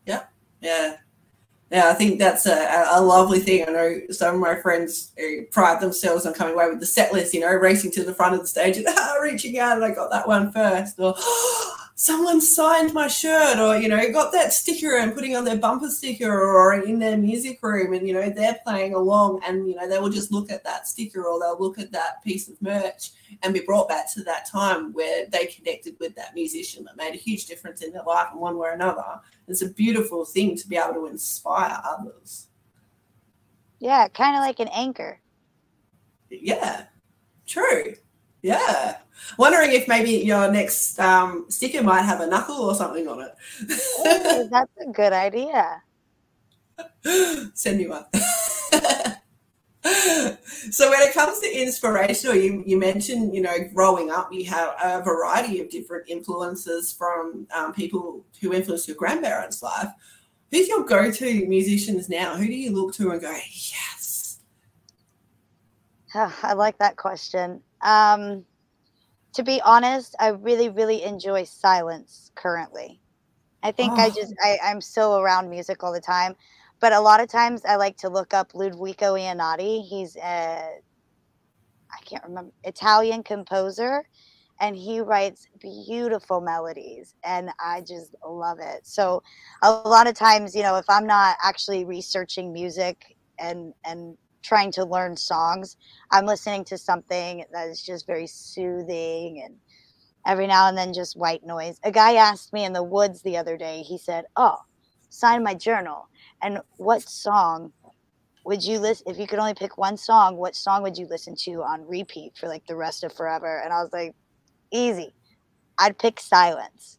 Yeah, 0.06 0.24
yeah, 0.62 0.98
yeah. 1.72 1.90
I 1.90 1.94
think 1.94 2.20
that's 2.20 2.46
a, 2.46 2.86
a 2.92 3.02
lovely 3.02 3.40
thing. 3.40 3.68
I 3.68 3.72
know 3.72 4.02
some 4.10 4.36
of 4.36 4.42
my 4.42 4.56
friends 4.56 5.12
pride 5.52 5.82
themselves 5.82 6.26
on 6.26 6.34
coming 6.34 6.54
away 6.54 6.70
with 6.70 6.80
the 6.80 6.86
set 6.86 7.14
list. 7.14 7.34
You 7.34 7.42
know, 7.42 7.54
racing 7.54 7.92
to 7.92 8.04
the 8.04 8.14
front 8.14 8.36
of 8.36 8.42
the 8.42 8.48
stage 8.48 8.78
and 8.78 8.86
ah, 8.90 9.16
reaching 9.22 9.60
out, 9.60 9.76
and 9.76 9.86
I 9.86 9.92
got 9.92 10.12
that 10.12 10.28
one 10.28 10.52
first. 10.52 11.00
Or 11.00 11.16
someone 12.02 12.42
signed 12.42 12.94
my 12.96 13.08
shirt 13.08 13.60
or 13.60 13.78
you 13.78 13.88
know 13.88 14.12
got 14.12 14.32
that 14.32 14.52
sticker 14.52 14.98
and 14.98 15.14
putting 15.14 15.36
on 15.36 15.46
their 15.46 15.58
bumper 15.58 15.88
sticker 15.88 16.32
or 16.32 16.74
in 16.74 16.98
their 16.98 17.16
music 17.16 17.60
room 17.62 17.94
and 17.94 18.08
you 18.08 18.14
know 18.14 18.28
they're 18.28 18.58
playing 18.66 18.96
along 18.96 19.40
and 19.46 19.70
you 19.70 19.76
know 19.76 19.88
they 19.88 20.00
will 20.00 20.10
just 20.10 20.32
look 20.32 20.50
at 20.52 20.64
that 20.64 20.88
sticker 20.88 21.24
or 21.24 21.40
they'll 21.40 21.60
look 21.60 21.78
at 21.78 21.92
that 21.92 22.24
piece 22.24 22.50
of 22.50 22.60
merch 22.60 23.12
and 23.44 23.54
be 23.54 23.62
brought 23.62 23.90
back 23.90 24.12
to 24.14 24.24
that 24.24 24.46
time 24.46 24.94
where 24.94 25.26
they 25.28 25.46
connected 25.46 25.96
with 26.00 26.16
that 26.16 26.34
musician 26.36 26.84
that 26.84 26.98
made 26.98 27.14
a 27.14 27.18
huge 27.18 27.46
difference 27.46 27.82
in 27.82 27.92
their 27.92 28.04
life 28.04 28.28
in 28.34 28.40
one 28.40 28.58
way 28.58 28.70
or 28.70 28.74
another 28.74 29.20
it's 29.48 29.62
a 29.62 29.70
beautiful 29.70 30.26
thing 30.26 30.56
to 30.56 30.68
be 30.68 30.78
able 30.78 30.94
to 30.94 31.08
inspire 31.08 31.82
others 31.84 32.48
yeah 33.80 34.08
kind 34.08 34.36
of 34.36 34.42
like 34.42 34.60
an 34.60 34.70
anchor 34.70 35.20
yeah 36.30 36.86
true 37.46 37.94
yeah. 38.42 38.98
Wondering 39.38 39.72
if 39.72 39.88
maybe 39.88 40.12
your 40.12 40.52
next 40.52 41.00
um, 41.00 41.46
sticker 41.50 41.84
might 41.84 42.02
have 42.02 42.22
a 42.22 42.28
knuckle 42.28 42.56
or 42.56 42.76
something 42.76 43.08
on 43.08 43.22
it. 43.22 43.32
Ooh, 43.62 44.50
that's 44.50 44.72
a 44.82 44.92
good 44.92 45.14
idea. 45.14 45.84
Send 47.54 47.78
me 47.78 47.88
one. 47.88 48.06
so 49.84 50.90
when 50.90 51.02
it 51.02 51.14
comes 51.14 51.40
to 51.40 51.62
inspirational, 51.62 52.36
you, 52.36 52.64
you 52.66 52.78
mentioned, 52.78 53.34
you 53.34 53.42
know, 53.42 53.58
growing 53.74 54.12
up, 54.12 54.32
you 54.32 54.46
have 54.46 54.76
a 54.84 55.02
variety 55.02 55.60
of 55.60 55.70
different 55.70 56.08
influences 56.08 56.94
from 56.94 57.48
um, 57.56 57.74
people 57.74 58.24
who 58.40 58.54
influenced 58.54 58.88
your 58.88 58.98
grandparents' 58.98 59.64
life. 59.64 59.90
Who's 60.52 60.68
your 60.68 60.84
go-to 60.84 61.48
musicians 61.48 62.10
now? 62.10 62.36
Who 62.36 62.46
do 62.46 62.54
you 62.54 62.72
look 62.72 62.94
to 62.96 63.12
and 63.12 63.22
go, 63.22 63.32
yes? 63.32 64.40
Oh, 66.14 66.36
I 66.44 66.54
like 66.54 66.78
that 66.78 66.98
question. 66.98 67.62
Um, 67.82 68.46
to 69.34 69.44
be 69.44 69.62
honest, 69.62 70.16
I 70.20 70.28
really, 70.30 70.70
really 70.70 71.04
enjoy 71.04 71.46
silence 71.46 72.32
currently. 72.36 73.00
I 73.64 73.72
think 73.72 73.94
oh. 73.94 74.02
I 74.02 74.10
just 74.10 74.34
I, 74.44 74.58
I'm 74.64 74.82
so 74.82 75.20
around 75.20 75.50
music 75.50 75.84
all 75.84 75.94
the 75.94 76.02
time. 76.02 76.36
But 76.82 76.94
a 76.94 77.00
lot 77.00 77.22
of 77.22 77.30
times 77.30 77.62
I 77.66 77.78
like 77.78 77.98
to 78.00 78.10
look 78.10 78.34
up 78.34 78.54
Ludovico 78.54 79.14
Einaudi. 79.14 79.88
He's 79.88 80.18
a 80.18 80.70
I 81.92 82.02
can't 82.06 82.24
remember 82.24 82.52
Italian 82.64 83.24
composer 83.24 84.04
and 84.60 84.76
he 84.76 85.02
writes 85.02 85.48
beautiful 85.60 86.42
melodies 86.42 87.16
and 87.24 87.52
I 87.60 87.82
just 87.82 88.16
love 88.28 88.60
it. 88.62 88.82
So 88.86 89.24
a 89.64 89.72
lot 89.72 90.08
of 90.08 90.16
times, 90.16 90.56
you 90.56 90.64
know, 90.64 90.78
if 90.78 90.86
I'm 90.90 91.08
not 91.08 91.38
actually 91.44 91.86
researching 91.86 92.54
music 92.54 93.18
and 93.40 93.74
and 93.86 94.18
trying 94.44 94.72
to 94.74 94.86
learn 94.86 95.18
songs, 95.18 95.78
I'm 96.12 96.26
listening 96.26 96.66
to 96.66 96.78
something 96.78 97.46
that 97.54 97.68
is 97.70 97.84
just 97.84 98.08
very 98.08 98.28
soothing 98.28 99.44
and 99.46 99.56
every 100.28 100.48
now 100.48 100.68
and 100.68 100.78
then 100.78 100.94
just 100.94 101.18
white 101.18 101.46
noise. 101.46 101.80
A 101.84 101.92
guy 101.92 102.16
asked 102.16 102.54
me 102.54 102.66
in 102.66 102.74
the 102.74 102.84
woods 102.84 103.22
the 103.22 103.38
other 103.38 103.58
day, 103.58 103.82
he 103.84 103.98
said, 103.98 104.26
Oh, 104.36 104.58
sign 105.10 105.44
my 105.44 105.54
journal. 105.56 106.10
And 106.42 106.60
what 106.78 107.02
song 107.02 107.72
would 108.44 108.64
you 108.64 108.80
listen 108.80 109.06
if 109.08 109.20
you 109.20 109.28
could 109.28 109.40
only 109.40 109.54
pick 109.54 109.78
one 109.78 109.98
song, 109.98 110.36
what 110.38 110.56
song 110.56 110.82
would 110.84 110.98
you 110.98 111.08
listen 111.08 111.36
to 111.36 111.62
on 111.62 111.88
repeat 111.88 112.34
for 112.38 112.48
like 112.48 112.66
the 112.68 112.76
rest 112.76 113.04
of 113.04 113.14
forever? 113.14 113.62
And 113.64 113.72
I 113.72 113.82
was 113.82 113.94
like, 113.94 114.16
easy. 114.72 115.14
I'd 115.78 115.98
pick 115.98 116.20
silence. 116.20 116.98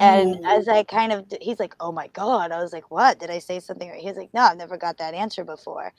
And 0.00 0.46
as 0.46 0.68
I 0.68 0.84
kind 0.84 1.10
of, 1.12 1.26
he's 1.40 1.58
like, 1.58 1.74
oh 1.80 1.90
my 1.90 2.06
God. 2.08 2.52
I 2.52 2.62
was 2.62 2.72
like, 2.72 2.88
what? 2.88 3.18
Did 3.18 3.30
I 3.30 3.40
say 3.40 3.58
something? 3.58 3.92
He's 3.94 4.16
like, 4.16 4.32
no, 4.32 4.42
I've 4.42 4.56
never 4.56 4.76
got 4.76 4.96
that 4.98 5.12
answer 5.12 5.42
before. 5.42 5.92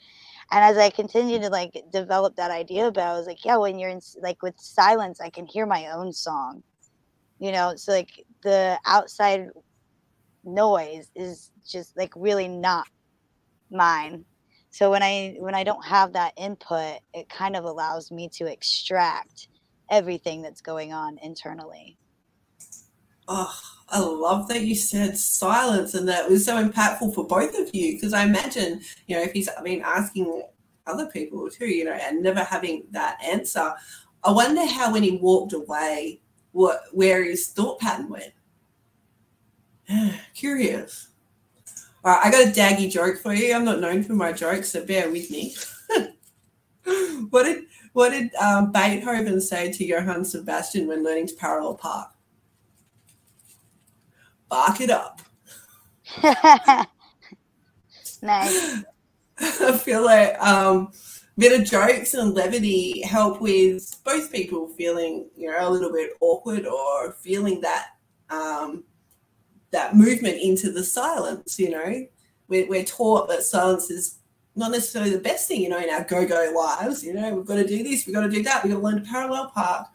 And 0.50 0.64
as 0.64 0.78
I 0.78 0.88
continued 0.88 1.42
to 1.42 1.50
like 1.50 1.84
develop 1.92 2.34
that 2.36 2.50
idea 2.50 2.86
about, 2.86 3.14
I 3.14 3.18
was 3.18 3.26
like, 3.26 3.44
yeah, 3.44 3.58
when 3.58 3.78
you're 3.78 3.90
in 3.90 4.00
like 4.22 4.42
with 4.42 4.58
silence, 4.58 5.20
I 5.20 5.28
can 5.28 5.46
hear 5.46 5.66
my 5.66 5.88
own 5.88 6.14
song, 6.14 6.62
you 7.38 7.52
know? 7.52 7.76
So 7.76 7.92
like 7.92 8.24
the 8.42 8.78
outside 8.86 9.48
noise 10.44 11.10
is 11.14 11.50
just 11.66 11.96
like 11.96 12.12
really 12.16 12.48
not 12.48 12.86
mine. 13.70 14.24
So 14.70 14.90
when 14.90 15.02
I 15.02 15.36
when 15.38 15.54
I 15.54 15.64
don't 15.64 15.84
have 15.84 16.12
that 16.12 16.32
input, 16.36 16.98
it 17.12 17.28
kind 17.28 17.56
of 17.56 17.64
allows 17.64 18.10
me 18.10 18.28
to 18.34 18.46
extract 18.46 19.48
everything 19.90 20.42
that's 20.42 20.60
going 20.60 20.92
on 20.92 21.18
internally. 21.22 21.98
Oh, 23.26 23.52
I 23.88 24.00
love 24.00 24.48
that 24.48 24.62
you 24.62 24.74
said 24.74 25.16
silence 25.16 25.94
and 25.94 26.08
that 26.08 26.28
was 26.28 26.44
so 26.44 26.64
impactful 26.64 27.14
for 27.14 27.26
both 27.26 27.56
of 27.58 27.74
you 27.74 27.92
because 27.92 28.12
I 28.12 28.24
imagine, 28.24 28.80
you 29.06 29.16
know, 29.16 29.22
if 29.22 29.32
he's 29.32 29.48
been 29.62 29.82
asking 29.82 30.42
other 30.86 31.06
people 31.06 31.48
too, 31.48 31.66
you 31.66 31.84
know, 31.84 31.92
and 31.92 32.22
never 32.22 32.42
having 32.42 32.84
that 32.90 33.18
answer, 33.22 33.72
I 34.24 34.30
wonder 34.32 34.66
how 34.66 34.92
when 34.92 35.02
he 35.02 35.16
walked 35.16 35.52
away, 35.52 36.20
what 36.52 36.82
where 36.92 37.24
his 37.24 37.48
thought 37.48 37.80
pattern 37.80 38.08
went. 38.08 38.32
Curious. 40.34 41.08
All 42.04 42.12
right, 42.14 42.26
I 42.26 42.30
got 42.30 42.48
a 42.48 42.50
daggy 42.50 42.90
joke 42.90 43.18
for 43.18 43.34
you. 43.34 43.54
I'm 43.54 43.64
not 43.64 43.80
known 43.80 44.02
for 44.02 44.14
my 44.14 44.32
jokes, 44.32 44.70
so 44.70 44.84
bear 44.84 45.10
with 45.10 45.30
me. 45.30 45.54
what 47.30 47.44
did 47.44 47.64
what 47.92 48.10
did 48.10 48.34
um, 48.36 48.72
Beethoven 48.72 49.40
say 49.40 49.70
to 49.72 49.84
Johann 49.84 50.24
Sebastian 50.24 50.86
when 50.86 51.04
learning 51.04 51.26
to 51.28 51.34
parallel 51.34 51.74
park? 51.74 52.10
Bark 54.48 54.80
it 54.80 54.90
up. 54.90 55.20
nice. 58.22 58.82
I 59.38 59.78
feel 59.78 60.04
like 60.04 60.40
um, 60.40 60.92
a 61.36 61.40
bit 61.40 61.60
of 61.60 61.66
jokes 61.66 62.14
and 62.14 62.34
levity 62.34 63.02
help 63.02 63.40
with 63.40 64.00
both 64.04 64.32
people 64.32 64.68
feeling, 64.68 65.28
you 65.36 65.50
know, 65.50 65.68
a 65.68 65.70
little 65.70 65.92
bit 65.92 66.12
awkward 66.20 66.66
or 66.66 67.12
feeling 67.12 67.60
that 67.60 67.88
um, 68.28 68.84
that 69.70 69.96
movement 69.96 70.38
into 70.40 70.70
the 70.72 70.84
silence. 70.84 71.58
You 71.58 71.70
know, 71.70 72.06
we're, 72.48 72.68
we're 72.68 72.84
taught 72.84 73.28
that 73.28 73.42
silence 73.42 73.90
is 73.90 74.18
not 74.56 74.72
necessarily 74.72 75.10
the 75.10 75.18
best 75.18 75.48
thing, 75.48 75.62
you 75.62 75.68
know, 75.68 75.78
in 75.78 75.90
our 75.90 76.04
go-go 76.04 76.52
lives. 76.54 77.04
You 77.04 77.14
know, 77.14 77.34
we've 77.34 77.46
got 77.46 77.56
to 77.56 77.66
do 77.66 77.82
this, 77.82 78.06
we've 78.06 78.14
got 78.14 78.22
to 78.22 78.30
do 78.30 78.42
that, 78.42 78.62
we've 78.62 78.72
got 78.72 78.78
to 78.78 78.84
learn 78.84 79.02
to 79.02 79.10
parallel 79.10 79.50
park. 79.50 79.86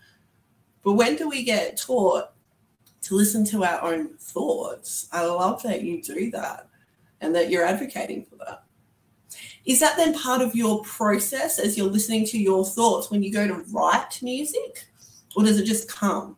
But 0.84 0.94
when 0.94 1.16
do 1.16 1.28
we 1.28 1.44
get 1.44 1.78
taught 1.78 2.32
to 3.04 3.16
listen 3.16 3.46
to 3.46 3.64
our 3.64 3.82
own 3.82 4.16
thoughts? 4.18 5.08
I 5.12 5.26
love 5.26 5.62
that 5.64 5.82
you 5.82 6.02
do 6.02 6.32
that 6.32 6.70
and 7.22 7.36
that 7.36 7.50
you're 7.50 7.66
advocating 7.66 8.26
for 8.26 8.36
that. 8.38 8.64
Is 9.66 9.80
that 9.80 9.98
then 9.98 10.14
part 10.14 10.42
of 10.42 10.56
your 10.56 10.84
process 10.84 11.58
as 11.60 11.78
you're 11.78 11.90
listening 11.90 12.26
to 12.28 12.40
your 12.40 12.64
thoughts 12.64 13.10
when 13.10 13.24
you 13.24 13.34
go 13.34 13.48
to 13.48 13.66
write 13.72 14.20
music? 14.22 14.86
Or 15.36 15.44
does 15.44 15.60
it 15.60 15.66
just 15.66 15.90
come? 15.90 16.38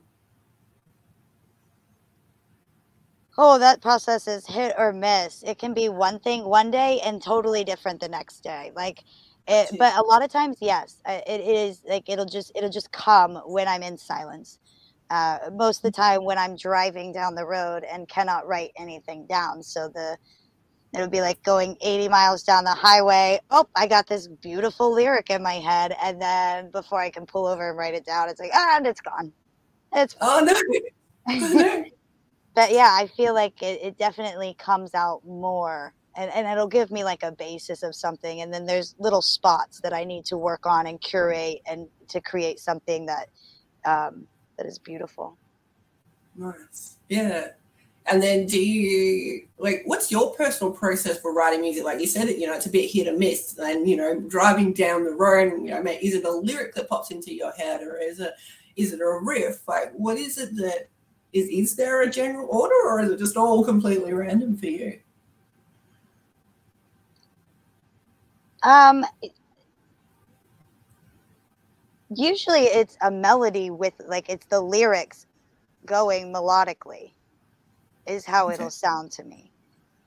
Oh, 3.40 3.60
that 3.60 3.82
process 3.82 4.28
is 4.28 4.48
hit 4.48 4.74
or 4.78 4.92
miss. 4.92 5.44
It 5.44 5.60
can 5.60 5.74
be 5.74 5.90
one 5.90 6.20
thing 6.20 6.46
one 6.46 6.72
day 6.72 7.00
and 7.06 7.22
totally 7.22 7.64
different 7.64 8.02
the 8.02 8.10
next 8.10 8.42
day. 8.42 8.72
Like 8.76 9.04
it, 9.48 9.70
but 9.78 9.96
a 9.96 10.02
lot 10.02 10.24
of 10.24 10.32
times, 10.32 10.58
yes, 10.60 11.02
it 11.08 11.42
is 11.42 11.82
like 11.88 12.10
it'll 12.10 12.26
just 12.26 12.52
it'll 12.56 12.72
just 12.72 12.92
come 12.92 13.36
when 13.46 13.68
I'm 13.68 13.84
in 13.84 13.98
silence. 13.98 14.58
Uh, 15.10 15.38
most 15.54 15.78
of 15.78 15.84
the 15.84 15.92
time 15.92 16.26
when 16.26 16.38
I'm 16.38 16.58
driving 16.58 17.14
down 17.14 17.36
the 17.36 17.46
road 17.46 17.86
and 17.90 18.10
cannot 18.10 18.48
write 18.48 18.72
anything 18.78 19.26
down. 19.28 19.62
So 19.62 19.90
the 19.94 20.18
it'll 20.94 21.10
be 21.10 21.22
like 21.22 21.42
going 21.44 21.78
80 21.82 22.10
miles 22.10 22.44
down 22.44 22.64
the 22.64 22.72
highway. 22.72 23.40
Oh, 23.52 23.68
I 23.76 23.88
got 23.88 24.08
this 24.08 24.28
beautiful 24.28 24.92
lyric 24.92 25.30
in 25.30 25.44
my 25.44 25.56
head, 25.56 25.96
and 26.04 26.20
then 26.20 26.72
before 26.72 27.00
I 27.00 27.12
can 27.12 27.28
pull 27.28 27.46
over 27.46 27.70
and 27.70 27.78
write 27.78 27.94
it 27.94 28.06
down, 28.06 28.30
it's 28.30 28.40
like 28.40 28.52
ah, 28.54 28.78
and 28.78 28.88
it's 28.88 29.02
gone. 29.02 29.32
It's 29.94 30.16
oh 30.22 30.44
no. 31.28 31.84
But 32.58 32.72
yeah, 32.72 32.90
I 32.92 33.06
feel 33.06 33.36
like 33.36 33.62
it, 33.62 33.80
it 33.84 34.00
definitely 34.00 34.56
comes 34.58 34.96
out 34.96 35.22
more 35.24 35.94
and, 36.16 36.32
and 36.32 36.48
it'll 36.48 36.68
give 36.68 36.90
me 36.90 37.04
like 37.04 37.22
a 37.22 37.32
basis 37.32 37.84
of 37.84 37.94
something. 37.94 38.42
And 38.42 38.52
then 38.52 38.66
there's 38.66 38.96
little 38.98 39.22
spots 39.22 39.80
that 39.82 39.94
I 39.94 40.04
need 40.04 40.26
to 40.26 40.38
work 40.38 40.66
on 40.66 40.88
and 40.88 41.00
curate 41.00 41.60
and 41.68 41.88
to 42.08 42.20
create 42.20 42.58
something 42.58 43.06
that, 43.06 43.30
um, 43.86 44.26
that 44.58 44.66
is 44.66 44.80
beautiful. 44.80 45.38
Nice. 46.36 46.98
Yeah. 47.10 47.50
And 48.08 48.24
then 48.24 48.48
do 48.48 48.60
you 48.60 49.46
like 49.60 49.84
what's 49.86 50.12
your 50.12 50.34
personal 50.34 50.74
process 50.74 51.20
for 51.20 51.36
writing 51.36 51.62
music? 51.62 51.84
Like 51.84 52.00
you 52.00 52.08
said, 52.08 52.28
it, 52.28 52.40
you 52.40 52.48
know, 52.48 52.56
it's 52.56 52.66
a 52.66 52.72
bit 52.72 52.90
hit 52.90 53.08
or 53.08 53.16
miss. 53.16 53.56
And 53.60 53.88
you 53.88 53.98
know, 53.98 54.20
driving 54.20 54.74
down 54.74 55.04
the 55.04 55.12
road, 55.12 55.62
you 55.62 55.70
know, 55.70 55.84
is 56.02 56.16
it 56.16 56.26
a 56.26 56.32
lyric 56.32 56.74
that 56.74 56.90
pops 56.90 57.12
into 57.12 57.36
your 57.36 57.52
head, 57.52 57.82
or 57.84 57.98
is 57.98 58.20
it 58.20 58.34
is 58.78 58.94
it 58.94 59.02
a 59.02 59.20
riff? 59.22 59.68
Like, 59.68 59.92
what 59.94 60.18
is 60.18 60.40
it 60.40 60.56
that 60.56 60.88
is 61.34 61.48
is 61.48 61.76
there 61.76 62.02
a 62.02 62.10
general 62.10 62.48
order 62.50 62.76
or 62.86 63.02
is 63.02 63.12
it 63.12 63.20
just 63.20 63.38
all 63.38 63.64
completely 63.64 64.14
random 64.14 64.58
for 64.58 64.66
you? 64.66 65.00
Um 68.64 69.06
usually 72.10 72.64
it's 72.64 72.98
a 73.02 73.12
melody 73.12 73.70
with 73.70 73.94
like 74.08 74.30
it's 74.30 74.46
the 74.48 74.62
lyrics 74.62 75.26
going 75.86 76.34
melodically 76.34 77.12
is 78.06 78.26
how 78.26 78.50
it'll 78.50 78.70
sound 78.70 79.12
to 79.12 79.24
me. 79.24 79.52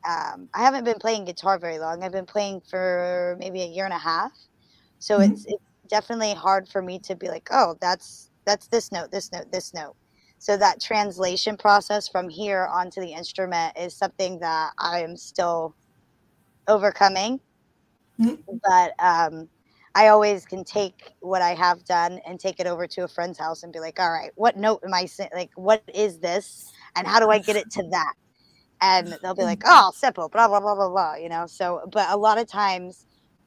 Um, 0.08 0.48
I 0.54 0.62
haven't 0.62 0.84
been 0.84 0.98
playing 0.98 1.26
guitar 1.26 1.58
very 1.58 1.78
long. 1.78 2.02
I've 2.02 2.12
been 2.12 2.26
playing 2.26 2.62
for 2.62 3.36
maybe 3.38 3.62
a 3.62 3.66
year 3.66 3.84
and 3.84 3.92
a 3.92 3.98
half. 3.98 4.32
So 4.98 5.18
mm-hmm. 5.18 5.32
it's 5.32 5.44
it's 5.46 5.62
definitely 5.88 6.34
hard 6.34 6.68
for 6.68 6.80
me 6.80 6.98
to 7.00 7.14
be 7.14 7.28
like, 7.28 7.48
oh, 7.50 7.76
that's 7.80 8.30
that's 8.46 8.68
this 8.68 8.90
note, 8.92 9.10
this 9.10 9.30
note, 9.32 9.52
this 9.52 9.74
note. 9.74 9.94
So 10.40 10.56
that 10.56 10.80
translation 10.80 11.58
process 11.58 12.08
from 12.08 12.30
here 12.30 12.66
onto 12.72 13.02
the 13.02 13.12
instrument 13.12 13.76
is 13.78 13.94
something 13.94 14.38
that 14.38 14.70
I 14.78 15.02
am 15.02 15.14
still 15.14 15.76
overcoming. 16.66 17.40
Mm-hmm. 18.18 18.56
But 18.64 18.94
um, 18.98 19.50
I 19.94 20.08
always 20.08 20.46
can 20.46 20.64
take 20.64 21.12
what 21.20 21.42
I 21.42 21.54
have 21.54 21.84
done 21.84 22.20
and 22.26 22.40
take 22.40 22.58
it 22.58 22.66
over 22.66 22.86
to 22.86 23.04
a 23.04 23.08
friend's 23.08 23.38
house 23.38 23.64
and 23.64 23.72
be 23.72 23.80
like, 23.80 24.00
all 24.00 24.10
right, 24.10 24.30
what 24.34 24.56
note 24.56 24.80
am 24.82 24.94
I 24.94 25.06
like? 25.34 25.50
What 25.56 25.82
is 25.92 26.20
this? 26.20 26.72
And 26.96 27.06
how 27.06 27.20
do 27.20 27.28
I 27.28 27.38
get 27.38 27.56
it 27.56 27.70
to 27.72 27.82
that? 27.90 28.14
And 28.80 29.18
they'll 29.22 29.34
be 29.34 29.42
like, 29.42 29.62
oh, 29.66 29.92
simple, 29.94 30.30
blah, 30.30 30.48
blah, 30.48 30.60
blah, 30.60 30.74
blah, 30.74 30.88
blah, 30.88 31.16
you 31.16 31.28
know? 31.28 31.46
So, 31.46 31.82
but 31.92 32.08
a 32.08 32.16
lot 32.16 32.38
of 32.38 32.46
times 32.46 33.04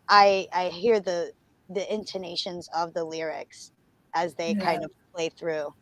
I, 0.09 0.47
I 0.53 0.67
hear 0.67 0.99
the, 0.99 1.31
the 1.69 1.91
intonations 1.91 2.69
of 2.75 2.93
the 2.93 3.03
lyrics 3.03 3.71
as 4.13 4.35
they 4.35 4.51
yeah. 4.51 4.63
kind 4.63 4.83
of 4.83 4.91
play 5.11 5.29
through. 5.29 5.73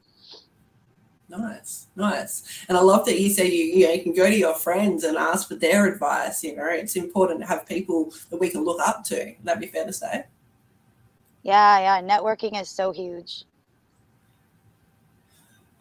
Nice, 1.32 1.88
nice. 1.96 2.66
And 2.68 2.78
I 2.78 2.82
love 2.82 3.06
that 3.06 3.18
you 3.18 3.30
say 3.30 3.50
you, 3.50 3.64
you, 3.64 3.88
know, 3.88 3.94
you 3.94 4.04
can 4.04 4.14
go 4.14 4.30
to 4.30 4.36
your 4.36 4.54
friends 4.54 5.06
and 5.06 5.16
ask 5.16 5.48
for 5.48 5.56
their 5.56 5.86
advice. 5.86 6.44
You 6.44 6.58
know, 6.58 6.68
it's 6.68 6.98
important 6.98 7.40
to 7.40 7.46
have 7.46 7.66
people 7.66 8.14
that 8.30 8.38
we 8.38 8.50
can 8.50 8.66
look 8.66 8.82
up 8.86 9.06
to. 9.06 9.34
That'd 9.46 9.62
be 9.62 9.68
fair 9.68 9.86
to 9.86 9.94
say. 9.94 10.26
Yeah, 11.44 11.80
yeah. 11.80 12.02
Networking 12.02 12.60
is 12.60 12.70
so 12.70 12.92
huge 12.92 13.46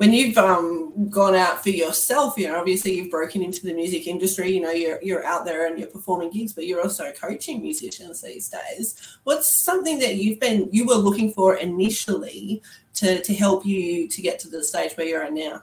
when 0.01 0.14
you've 0.14 0.38
um, 0.38 1.11
gone 1.11 1.34
out 1.34 1.62
for 1.62 1.68
yourself, 1.68 2.38
you 2.38 2.48
know, 2.48 2.59
obviously 2.59 2.94
you've 2.94 3.11
broken 3.11 3.42
into 3.42 3.66
the 3.66 3.74
music 3.74 4.07
industry. 4.07 4.51
You 4.51 4.62
know, 4.62 4.70
you're 4.70 4.98
you're 5.03 5.26
out 5.26 5.44
there 5.44 5.66
and 5.66 5.78
you're 5.78 5.88
performing 5.88 6.30
gigs, 6.30 6.55
but 6.55 6.66
you're 6.66 6.80
also 6.80 7.12
coaching 7.12 7.61
musicians 7.61 8.22
these 8.22 8.48
days. 8.48 9.18
What's 9.24 9.55
something 9.55 9.98
that 9.98 10.14
you've 10.14 10.40
been 10.40 10.70
you 10.72 10.86
were 10.86 10.94
looking 10.94 11.34
for 11.34 11.57
initially 11.57 12.62
to 13.01 13.22
to 13.22 13.34
help 13.34 13.64
you 13.64 14.07
to 14.07 14.22
get 14.22 14.38
to 14.40 14.48
the 14.48 14.62
stage 14.62 14.92
where 14.96 15.07
you're 15.07 15.30
now, 15.30 15.62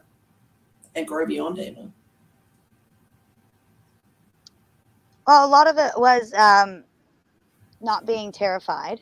and 0.96 1.08
grow 1.08 1.26
beyond 1.26 1.60
even? 1.60 1.94
Well, 5.28 5.46
a 5.46 5.48
lot 5.48 5.68
of 5.70 5.78
it 5.78 5.92
was 5.98 6.34
um, 6.34 6.84
not 7.80 8.08
being 8.08 8.32
terrified. 8.32 9.02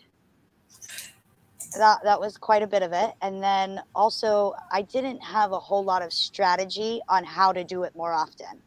That 1.77 1.99
that 2.03 2.19
was 2.19 2.35
quite 2.35 2.61
a 2.61 2.67
bit 2.67 2.83
of 2.83 2.91
it. 2.91 3.11
And 3.21 3.41
then 3.41 3.81
also 3.95 4.53
i 4.71 4.81
didn't 4.81 5.21
have 5.21 5.51
a 5.51 5.59
whole 5.59 5.83
lot 5.83 6.01
of 6.01 6.11
strategy 6.11 7.01
on 7.09 7.23
how 7.23 7.51
to 7.53 7.63
do 7.63 7.83
it 7.83 7.95
more 7.95 8.11
often. 8.13 8.61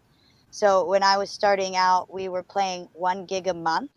So 0.50 0.86
when 0.86 1.02
i 1.02 1.16
was 1.18 1.30
starting 1.30 1.76
out 1.76 2.12
we 2.12 2.28
were 2.28 2.42
playing 2.42 2.88
one 2.94 3.26
gig 3.26 3.48
a 3.48 3.54
month 3.54 3.90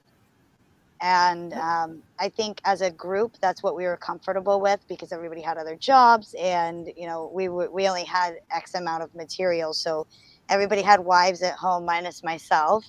and 1.02 1.54
um, 1.54 2.04
i 2.20 2.30
think 2.30 2.62
as 2.66 2.82
a 2.82 2.92
group 2.92 3.36
that's 3.42 3.64
what 3.64 3.76
we 3.76 3.86
were 3.86 3.98
comfortable 3.98 4.62
with 4.62 4.80
because 4.88 5.12
everybody 5.12 5.42
had 5.42 5.58
other 5.58 5.76
jobs 5.76 6.36
and 6.40 6.92
you 6.98 7.08
know 7.08 7.32
we 7.34 7.50
we 7.50 7.88
only 7.88 8.06
had 8.06 8.36
x 8.56 8.76
amount 8.76 9.04
of 9.04 9.14
material 9.16 9.74
so 9.74 10.08
everybody 10.52 10.82
had 10.82 11.00
wives 11.00 11.42
at 11.42 11.56
home 11.56 11.86
minus 11.86 12.24
myself. 12.24 12.86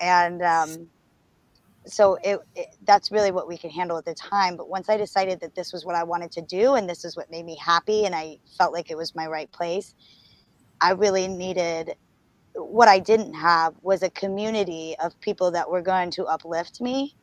And 0.00 0.42
um, 0.42 0.88
so 1.86 2.18
it, 2.24 2.40
it, 2.56 2.68
that's 2.84 3.12
really 3.12 3.30
what 3.30 3.48
we 3.48 3.58
could 3.58 3.72
handle 3.72 3.98
at 3.98 4.04
the 4.04 4.14
time. 4.14 4.56
But 4.56 4.68
once 4.68 4.88
i 4.88 4.96
decided 4.96 5.40
that 5.40 5.54
this 5.54 5.72
was 5.72 5.84
what 5.86 5.94
i 5.96 6.04
wanted 6.04 6.32
to 6.32 6.42
do 6.42 6.74
and 6.74 6.88
this 6.88 7.04
is 7.04 7.16
what 7.16 7.30
made 7.30 7.46
me 7.46 7.56
happy 7.64 8.06
and 8.06 8.14
i 8.14 8.38
felt 8.58 8.72
like 8.72 8.90
it 8.90 8.96
was 8.96 9.14
my 9.14 9.26
right 9.26 9.50
place 9.52 9.94
i 10.80 10.92
really 10.92 11.28
needed 11.28 11.94
what 12.54 12.88
i 12.88 12.98
didn't 13.00 13.34
have 13.34 13.74
was 13.82 14.02
a 14.04 14.10
community 14.10 14.96
of 15.02 15.20
people 15.20 15.52
that 15.52 15.70
were 15.70 15.82
going 15.82 16.10
to 16.12 16.24
uplift 16.26 16.80
me 16.80 17.16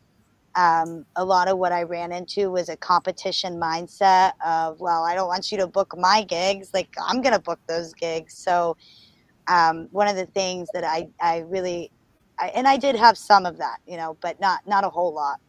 um, 0.55 1.05
a 1.15 1.25
lot 1.25 1.47
of 1.49 1.57
what 1.59 1.71
i 1.73 1.83
ran 1.83 2.11
into 2.11 2.51
was 2.51 2.69
a 2.69 2.77
competition 2.77 3.59
mindset 3.61 4.33
of 4.45 4.79
well 4.79 5.03
i 5.03 5.15
don't 5.15 5.27
want 5.29 5.51
you 5.51 5.57
to 5.59 5.67
book 5.67 5.93
my 5.97 6.23
gigs. 6.23 6.69
Like 6.73 6.89
i'm 7.07 7.21
going 7.21 7.35
to 7.35 7.41
book 7.41 7.59
those 7.67 7.93
gigs. 7.93 8.35
So 8.35 8.67
um, 9.49 9.89
one 9.91 10.09
of 10.09 10.17
the 10.17 10.27
things 10.27 10.69
that 10.73 10.85
I, 10.85 11.09
I 11.21 11.39
really 11.41 11.91
I, 12.39 12.49
and 12.49 12.67
I 12.67 12.77
did 12.77 12.97
have 12.97 13.17
some 13.17 13.47
of 13.47 13.59
that, 13.59 13.79
you 13.87 13.97
know, 13.97 14.17
but 14.21 14.41
not 14.41 14.61
not 14.67 14.85
a 14.85 14.91
whole 14.91 15.15
lot, 15.15 15.39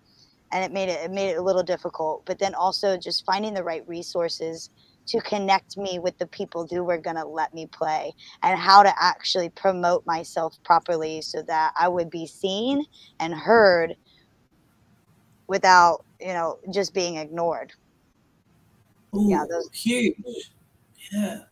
and 0.52 0.64
it 0.64 0.72
made 0.72 0.90
it 0.90 1.00
it 1.04 1.12
made 1.12 1.30
it 1.32 1.38
a 1.38 1.42
little 1.42 1.64
difficult. 1.64 2.24
But 2.26 2.38
then 2.40 2.54
also 2.54 2.98
just 2.98 3.24
finding 3.26 3.54
the 3.54 3.64
right 3.64 3.86
resources 3.88 4.70
to 5.09 5.20
connect 5.22 5.76
me 5.78 5.98
with 6.00 6.18
the 6.18 6.26
people 6.28 6.66
who 6.70 6.84
were 6.84 6.98
going 6.98 7.16
to 7.16 7.26
let 7.26 7.54
me 7.54 7.68
play 7.72 8.12
and 8.42 8.59
how 8.59 8.82
to 8.82 8.92
actually 9.00 9.50
promote 9.50 10.04
myself 10.07 10.57
properly 10.64 11.22
so 11.22 11.42
that 11.48 11.72
I 11.78 11.88
would 11.88 12.11
be 12.11 12.26
seen 12.26 12.84
and 13.20 13.34
heard 13.34 13.96
without 15.47 16.05
you 16.20 16.28
know 16.32 16.59
just 16.72 16.94
being 16.94 17.16
ignored. 17.16 17.72
Ooh, 19.14 19.28
yeah, 19.28 19.44
those 19.49 19.68
huge. 19.72 20.16
Yeah. 21.12 21.42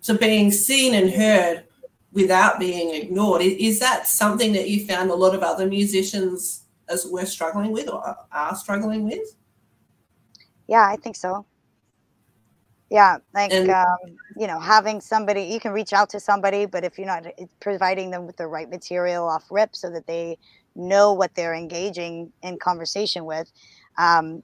So 0.00 0.16
being 0.16 0.50
seen 0.52 0.94
and 0.94 1.10
heard 1.10 1.64
without 2.12 2.58
being 2.58 2.94
ignored. 2.94 3.42
Is 3.42 3.78
that 3.80 4.06
something 4.06 4.52
that 4.52 4.68
you 4.68 4.86
found 4.86 5.10
a 5.10 5.14
lot 5.14 5.34
of 5.34 5.42
other 5.42 5.66
musicians 5.66 6.64
as 6.88 7.06
were 7.06 7.26
struggling 7.26 7.72
with 7.72 7.88
or 7.88 8.16
are 8.32 8.56
struggling 8.56 9.04
with? 9.04 9.36
Yeah, 10.66 10.86
I 10.86 10.96
think 10.96 11.16
so. 11.16 11.44
Yeah, 12.90 13.18
like 13.34 13.52
and, 13.52 13.68
um, 13.70 13.98
you 14.34 14.46
know, 14.46 14.58
having 14.58 15.00
somebody 15.02 15.42
you 15.42 15.60
can 15.60 15.72
reach 15.72 15.92
out 15.92 16.08
to 16.10 16.20
somebody, 16.20 16.64
but 16.64 16.84
if 16.84 16.96
you're 16.96 17.06
not 17.06 17.26
providing 17.60 18.10
them 18.10 18.26
with 18.26 18.38
the 18.38 18.46
right 18.46 18.68
material 18.70 19.28
off 19.28 19.44
rip 19.50 19.76
so 19.76 19.90
that 19.90 20.06
they 20.06 20.38
know 20.76 21.12
what 21.12 21.34
they're 21.34 21.54
engaging 21.54 22.32
in 22.42 22.58
conversation 22.58 23.24
with, 23.24 23.50
um, 23.98 24.42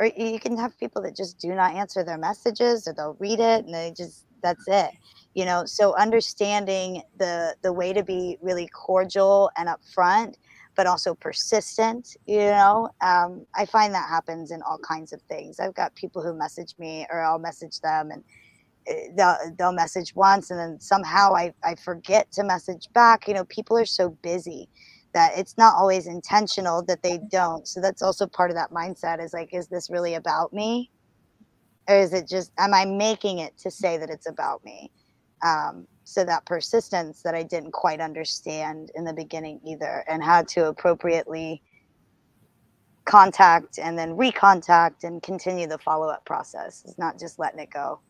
or 0.00 0.06
you 0.06 0.40
can 0.40 0.56
have 0.56 0.78
people 0.78 1.02
that 1.02 1.14
just 1.16 1.38
do 1.38 1.54
not 1.54 1.74
answer 1.74 2.02
their 2.04 2.18
messages 2.18 2.88
or 2.88 2.94
they'll 2.94 3.16
read 3.20 3.40
it 3.40 3.64
and 3.66 3.74
they 3.74 3.92
just 3.96 4.24
that's 4.42 4.66
it 4.68 4.90
you 5.34 5.44
know? 5.44 5.64
So 5.64 5.94
understanding 5.96 7.02
the 7.18 7.54
the 7.62 7.72
way 7.72 7.92
to 7.92 8.02
be 8.02 8.38
really 8.40 8.68
cordial 8.68 9.50
and 9.56 9.68
upfront 9.68 10.34
but 10.76 10.86
also 10.86 11.14
persistent 11.14 12.16
you 12.26 12.38
know? 12.38 12.88
Um, 13.02 13.46
i 13.54 13.66
find 13.66 13.94
that 13.94 14.08
happens 14.08 14.50
in 14.50 14.62
all 14.62 14.78
kinds 14.78 15.12
of 15.12 15.20
things. 15.22 15.60
I've 15.60 15.74
got 15.74 15.94
people 15.94 16.22
who 16.22 16.34
message 16.34 16.74
me 16.78 17.06
or 17.10 17.20
i'll 17.22 17.38
message 17.38 17.80
them 17.80 18.10
and 18.10 18.24
eh, 18.88 19.08
they'll, 19.16 19.36
they'll 19.58 19.72
message 19.72 20.14
once 20.14 20.50
and 20.50 20.58
then 20.58 20.80
somehow 20.80 21.34
I, 21.34 21.52
I 21.64 21.74
forget 21.76 22.32
to 22.32 22.44
message 22.44 22.88
back 22.94 23.28
you 23.28 23.34
know? 23.34 23.44
People 23.46 23.78
are 23.78 23.86
so 23.86 24.10
busy 24.22 24.68
that 25.12 25.36
it's 25.36 25.58
not 25.58 25.74
always 25.74 26.06
intentional 26.06 26.82
that 26.84 27.02
they 27.02 27.18
don't 27.30 27.66
so 27.66 27.80
that's 27.80 28.02
also 28.02 28.26
part 28.26 28.50
of 28.50 28.56
that 28.56 28.70
mindset 28.70 29.22
is 29.22 29.32
like 29.32 29.52
is 29.52 29.68
this 29.68 29.90
really 29.90 30.14
about 30.14 30.52
me 30.52 30.90
or 31.88 31.96
is 31.96 32.12
it 32.12 32.28
just 32.28 32.52
am 32.58 32.74
i 32.74 32.84
making 32.84 33.38
it 33.38 33.56
to 33.58 33.70
say 33.70 33.96
that 33.98 34.10
it's 34.10 34.28
about 34.28 34.64
me 34.64 34.90
um, 35.42 35.86
so 36.04 36.24
that 36.24 36.44
persistence 36.44 37.22
that 37.22 37.34
I 37.34 37.42
didn't 37.42 37.72
quite 37.72 38.00
understand 38.00 38.90
in 38.94 39.04
the 39.04 39.12
beginning 39.12 39.60
either, 39.64 40.04
and 40.08 40.22
how 40.22 40.42
to 40.42 40.66
appropriately 40.66 41.62
contact 43.04 43.78
and 43.78 43.98
then 43.98 44.16
recontact 44.16 45.04
and 45.04 45.22
continue 45.22 45.66
the 45.66 45.78
follow 45.78 46.08
up 46.08 46.24
process. 46.24 46.82
It's 46.86 46.98
not 46.98 47.18
just 47.18 47.38
letting 47.38 47.60
it 47.60 47.70
go. 47.70 48.00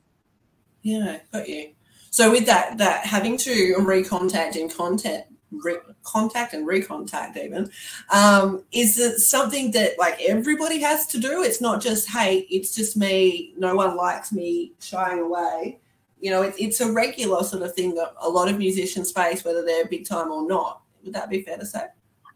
Yeah, 0.83 1.19
got 1.33 1.49
you. 1.49 1.73
So 2.11 2.31
with 2.31 2.47
that, 2.47 2.79
that 2.79 3.07
having 3.07 3.37
to 3.39 3.77
recontact 3.79 4.61
and 4.61 4.75
contact, 4.75 5.30
re- 5.51 5.79
contact 6.03 6.55
and 6.55 6.67
recontact 6.67 7.37
even, 7.37 7.71
um, 8.11 8.65
is 8.73 8.99
it 8.99 9.19
something 9.19 9.71
that 9.73 9.99
like 9.99 10.21
everybody 10.21 10.81
has 10.81 11.07
to 11.09 11.19
do? 11.19 11.43
It's 11.43 11.61
not 11.61 11.81
just 11.81 12.09
hey, 12.09 12.47
it's 12.51 12.75
just 12.75 12.97
me. 12.97 13.55
No 13.57 13.75
one 13.75 13.97
likes 13.97 14.33
me 14.33 14.73
shying 14.81 15.21
away 15.21 15.79
you 16.21 16.31
know, 16.31 16.43
it, 16.43 16.55
it's 16.59 16.81
a 16.81 16.93
regular 16.93 17.43
sort 17.43 17.63
of 17.63 17.75
thing 17.75 17.95
that 17.95 18.15
a 18.21 18.29
lot 18.29 18.49
of 18.49 18.59
musicians 18.59 19.11
face, 19.11 19.45
whether 19.45 19.65
they're 19.65 19.87
big 19.87 20.07
time 20.07 20.31
or 20.31 20.47
not. 20.47 20.83
Would 21.05 21.15
that 21.15 21.31
be 21.31 21.43
fair 21.43 21.57
to 21.57 21.67
say? 21.67 21.87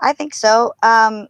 I 0.01 0.12
think 0.12 0.35
so. 0.35 0.73
Um, 0.83 1.29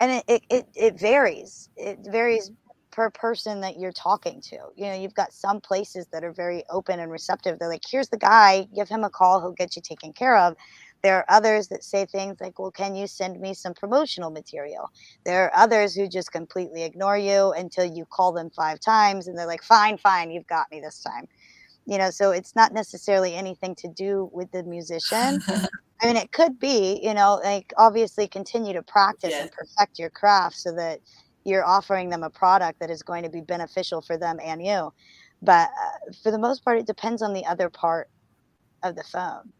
and 0.00 0.22
it, 0.28 0.42
it, 0.48 0.68
it 0.74 0.98
varies. 0.98 1.68
It 1.76 1.98
varies 2.10 2.52
per 2.90 3.10
person 3.10 3.60
that 3.62 3.78
you're 3.78 3.92
talking 3.92 4.40
to. 4.42 4.56
You 4.76 4.86
know, 4.86 4.94
you've 4.94 5.14
got 5.14 5.32
some 5.32 5.60
places 5.60 6.06
that 6.12 6.22
are 6.24 6.32
very 6.32 6.62
open 6.70 7.00
and 7.00 7.10
receptive. 7.10 7.58
They're 7.58 7.68
like, 7.68 7.82
here's 7.88 8.08
the 8.08 8.18
guy, 8.18 8.68
give 8.74 8.88
him 8.88 9.02
a 9.02 9.10
call, 9.10 9.40
he'll 9.40 9.52
get 9.52 9.76
you 9.76 9.82
taken 9.82 10.12
care 10.12 10.36
of. 10.36 10.56
There 11.02 11.16
are 11.16 11.24
others 11.28 11.68
that 11.68 11.82
say 11.82 12.06
things 12.06 12.40
like, 12.40 12.58
well, 12.58 12.70
can 12.70 12.94
you 12.94 13.06
send 13.06 13.40
me 13.40 13.54
some 13.54 13.74
promotional 13.74 14.30
material? 14.30 14.90
There 15.24 15.44
are 15.44 15.52
others 15.54 15.94
who 15.94 16.08
just 16.08 16.30
completely 16.32 16.84
ignore 16.84 17.18
you 17.18 17.52
until 17.52 17.84
you 17.84 18.04
call 18.06 18.32
them 18.32 18.50
five 18.50 18.80
times 18.80 19.26
and 19.26 19.36
they're 19.36 19.46
like, 19.46 19.64
fine, 19.64 19.98
fine, 19.98 20.30
you've 20.30 20.46
got 20.46 20.70
me 20.70 20.80
this 20.80 21.00
time 21.02 21.28
you 21.86 21.98
know 21.98 22.10
so 22.10 22.30
it's 22.30 22.54
not 22.54 22.72
necessarily 22.72 23.34
anything 23.34 23.74
to 23.74 23.88
do 23.88 24.30
with 24.32 24.50
the 24.52 24.62
musician 24.62 25.40
i 26.02 26.06
mean 26.06 26.16
it 26.16 26.30
could 26.32 26.58
be 26.58 27.00
you 27.02 27.14
know 27.14 27.40
like 27.42 27.72
obviously 27.76 28.28
continue 28.28 28.72
to 28.72 28.82
practice 28.82 29.32
yeah. 29.32 29.42
and 29.42 29.52
perfect 29.52 29.98
your 29.98 30.10
craft 30.10 30.56
so 30.56 30.72
that 30.72 31.00
you're 31.44 31.64
offering 31.64 32.08
them 32.08 32.22
a 32.22 32.30
product 32.30 32.78
that 32.78 32.90
is 32.90 33.02
going 33.02 33.22
to 33.22 33.28
be 33.28 33.40
beneficial 33.40 34.00
for 34.00 34.16
them 34.16 34.38
and 34.42 34.64
you 34.64 34.92
but 35.42 35.68
uh, 35.70 36.12
for 36.22 36.30
the 36.30 36.38
most 36.38 36.64
part 36.64 36.78
it 36.78 36.86
depends 36.86 37.22
on 37.22 37.32
the 37.32 37.44
other 37.46 37.68
part 37.68 38.08
of 38.82 38.94
the 38.94 39.04
phone 39.04 39.52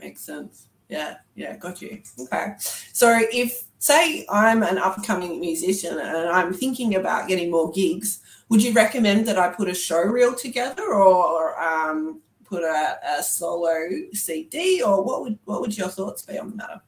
makes 0.00 0.22
sense. 0.22 0.68
Yeah 0.88 1.16
yeah 1.34 1.56
got 1.56 1.80
you. 1.80 2.02
Okay. 2.18 2.54
So 2.92 3.20
if 3.32 3.64
say 3.78 4.26
i'm 4.28 4.62
an 4.62 4.76
up 4.76 4.98
and 4.98 5.06
coming 5.06 5.40
musician 5.40 5.98
and 5.98 6.28
i'm 6.28 6.52
thinking 6.52 6.96
about 6.96 7.26
getting 7.26 7.50
more 7.50 7.72
gigs 7.72 8.20
would 8.50 8.62
you 8.62 8.72
recommend 8.72 9.26
that 9.26 9.38
I 9.38 9.48
put 9.48 9.68
a 9.68 9.74
show 9.74 10.00
reel 10.00 10.34
together 10.34 10.92
or 10.92 11.58
um, 11.62 12.20
put 12.44 12.64
a, 12.64 12.98
a, 13.18 13.22
solo 13.22 13.72
CD, 14.12 14.82
or 14.82 15.02
what 15.02 15.22
would 15.22 15.38
what 15.44 15.60
would 15.60 15.78
your 15.78 15.88
thoughts 15.88 16.22
be 16.22 16.36
on 16.36 16.50
the 16.50 16.56
matter? 16.56 16.80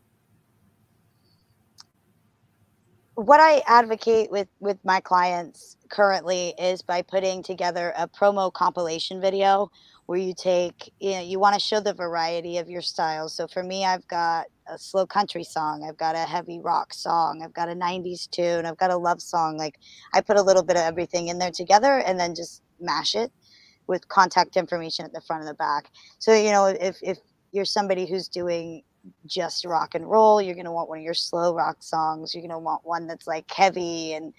What 3.15 3.39
I 3.39 3.63
advocate 3.69 4.31
with 4.31 4.49
with 4.59 4.79
my 4.85 4.99
clients 4.99 5.77
currently 5.89 6.53
is 6.59 6.83
by 6.83 7.01
putting 7.01 7.45
together 7.45 7.93
a 7.97 8.09
promo 8.09 8.53
compilation 8.53 9.21
video 9.21 9.71
where 10.07 10.18
you 10.18 10.34
take 10.36 10.92
you 11.00 11.12
know 11.12 11.20
you 11.20 11.38
want 11.38 11.55
to 11.55 11.61
show 11.61 11.80
the 11.80 11.94
variety 11.94 12.59
of 12.59 12.68
your 12.68 12.82
styles 12.82 13.34
so 13.34 13.46
for 13.46 13.62
me 13.62 13.84
i've 13.84 14.07
got 14.09 14.46
a 14.68 14.78
slow 14.78 15.07
country 15.07 15.44
song 15.44 15.84
i've 15.88 15.96
got 15.96 16.14
a 16.14 16.20
heavy 16.20 16.61
rock 16.61 16.94
song 16.94 17.42
i've 17.44 17.55
got 17.55 17.68
a 17.68 17.74
90s 17.74 18.28
tune 18.30 18.66
i've 18.66 18.78
got 18.78 18.90
a 18.90 18.96
love 18.96 19.22
song 19.22 19.57
like 19.57 19.76
i 20.14 20.20
put 20.20 20.36
a 20.36 20.42
little 20.42 20.62
bit 20.64 20.76
of 20.76 20.82
everything 20.82 21.28
in 21.28 21.38
there 21.38 21.50
together 21.50 21.98
and 21.98 22.18
then 22.18 22.34
just 22.34 22.62
mash 22.80 23.14
it 23.14 23.32
with 23.86 24.09
contact 24.09 24.57
information 24.57 25.05
at 25.05 25.12
the 25.12 25.20
front 25.22 25.42
and 25.42 25.50
the 25.50 25.55
back 25.55 25.90
so 26.18 26.34
you 26.34 26.50
know 26.50 26.66
if 26.66 26.98
if 27.03 27.18
you're 27.53 27.64
somebody 27.64 28.07
who's 28.07 28.28
doing 28.28 28.82
just 29.26 29.64
rock 29.64 29.94
and 29.94 30.09
roll. 30.09 30.40
You're 30.40 30.55
going 30.55 30.66
to 30.66 30.72
want 30.72 30.88
one 30.88 30.98
of 30.98 31.05
your 31.05 31.14
slow 31.14 31.55
rock 31.55 31.78
songs. 31.80 32.34
You're 32.34 32.42
going 32.42 32.50
to 32.50 32.59
want 32.59 32.82
one 32.84 33.07
that's 33.07 33.26
like 33.26 33.50
heavy 33.50 34.14
and 34.14 34.32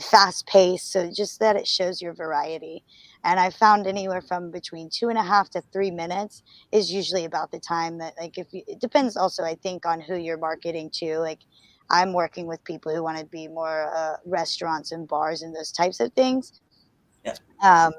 fast 0.00 0.46
paced. 0.46 0.92
So 0.92 1.10
just 1.10 1.40
that 1.40 1.56
it 1.56 1.66
shows 1.66 2.00
your 2.00 2.14
variety. 2.14 2.84
And 3.24 3.38
I 3.38 3.50
found 3.50 3.86
anywhere 3.86 4.20
from 4.20 4.50
between 4.50 4.90
two 4.90 5.08
and 5.08 5.18
a 5.18 5.22
half 5.22 5.50
to 5.50 5.62
three 5.72 5.90
minutes 5.90 6.42
is 6.72 6.92
usually 6.92 7.24
about 7.24 7.50
the 7.52 7.60
time 7.60 7.98
that, 7.98 8.14
like, 8.20 8.36
if 8.36 8.52
you, 8.52 8.62
it 8.66 8.80
depends 8.80 9.16
also, 9.16 9.44
I 9.44 9.54
think, 9.54 9.86
on 9.86 10.00
who 10.00 10.16
you're 10.16 10.38
marketing 10.38 10.90
to. 10.94 11.18
Like, 11.18 11.40
I'm 11.90 12.12
working 12.12 12.46
with 12.46 12.64
people 12.64 12.94
who 12.94 13.02
want 13.02 13.18
to 13.18 13.24
be 13.26 13.48
more 13.48 13.92
uh, 13.94 14.16
restaurants 14.24 14.92
and 14.92 15.06
bars 15.06 15.42
and 15.42 15.54
those 15.54 15.70
types 15.70 16.00
of 16.00 16.12
things. 16.14 16.60
Yeah. 17.24 17.34
Um, 17.62 17.92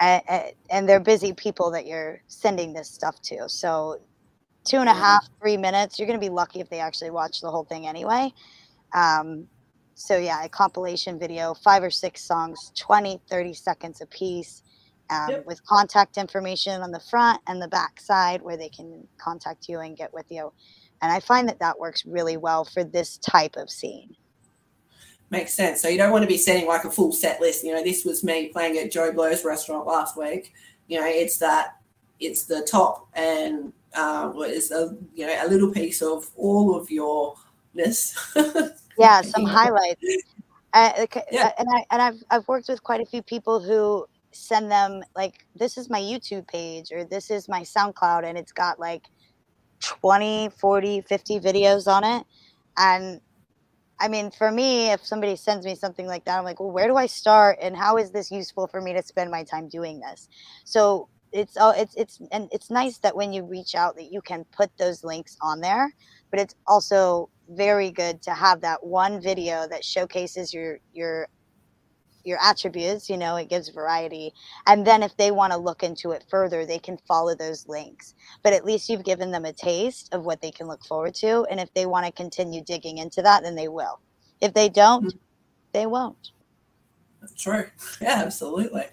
and, 0.00 0.22
and 0.70 0.88
they're 0.88 1.00
busy 1.00 1.32
people 1.32 1.70
that 1.72 1.86
you're 1.86 2.22
sending 2.28 2.72
this 2.72 2.88
stuff 2.88 3.20
to. 3.22 3.48
So 3.48 4.00
two 4.64 4.78
and 4.78 4.88
a 4.88 4.94
half, 4.94 5.26
three 5.40 5.56
minutes. 5.56 5.98
You're 5.98 6.06
going 6.06 6.20
to 6.20 6.24
be 6.24 6.30
lucky 6.30 6.60
if 6.60 6.70
they 6.70 6.78
actually 6.80 7.10
watch 7.10 7.40
the 7.40 7.50
whole 7.50 7.64
thing 7.64 7.86
anyway. 7.86 8.32
Um, 8.94 9.46
so 9.98 10.16
yeah, 10.16 10.44
a 10.44 10.48
compilation 10.48 11.18
video, 11.18 11.54
five 11.54 11.82
or 11.82 11.90
six 11.90 12.22
songs, 12.22 12.72
20, 12.78 13.20
30 13.28 13.52
seconds 13.52 14.00
a 14.00 14.06
piece. 14.06 14.62
Um, 15.10 15.30
yep. 15.30 15.46
with 15.46 15.64
contact 15.64 16.18
information 16.18 16.82
on 16.82 16.90
the 16.90 17.00
front 17.00 17.40
and 17.46 17.62
the 17.62 17.68
back 17.68 17.98
side 17.98 18.42
where 18.42 18.58
they 18.58 18.68
can 18.68 19.08
contact 19.16 19.66
you 19.66 19.80
and 19.80 19.96
get 19.96 20.12
with 20.12 20.26
you. 20.28 20.52
And 21.00 21.10
I 21.10 21.18
find 21.20 21.48
that 21.48 21.60
that 21.60 21.78
works 21.78 22.04
really 22.04 22.36
well 22.36 22.66
for 22.66 22.84
this 22.84 23.16
type 23.16 23.56
of 23.56 23.70
scene. 23.70 24.14
Makes 25.30 25.54
sense. 25.54 25.80
So 25.80 25.88
you 25.88 25.96
don't 25.96 26.12
want 26.12 26.24
to 26.24 26.28
be 26.28 26.36
setting 26.36 26.68
like 26.68 26.84
a 26.84 26.90
full 26.90 27.12
set 27.12 27.40
list. 27.40 27.64
You 27.64 27.74
know, 27.74 27.82
this 27.82 28.04
was 28.04 28.22
me 28.22 28.48
playing 28.48 28.76
at 28.76 28.92
Joe 28.92 29.10
Blow's 29.10 29.46
restaurant 29.46 29.86
last 29.86 30.14
week. 30.14 30.52
You 30.88 31.00
know, 31.00 31.06
it's 31.06 31.38
that, 31.38 31.78
it's 32.20 32.44
the 32.44 32.60
top 32.70 33.08
and 33.14 33.72
uh, 33.94 34.28
what 34.28 34.50
is 34.50 34.70
a 34.70 34.94
you 35.14 35.26
know 35.26 35.34
a 35.42 35.48
little 35.48 35.70
piece 35.70 36.02
of 36.02 36.28
all 36.36 36.76
of 36.76 36.90
yourness. 36.90 38.14
yeah, 38.98 39.20
some 39.22 39.44
highlights. 39.44 40.02
Uh, 40.74 41.06
yeah. 41.32 41.52
and 41.58 41.68
I 41.74 41.84
and 41.90 42.02
I've 42.02 42.22
I've 42.30 42.48
worked 42.48 42.68
with 42.68 42.82
quite 42.82 43.00
a 43.00 43.06
few 43.06 43.22
people 43.22 43.60
who 43.60 44.06
send 44.32 44.70
them 44.70 45.02
like 45.16 45.46
this 45.56 45.78
is 45.78 45.88
my 45.88 46.00
YouTube 46.00 46.46
page 46.46 46.92
or 46.92 47.04
this 47.04 47.30
is 47.30 47.48
my 47.48 47.62
SoundCloud 47.62 48.24
and 48.24 48.36
it's 48.36 48.52
got 48.52 48.78
like 48.78 49.04
20, 49.80 50.50
40, 50.50 51.00
50 51.02 51.40
videos 51.40 51.86
on 51.86 52.04
it. 52.04 52.26
And 52.76 53.20
I 54.00 54.08
mean, 54.08 54.30
for 54.30 54.50
me, 54.50 54.92
if 54.92 55.04
somebody 55.04 55.34
sends 55.36 55.64
me 55.66 55.74
something 55.74 56.06
like 56.06 56.24
that, 56.26 56.38
I'm 56.38 56.44
like, 56.44 56.60
well, 56.60 56.70
where 56.70 56.86
do 56.86 56.96
I 56.96 57.06
start 57.06 57.58
and 57.60 57.76
how 57.76 57.96
is 57.96 58.10
this 58.10 58.30
useful 58.30 58.66
for 58.66 58.80
me 58.80 58.92
to 58.92 59.02
spend 59.02 59.30
my 59.30 59.44
time 59.44 59.68
doing 59.68 60.00
this? 60.00 60.28
So 60.64 61.08
it's 61.32 61.56
oh 61.60 61.70
it's 61.70 61.94
it's 61.94 62.20
and 62.32 62.48
it's 62.52 62.70
nice 62.70 62.98
that 62.98 63.14
when 63.14 63.32
you 63.32 63.44
reach 63.44 63.74
out 63.74 63.96
that 63.96 64.10
you 64.10 64.22
can 64.22 64.44
put 64.56 64.70
those 64.78 65.04
links 65.04 65.36
on 65.42 65.60
there 65.60 65.92
but 66.30 66.40
it's 66.40 66.54
also 66.66 67.28
very 67.50 67.90
good 67.90 68.20
to 68.22 68.32
have 68.32 68.60
that 68.60 68.84
one 68.84 69.20
video 69.20 69.66
that 69.68 69.84
showcases 69.84 70.52
your 70.52 70.78
your 70.92 71.28
your 72.24 72.38
attributes 72.42 73.08
you 73.08 73.16
know 73.16 73.36
it 73.36 73.48
gives 73.48 73.70
variety 73.70 74.32
and 74.66 74.86
then 74.86 75.02
if 75.02 75.16
they 75.16 75.30
want 75.30 75.52
to 75.52 75.58
look 75.58 75.82
into 75.82 76.10
it 76.10 76.24
further 76.28 76.66
they 76.66 76.78
can 76.78 76.98
follow 77.08 77.34
those 77.34 77.66
links 77.68 78.14
but 78.42 78.52
at 78.52 78.64
least 78.64 78.88
you've 78.88 79.04
given 79.04 79.30
them 79.30 79.46
a 79.46 79.52
taste 79.52 80.12
of 80.12 80.26
what 80.26 80.42
they 80.42 80.50
can 80.50 80.66
look 80.66 80.84
forward 80.84 81.14
to 81.14 81.46
and 81.50 81.58
if 81.58 81.72
they 81.72 81.86
want 81.86 82.04
to 82.04 82.12
continue 82.12 82.62
digging 82.62 82.98
into 82.98 83.22
that 83.22 83.42
then 83.42 83.54
they 83.54 83.68
will 83.68 84.00
if 84.42 84.52
they 84.52 84.68
don't 84.68 85.06
mm-hmm. 85.06 85.18
they 85.72 85.86
won't 85.86 86.32
That's 87.20 87.34
True. 87.42 87.66
Yeah, 88.00 88.22
absolutely. 88.24 88.84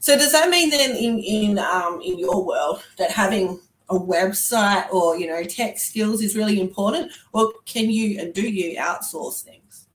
So 0.00 0.16
does 0.16 0.32
that 0.32 0.48
mean 0.48 0.70
then 0.70 0.94
in 0.96 1.18
in 1.18 1.58
um, 1.58 2.00
in 2.04 2.18
your 2.18 2.44
world 2.44 2.82
that 2.98 3.10
having 3.10 3.60
a 3.88 3.94
website 3.94 4.92
or 4.92 5.16
you 5.16 5.26
know 5.26 5.42
tech 5.44 5.78
skills 5.78 6.22
is 6.22 6.36
really 6.36 6.60
important, 6.60 7.12
or 7.32 7.52
can 7.64 7.90
you 7.90 8.20
and 8.20 8.34
do 8.34 8.42
you 8.42 8.78
outsource 8.78 9.42
things? 9.42 9.86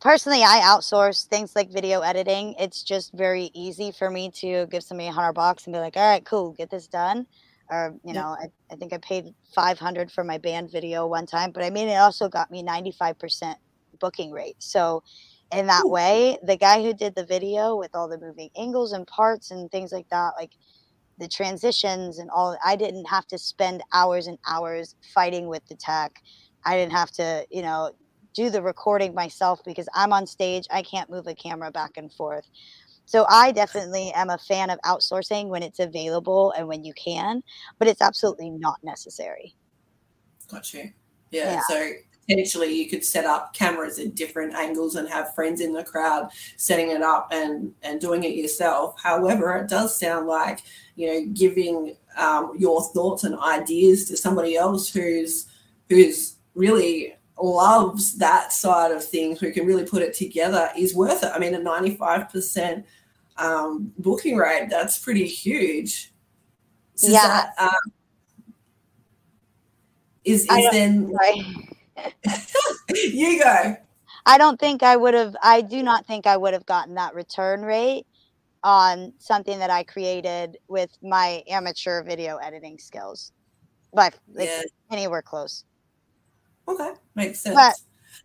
Personally, 0.00 0.42
I 0.42 0.60
outsource 0.60 1.26
things 1.26 1.56
like 1.56 1.70
video 1.70 2.00
editing. 2.00 2.54
It's 2.58 2.82
just 2.82 3.12
very 3.12 3.50
easy 3.54 3.90
for 3.90 4.10
me 4.10 4.30
to 4.36 4.66
give 4.66 4.84
somebody 4.84 5.08
a 5.08 5.12
hundred 5.12 5.32
bucks 5.32 5.66
and 5.66 5.74
be 5.74 5.80
like, 5.80 5.96
"All 5.96 6.08
right, 6.08 6.24
cool, 6.24 6.52
get 6.52 6.70
this 6.70 6.86
done." 6.86 7.26
Or 7.70 7.94
you 8.04 8.14
know, 8.14 8.36
I, 8.40 8.46
I 8.70 8.76
think 8.76 8.92
I 8.92 8.98
paid 8.98 9.34
five 9.54 9.78
hundred 9.78 10.10
for 10.10 10.24
my 10.24 10.38
band 10.38 10.70
video 10.70 11.06
one 11.06 11.26
time, 11.26 11.50
but 11.52 11.62
I 11.62 11.70
mean, 11.70 11.88
it 11.88 11.96
also 11.96 12.28
got 12.28 12.50
me 12.50 12.62
ninety 12.62 12.92
five 12.92 13.18
percent 13.18 13.58
booking 14.00 14.30
rate. 14.30 14.56
So 14.58 15.02
in 15.52 15.66
that 15.66 15.84
Ooh. 15.84 15.90
way. 15.90 16.38
The 16.42 16.56
guy 16.56 16.82
who 16.82 16.92
did 16.92 17.14
the 17.14 17.24
video 17.24 17.76
with 17.76 17.94
all 17.94 18.08
the 18.08 18.18
moving 18.18 18.50
angles 18.56 18.92
and 18.92 19.06
parts 19.06 19.50
and 19.50 19.70
things 19.70 19.92
like 19.92 20.08
that, 20.10 20.32
like 20.36 20.52
the 21.18 21.28
transitions 21.28 22.18
and 22.18 22.30
all, 22.30 22.56
I 22.64 22.76
didn't 22.76 23.06
have 23.06 23.26
to 23.28 23.38
spend 23.38 23.82
hours 23.92 24.26
and 24.26 24.38
hours 24.48 24.94
fighting 25.14 25.48
with 25.48 25.66
the 25.66 25.74
tech. 25.74 26.22
I 26.64 26.76
didn't 26.76 26.92
have 26.92 27.10
to, 27.12 27.46
you 27.50 27.62
know, 27.62 27.92
do 28.34 28.50
the 28.50 28.62
recording 28.62 29.14
myself 29.14 29.60
because 29.64 29.88
I'm 29.94 30.12
on 30.12 30.26
stage. 30.26 30.66
I 30.70 30.82
can't 30.82 31.10
move 31.10 31.26
a 31.26 31.34
camera 31.34 31.70
back 31.70 31.92
and 31.96 32.12
forth. 32.12 32.48
So 33.04 33.24
I 33.28 33.52
definitely 33.52 34.12
am 34.14 34.30
a 34.30 34.38
fan 34.38 34.70
of 34.70 34.78
outsourcing 34.84 35.48
when 35.48 35.62
it's 35.62 35.78
available 35.78 36.52
and 36.52 36.68
when 36.68 36.84
you 36.84 36.92
can, 36.92 37.42
but 37.78 37.88
it's 37.88 38.02
absolutely 38.02 38.50
not 38.50 38.76
necessary. 38.82 39.54
Got 40.48 40.72
you. 40.74 40.92
Yeah. 41.30 41.54
yeah. 41.54 41.60
So 41.68 41.90
potentially 42.28 42.72
you 42.72 42.88
could 42.88 43.04
set 43.04 43.24
up 43.24 43.54
cameras 43.54 43.98
at 43.98 44.14
different 44.14 44.54
angles 44.54 44.96
and 44.96 45.08
have 45.08 45.34
friends 45.34 45.60
in 45.60 45.72
the 45.72 45.82
crowd 45.82 46.28
setting 46.56 46.90
it 46.90 47.02
up 47.02 47.28
and 47.32 47.72
and 47.82 48.00
doing 48.00 48.24
it 48.24 48.34
yourself 48.34 48.94
however 49.02 49.56
it 49.56 49.68
does 49.68 49.98
sound 49.98 50.26
like 50.26 50.60
you 50.98 51.06
know 51.06 51.32
giving 51.32 51.96
um, 52.16 52.52
your 52.58 52.82
thoughts 52.92 53.22
and 53.22 53.38
ideas 53.38 54.06
to 54.06 54.16
somebody 54.16 54.56
else 54.56 54.90
who's 54.90 55.46
who's 55.88 56.36
really 56.54 57.14
loves 57.40 58.18
that 58.18 58.52
side 58.52 58.90
of 58.90 59.04
things 59.04 59.38
who 59.38 59.52
can 59.52 59.64
really 59.64 59.84
put 59.84 60.02
it 60.02 60.12
together 60.12 60.68
is 60.76 60.94
worth 60.94 61.22
it. 61.22 61.30
I 61.32 61.38
mean 61.38 61.54
a 61.54 61.60
95% 61.60 62.84
um, 63.36 63.92
booking 63.98 64.36
rate 64.36 64.68
that's 64.68 64.98
pretty 64.98 65.26
huge. 65.26 66.12
So 66.96 67.12
yeah. 67.12 67.22
that, 67.28 67.54
um, 67.58 67.92
is, 70.24 70.42
is 70.42 70.70
then 70.72 71.14
you 72.94 73.42
go. 73.42 73.76
I 74.26 74.36
don't 74.36 74.58
think 74.58 74.82
I 74.82 74.96
would 74.96 75.14
have, 75.14 75.36
I 75.42 75.60
do 75.60 75.80
not 75.80 76.06
think 76.06 76.26
I 76.26 76.36
would 76.36 76.52
have 76.52 76.66
gotten 76.66 76.96
that 76.96 77.14
return 77.14 77.62
rate 77.62 78.04
on 78.64 79.12
something 79.18 79.58
that 79.58 79.70
I 79.70 79.82
created 79.82 80.58
with 80.68 80.90
my 81.02 81.42
amateur 81.48 82.02
video 82.02 82.36
editing 82.38 82.78
skills. 82.78 83.32
But 83.92 84.18
like, 84.32 84.48
yeah. 84.48 84.62
anywhere 84.90 85.22
close. 85.22 85.64
Okay, 86.66 86.92
makes 87.14 87.40
sense. 87.40 87.54
But 87.54 87.74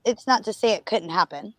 it's 0.05 0.27
not 0.27 0.43
to 0.45 0.53
say 0.53 0.71
it 0.73 0.85
couldn't 0.85 1.09
happen. 1.09 1.53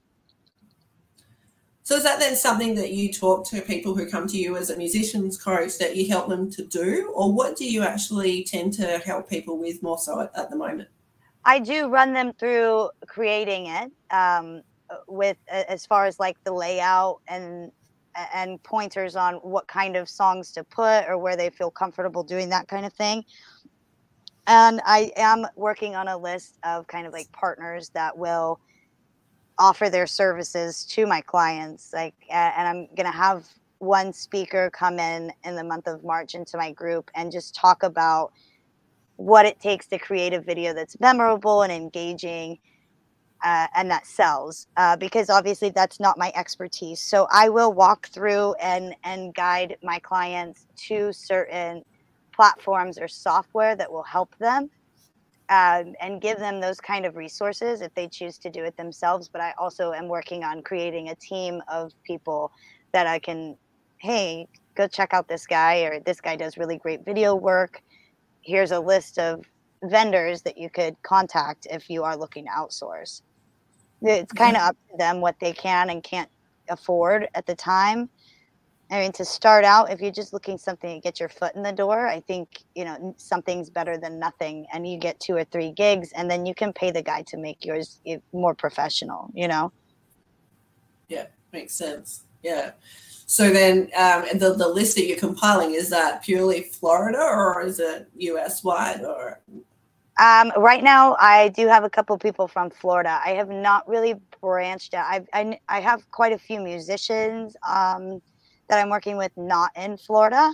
So 1.83 1.97
is 1.97 2.03
that 2.05 2.18
then 2.18 2.35
something 2.35 2.75
that 2.77 2.93
you 2.93 3.12
talk 3.12 3.47
to 3.51 3.61
people 3.61 3.95
who 3.95 4.09
come 4.09 4.27
to 4.29 4.39
you 4.39 4.57
as 4.57 4.70
a 4.70 4.77
musician's 4.77 5.37
coach 5.37 5.77
that 5.79 5.97
you 5.97 6.09
help 6.09 6.29
them 6.29 6.51
to 6.53 6.64
do, 6.64 7.12
or 7.14 7.31
what 7.31 7.57
do 7.57 7.70
you 7.70 7.83
actually 7.83 8.43
tend 8.45 8.72
to 8.75 8.99
help 8.99 9.29
people 9.29 9.59
with 9.59 9.83
more 9.83 9.99
so 9.99 10.20
at, 10.22 10.31
at 10.35 10.49
the 10.49 10.57
moment? 10.57 10.89
I 11.45 11.59
do 11.59 11.89
run 11.89 12.14
them 12.14 12.33
through 12.33 12.89
creating 13.07 13.66
it 13.66 13.93
um, 14.11 14.62
with 15.07 15.37
as 15.49 15.85
far 15.85 16.07
as 16.07 16.18
like 16.18 16.43
the 16.45 16.53
layout 16.53 17.20
and 17.29 17.70
and 18.35 18.62
pointers 18.62 19.17
on 19.17 19.35
what 19.37 19.67
kind 19.67 19.97
of 19.97 20.09
songs 20.09 20.53
to 20.53 20.65
put 20.65 21.05
or 21.09 21.19
where 21.19 21.37
they 21.37 21.51
feel 21.51 21.71
comfortable 21.71 22.23
doing 22.23 22.49
that 22.51 22.69
kind 22.69 22.87
of 22.87 22.93
thing. 22.93 23.25
And 24.47 24.81
I 24.85 25.12
am 25.17 25.47
working 25.57 25.97
on 25.97 26.09
a 26.09 26.17
list 26.17 26.59
of 26.65 26.87
kind 26.87 27.07
of 27.07 27.12
like 27.12 27.31
partners 27.33 27.91
that 27.91 28.17
will 28.17 28.61
offer 29.59 29.89
their 29.89 30.07
services 30.07 30.85
to 30.85 31.07
my 31.07 31.21
clients. 31.21 31.93
Like, 31.93 32.15
and 32.31 32.69
I'm 32.69 32.87
going 32.95 33.11
to 33.11 33.17
have 33.17 33.47
one 33.79 34.12
speaker 34.12 34.71
come 34.71 34.99
in 34.99 35.33
in 35.45 35.57
the 35.57 35.65
month 35.65 35.87
of 35.87 36.05
March 36.05 36.35
into 36.35 36.57
my 36.57 36.73
group 36.73 37.11
and 37.15 37.33
just 37.33 37.55
talk 37.55 37.83
about 37.83 38.33
what 39.17 39.47
it 39.47 39.61
takes 39.61 39.87
to 39.87 39.99
create 39.99 40.33
a 40.33 40.41
video 40.41 40.75
that's 40.75 40.99
memorable 41.01 41.62
and 41.62 41.73
engaging 41.73 42.59
uh, 43.45 43.66
and 43.76 43.90
that 43.90 44.07
sells 44.07 44.66
uh, 44.78 44.97
because 44.97 45.30
obviously 45.30 45.70
that's 45.70 46.01
not 46.01 46.18
my 46.18 46.32
expertise. 46.34 47.01
So 47.01 47.28
i 47.30 47.49
will 47.49 47.72
walk 47.72 48.09
through 48.09 48.55
and 48.55 48.97
and 49.05 49.34
guide 49.34 49.76
my 49.82 49.99
clients 50.01 50.66
to 50.88 51.12
certain 51.12 51.84
platforms 52.34 52.99
or 52.99 53.07
software 53.07 53.76
that 53.76 53.92
will 53.92 54.03
help 54.03 54.36
them 54.38 54.70
um, 55.51 55.95
and 56.01 56.20
give 56.20 56.38
them 56.38 56.61
those 56.61 56.80
kind 56.80 57.07
of 57.07 57.16
resources 57.16 57.80
if 57.82 57.95
they 57.95 58.09
choose 58.09 58.38
to 58.38 58.51
do 58.51 58.64
it 58.64 58.76
themselves. 58.76 59.28
But 59.28 59.42
i 59.42 59.55
also 59.59 59.92
am 59.92 60.09
working 60.09 60.42
on 60.42 60.62
creating 60.62 61.11
a 61.11 61.14
team 61.16 61.62
of 61.70 61.92
people 62.05 62.51
that 62.92 63.07
i 63.07 63.18
can 63.18 63.57
hey 63.99 64.47
go 64.74 64.88
check 64.88 65.14
out 65.14 65.28
this 65.28 65.47
guy 65.47 65.82
or 65.82 66.01
this 66.01 66.20
guy 66.20 66.36
does 66.36 66.57
really 66.57 66.78
great 66.78 67.05
video 67.05 67.34
work. 67.34 67.82
Here's 68.42 68.72
a 68.72 68.80
list 68.80 69.18
of 69.18 69.45
vendors 69.84 70.42
that 70.42 70.59
you 70.59 70.70
could 70.70 70.97
contact 71.03 71.66
if 71.70 71.90
you 71.90 72.05
are 72.05 72.16
looking 72.16 72.47
to 72.47 72.51
outsource. 72.51 73.22
It's 74.03 74.32
kind 74.32 74.57
of 74.57 74.62
up 74.62 74.76
to 74.90 74.97
them 74.97 75.20
what 75.20 75.36
they 75.40 75.53
can 75.53 75.90
and 75.90 76.03
can't 76.03 76.28
afford 76.68 77.28
at 77.34 77.47
the 77.47 77.55
time. 77.55 78.09
I 78.90 79.01
mean, 79.01 79.12
to 79.12 79.24
start 79.24 79.64
out, 79.64 79.90
if 79.90 80.01
you're 80.01 80.12
just 80.12 80.32
looking 80.32 80.59
something 80.59 81.01
to 81.01 81.01
get 81.01 81.18
your 81.18 81.28
foot 81.28 81.55
in 81.55 81.62
the 81.62 81.72
door, 81.72 82.07
I 82.07 82.20
think 82.20 82.62
you 82.74 82.84
know 82.84 83.14
something's 83.16 83.70
better 83.70 83.97
than 83.97 84.18
nothing, 84.18 84.66
and 84.72 84.86
you 84.86 84.99
get 84.99 85.18
two 85.20 85.34
or 85.34 85.45
three 85.45 85.72
gigs, 85.72 86.12
and 86.12 86.30
then 86.30 86.45
you 86.45 86.55
can 86.55 86.72
pay 86.72 86.90
the 86.90 87.03
guy 87.03 87.22
to 87.28 87.36
make 87.38 87.64
yours 87.64 88.01
more 88.32 88.55
professional. 88.55 89.30
You 89.34 89.49
know. 89.49 89.72
Yeah, 91.09 91.26
makes 91.53 91.74
sense. 91.74 92.24
Yeah. 92.42 92.72
So 93.26 93.51
then, 93.51 93.90
um, 93.97 94.26
the 94.38 94.55
the 94.55 94.68
list 94.68 94.97
that 94.97 95.07
you're 95.07 95.18
compiling 95.18 95.74
is 95.74 95.88
that 95.90 96.22
purely 96.22 96.64
Florida, 96.64 97.22
or 97.22 97.62
is 97.62 97.80
it 97.80 98.09
U.S. 98.16 98.62
wide, 98.62 99.03
or? 99.03 99.40
Um, 100.21 100.53
right 100.57 100.83
now, 100.83 101.17
I 101.19 101.49
do 101.49 101.67
have 101.67 101.85
a 101.85 101.91
couple 101.91 102.17
people 102.19 102.47
from 102.47 102.71
Florida. 102.71 103.21
I 103.25 103.31
have 103.31 103.49
not 103.49 103.89
really 103.89 104.15
branched 104.41 104.95
out. 104.95 105.07
I 105.07 105.25
I, 105.33 105.59
I 105.69 105.81
have 105.81 106.09
quite 106.11 106.33
a 106.33 106.39
few 106.39 106.61
musicians. 106.61 107.57
Um, 107.69 108.21
that 108.69 108.81
I'm 108.81 108.91
working 108.91 109.17
with 109.17 109.33
not 109.37 109.71
in 109.77 109.97
Florida. 109.97 110.53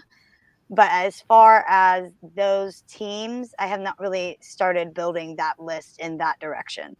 But 0.72 0.88
as 0.92 1.20
far 1.22 1.64
as 1.68 2.12
those 2.36 2.82
teams, 2.82 3.52
I 3.58 3.66
have 3.66 3.80
not 3.80 3.98
really 3.98 4.38
started 4.40 4.94
building 4.94 5.36
that 5.36 5.58
list 5.58 5.98
in 5.98 6.18
that 6.18 6.38
direction. 6.38 6.96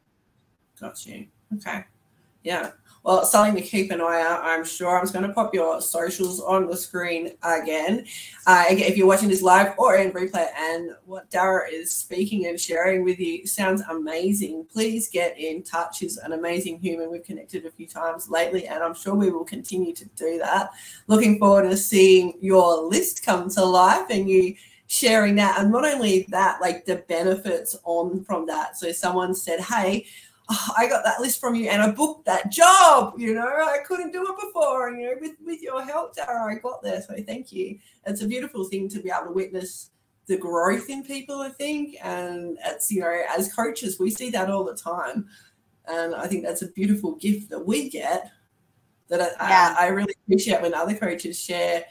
Got 0.81 1.07
you. 1.07 1.29
Okay. 1.55 1.85
Yeah. 2.43 2.71
Well, 3.03 3.25
something 3.25 3.55
to 3.55 3.67
keep 3.67 3.91
an 3.93 4.03
eye 4.03 4.21
out. 4.21 4.45
I'm 4.45 4.63
sure 4.63 4.95
I'm 4.95 5.05
just 5.05 5.15
going 5.15 5.27
to 5.27 5.33
pop 5.33 5.55
your 5.55 5.81
socials 5.81 6.39
on 6.39 6.67
the 6.67 6.77
screen 6.77 7.33
again. 7.43 8.05
Uh, 8.47 8.65
if 8.69 8.95
you're 8.95 9.07
watching 9.07 9.31
this 9.31 9.41
live 9.41 9.73
or 9.79 9.97
in 9.97 10.13
replay, 10.13 10.49
and 10.55 10.91
what 11.07 11.31
Dara 11.31 11.67
is 11.71 11.91
speaking 11.95 12.47
and 12.47 12.61
sharing 12.61 13.03
with 13.03 13.19
you 13.19 13.47
sounds 13.47 13.81
amazing. 13.89 14.67
Please 14.71 15.09
get 15.09 15.39
in 15.39 15.63
touch. 15.63 16.01
He's 16.01 16.19
an 16.19 16.33
amazing 16.33 16.79
human. 16.79 17.11
We've 17.11 17.25
connected 17.25 17.65
a 17.65 17.71
few 17.71 17.87
times 17.87 18.29
lately, 18.29 18.67
and 18.67 18.85
I'm 18.85 18.95
sure 18.95 19.15
we 19.15 19.31
will 19.31 19.47
continue 19.47 19.95
to 19.95 20.05
do 20.15 20.37
that. 20.37 20.71
Looking 21.07 21.39
forward 21.39 21.71
to 21.71 21.79
seeing 21.79 22.35
your 22.43 22.83
list 22.83 23.25
come 23.25 23.49
to 23.51 23.65
life 23.65 24.09
and 24.11 24.29
you 24.29 24.57
sharing 24.89 25.37
that. 25.37 25.59
And 25.59 25.71
not 25.71 25.87
only 25.87 26.27
that, 26.31 26.61
like 26.61 26.85
the 26.85 26.97
benefits 26.97 27.79
on 27.85 28.25
from 28.25 28.45
that. 28.47 28.77
So 28.77 28.93
someone 28.93 29.35
said, 29.35 29.61
Hey, 29.61 30.05
oh, 30.51 30.75
I 30.77 30.89
got 30.89 31.05
that 31.05 31.21
list 31.21 31.41
from 31.41 31.55
you 31.55 31.71
and 31.71 31.81
I 31.81 31.91
booked 31.91 32.27
that 32.27 32.51
job. 32.51 33.15
You 33.19 33.35
know, 33.35 33.47
I 33.47 33.79
couldn't 33.87 34.13
do 34.13 34.23
it 34.23 34.41
before. 34.41 34.89
And, 34.89 35.01
you 35.01 35.07
know, 35.07 35.17
with, 35.21 35.37
with 35.45 35.63
your 35.63 35.83
help, 35.83 36.15
Dara, 36.15 36.53
I 36.53 36.57
got 36.59 36.83
there. 36.83 37.01
So 37.03 37.15
thank 37.27 37.53
you. 37.53 37.79
It's 38.07 38.23
a 38.23 38.29
beautiful 38.29 38.65
thing 38.65 38.89
to 38.91 39.01
be 39.01 39.11
able 39.11 39.29
to 39.29 39.33
witness 39.33 39.91
the 40.27 40.37
growth 40.37 40.91
in 40.91 41.05
people, 41.05 41.41
I 41.41 41.51
think. 41.51 41.97
And 42.03 42.59
it's, 42.67 42.91
you 42.91 43.01
know, 43.01 43.23
as 43.37 43.53
coaches, 43.53 43.99
we 43.99 44.11
see 44.11 44.31
that 44.31 44.51
all 44.51 44.65
the 44.65 44.77
time. 44.77 45.29
And 45.87 46.15
I 46.15 46.27
think 46.27 46.45
that's 46.45 46.63
a 46.63 46.69
beautiful 46.69 47.17
gift 47.17 47.51
that 47.51 47.65
we 47.65 47.89
get 47.89 48.31
that 49.11 49.21
I, 49.41 49.49
yeah. 49.49 49.77
I, 49.79 49.85
I 49.85 49.89
really 49.89 50.15
appreciate 50.25 50.63
when 50.63 50.73
other 50.73 50.95
coaches 50.95 51.39
share 51.39 51.85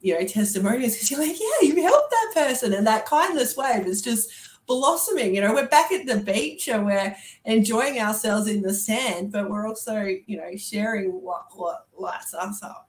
you 0.00 0.14
know 0.14 0.24
testimonials 0.26 0.94
because 0.94 1.10
you're 1.10 1.20
like 1.20 1.36
yeah 1.38 1.68
you 1.68 1.82
helped 1.82 2.10
that 2.10 2.30
person 2.34 2.72
and 2.72 2.86
that 2.86 3.06
kindness 3.06 3.56
wave 3.56 3.86
is 3.86 4.02
just 4.02 4.30
blossoming. 4.68 5.34
You 5.34 5.40
know, 5.40 5.54
we're 5.54 5.66
back 5.66 5.90
at 5.90 6.06
the 6.06 6.18
beach 6.18 6.68
and 6.68 6.86
we're 6.86 7.16
enjoying 7.44 7.98
ourselves 7.98 8.46
in 8.46 8.62
the 8.62 8.72
sand, 8.72 9.32
but 9.32 9.50
we're 9.50 9.66
also, 9.66 10.04
you 10.26 10.36
know, 10.36 10.56
sharing 10.56 11.10
what 11.10 11.46
what 11.56 11.86
lights 11.98 12.34
us 12.34 12.62
up. 12.62 12.88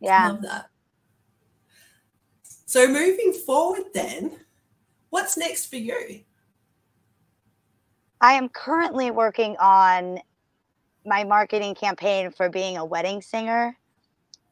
Yeah. 0.00 0.28
Love 0.28 0.42
that. 0.42 0.66
So 2.66 2.86
moving 2.86 3.32
forward 3.32 3.84
then, 3.94 4.32
what's 5.08 5.38
next 5.38 5.66
for 5.66 5.76
you? 5.76 6.20
I 8.20 8.32
am 8.32 8.48
currently 8.48 9.10
working 9.10 9.56
on 9.58 10.18
my 11.06 11.24
marketing 11.24 11.74
campaign 11.74 12.30
for 12.30 12.48
being 12.48 12.76
a 12.76 12.84
wedding 12.84 13.22
singer 13.22 13.76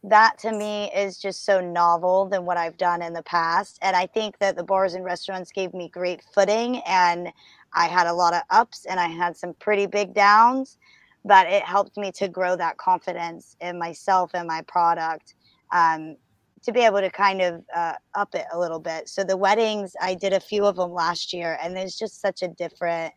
that 0.05 0.39
to 0.39 0.53
me 0.53 0.91
is 0.95 1.19
just 1.19 1.45
so 1.45 1.61
novel 1.61 2.27
than 2.27 2.45
what 2.45 2.57
I've 2.57 2.77
done 2.77 3.03
in 3.03 3.13
the 3.13 3.23
past. 3.23 3.79
And 3.83 3.95
I 3.95 4.07
think 4.07 4.39
that 4.39 4.57
the 4.57 4.65
bars 4.65 4.95
and 4.95 5.05
restaurants 5.05 5.53
gave 5.53 5.75
me 5.75 5.89
great 5.89 6.23
footing 6.35 6.79
and 6.87 7.33
I 7.73 7.87
had 7.87 8.07
a 8.07 8.13
lot 8.13 8.35
of 8.35 8.43
ups 8.51 8.85
and 8.85 8.99
I 8.99 9.07
had 9.07 9.37
some 9.37 9.55
pretty 9.55 9.87
big 9.87 10.13
downs, 10.13 10.77
but 11.25 11.47
it 11.47 11.63
helped 11.63 11.97
me 11.97 12.11
to 12.13 12.29
grow 12.29 12.57
that 12.57 12.79
confidence 12.79 13.57
in 13.61 13.79
myself 13.79 14.33
and 14.35 14.49
my 14.49 14.63
product. 14.63 15.35
Um, 15.73 16.17
to 16.63 16.73
be 16.73 16.81
able 16.81 17.01
to 17.01 17.11
kind 17.11 17.41
of 17.41 17.65
uh, 17.75 17.95
up 18.15 18.35
it 18.35 18.47
a 18.53 18.59
little 18.59 18.79
bit. 18.79 19.09
So 19.09 19.25
the 19.25 19.37
weddings, 19.37 19.95
I 20.01 20.15
did 20.15 20.33
a 20.33 20.41
few 20.41 20.65
of 20.65 20.77
them 20.77 20.93
last 20.93 21.33
year, 21.33 21.59
and 21.61 21.77
there's 21.77 21.97
just 21.97 22.21
such 22.21 22.43
a 22.43 22.49
different 22.49 23.13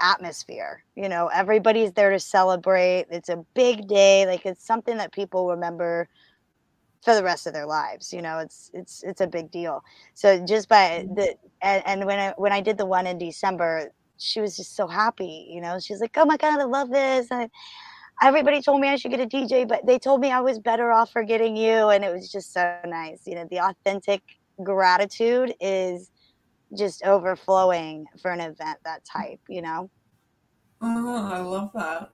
atmosphere. 0.00 0.82
You 0.96 1.08
know, 1.08 1.28
everybody's 1.28 1.92
there 1.92 2.10
to 2.10 2.20
celebrate. 2.20 3.06
It's 3.10 3.28
a 3.28 3.44
big 3.54 3.88
day. 3.88 4.26
Like 4.26 4.46
it's 4.46 4.64
something 4.64 4.96
that 4.98 5.12
people 5.12 5.48
remember 5.48 6.08
for 7.02 7.14
the 7.14 7.22
rest 7.22 7.46
of 7.46 7.52
their 7.52 7.66
lives. 7.66 8.12
You 8.12 8.22
know, 8.22 8.38
it's 8.38 8.70
it's 8.74 9.02
it's 9.02 9.20
a 9.20 9.26
big 9.26 9.50
deal. 9.50 9.82
So 10.14 10.44
just 10.44 10.68
by 10.68 11.04
mm-hmm. 11.04 11.14
the 11.14 11.34
and, 11.62 11.82
and 11.86 12.04
when 12.06 12.18
I 12.18 12.34
when 12.36 12.52
I 12.52 12.60
did 12.60 12.78
the 12.78 12.86
one 12.86 13.06
in 13.06 13.18
December, 13.18 13.92
she 14.18 14.40
was 14.40 14.56
just 14.56 14.76
so 14.76 14.86
happy. 14.86 15.48
You 15.50 15.60
know, 15.60 15.78
she's 15.78 16.00
like, 16.00 16.16
"Oh 16.16 16.24
my 16.24 16.36
god, 16.36 16.60
I 16.60 16.64
love 16.64 16.90
this." 16.90 17.28
And 17.30 17.50
everybody 18.22 18.60
told 18.62 18.80
me 18.80 18.88
I 18.88 18.96
should 18.96 19.10
get 19.10 19.20
a 19.20 19.26
DJ, 19.26 19.66
but 19.66 19.86
they 19.86 19.98
told 19.98 20.20
me 20.20 20.30
I 20.30 20.40
was 20.40 20.58
better 20.58 20.92
off 20.92 21.12
for 21.12 21.22
getting 21.22 21.56
you, 21.56 21.88
and 21.88 22.04
it 22.04 22.12
was 22.12 22.30
just 22.30 22.52
so 22.52 22.78
nice. 22.86 23.26
You 23.26 23.36
know, 23.36 23.46
the 23.50 23.60
authentic 23.60 24.22
gratitude 24.62 25.54
is 25.60 26.10
just 26.76 27.04
overflowing 27.04 28.06
for 28.20 28.30
an 28.30 28.40
event 28.40 28.78
that 28.84 29.04
type, 29.04 29.40
you 29.48 29.62
know? 29.62 29.90
Oh, 30.80 31.26
I 31.26 31.40
love 31.40 31.70
that. 31.74 32.10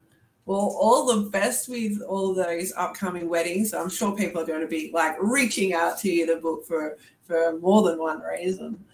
Well, 0.47 0.77
all 0.79 1.07
the 1.07 1.31
best 1.31 1.69
with 1.69 2.03
all 2.03 2.35
those 2.35 2.73
upcoming 2.77 3.29
weddings. 3.29 3.73
I'm 3.73 3.89
sure 3.89 4.15
people 4.15 4.43
are 4.43 4.47
going 4.47 4.61
to 4.61 4.67
be 4.67 4.91
like 4.93 5.17
reaching 5.19 5.73
out 5.73 5.99
to 6.01 6.11
you 6.11 6.27
to 6.27 6.37
book 6.37 6.67
for 6.67 6.99
for 7.23 7.59
more 7.59 7.83
than 7.89 7.99
one 7.99 8.21
reason. 8.21 8.85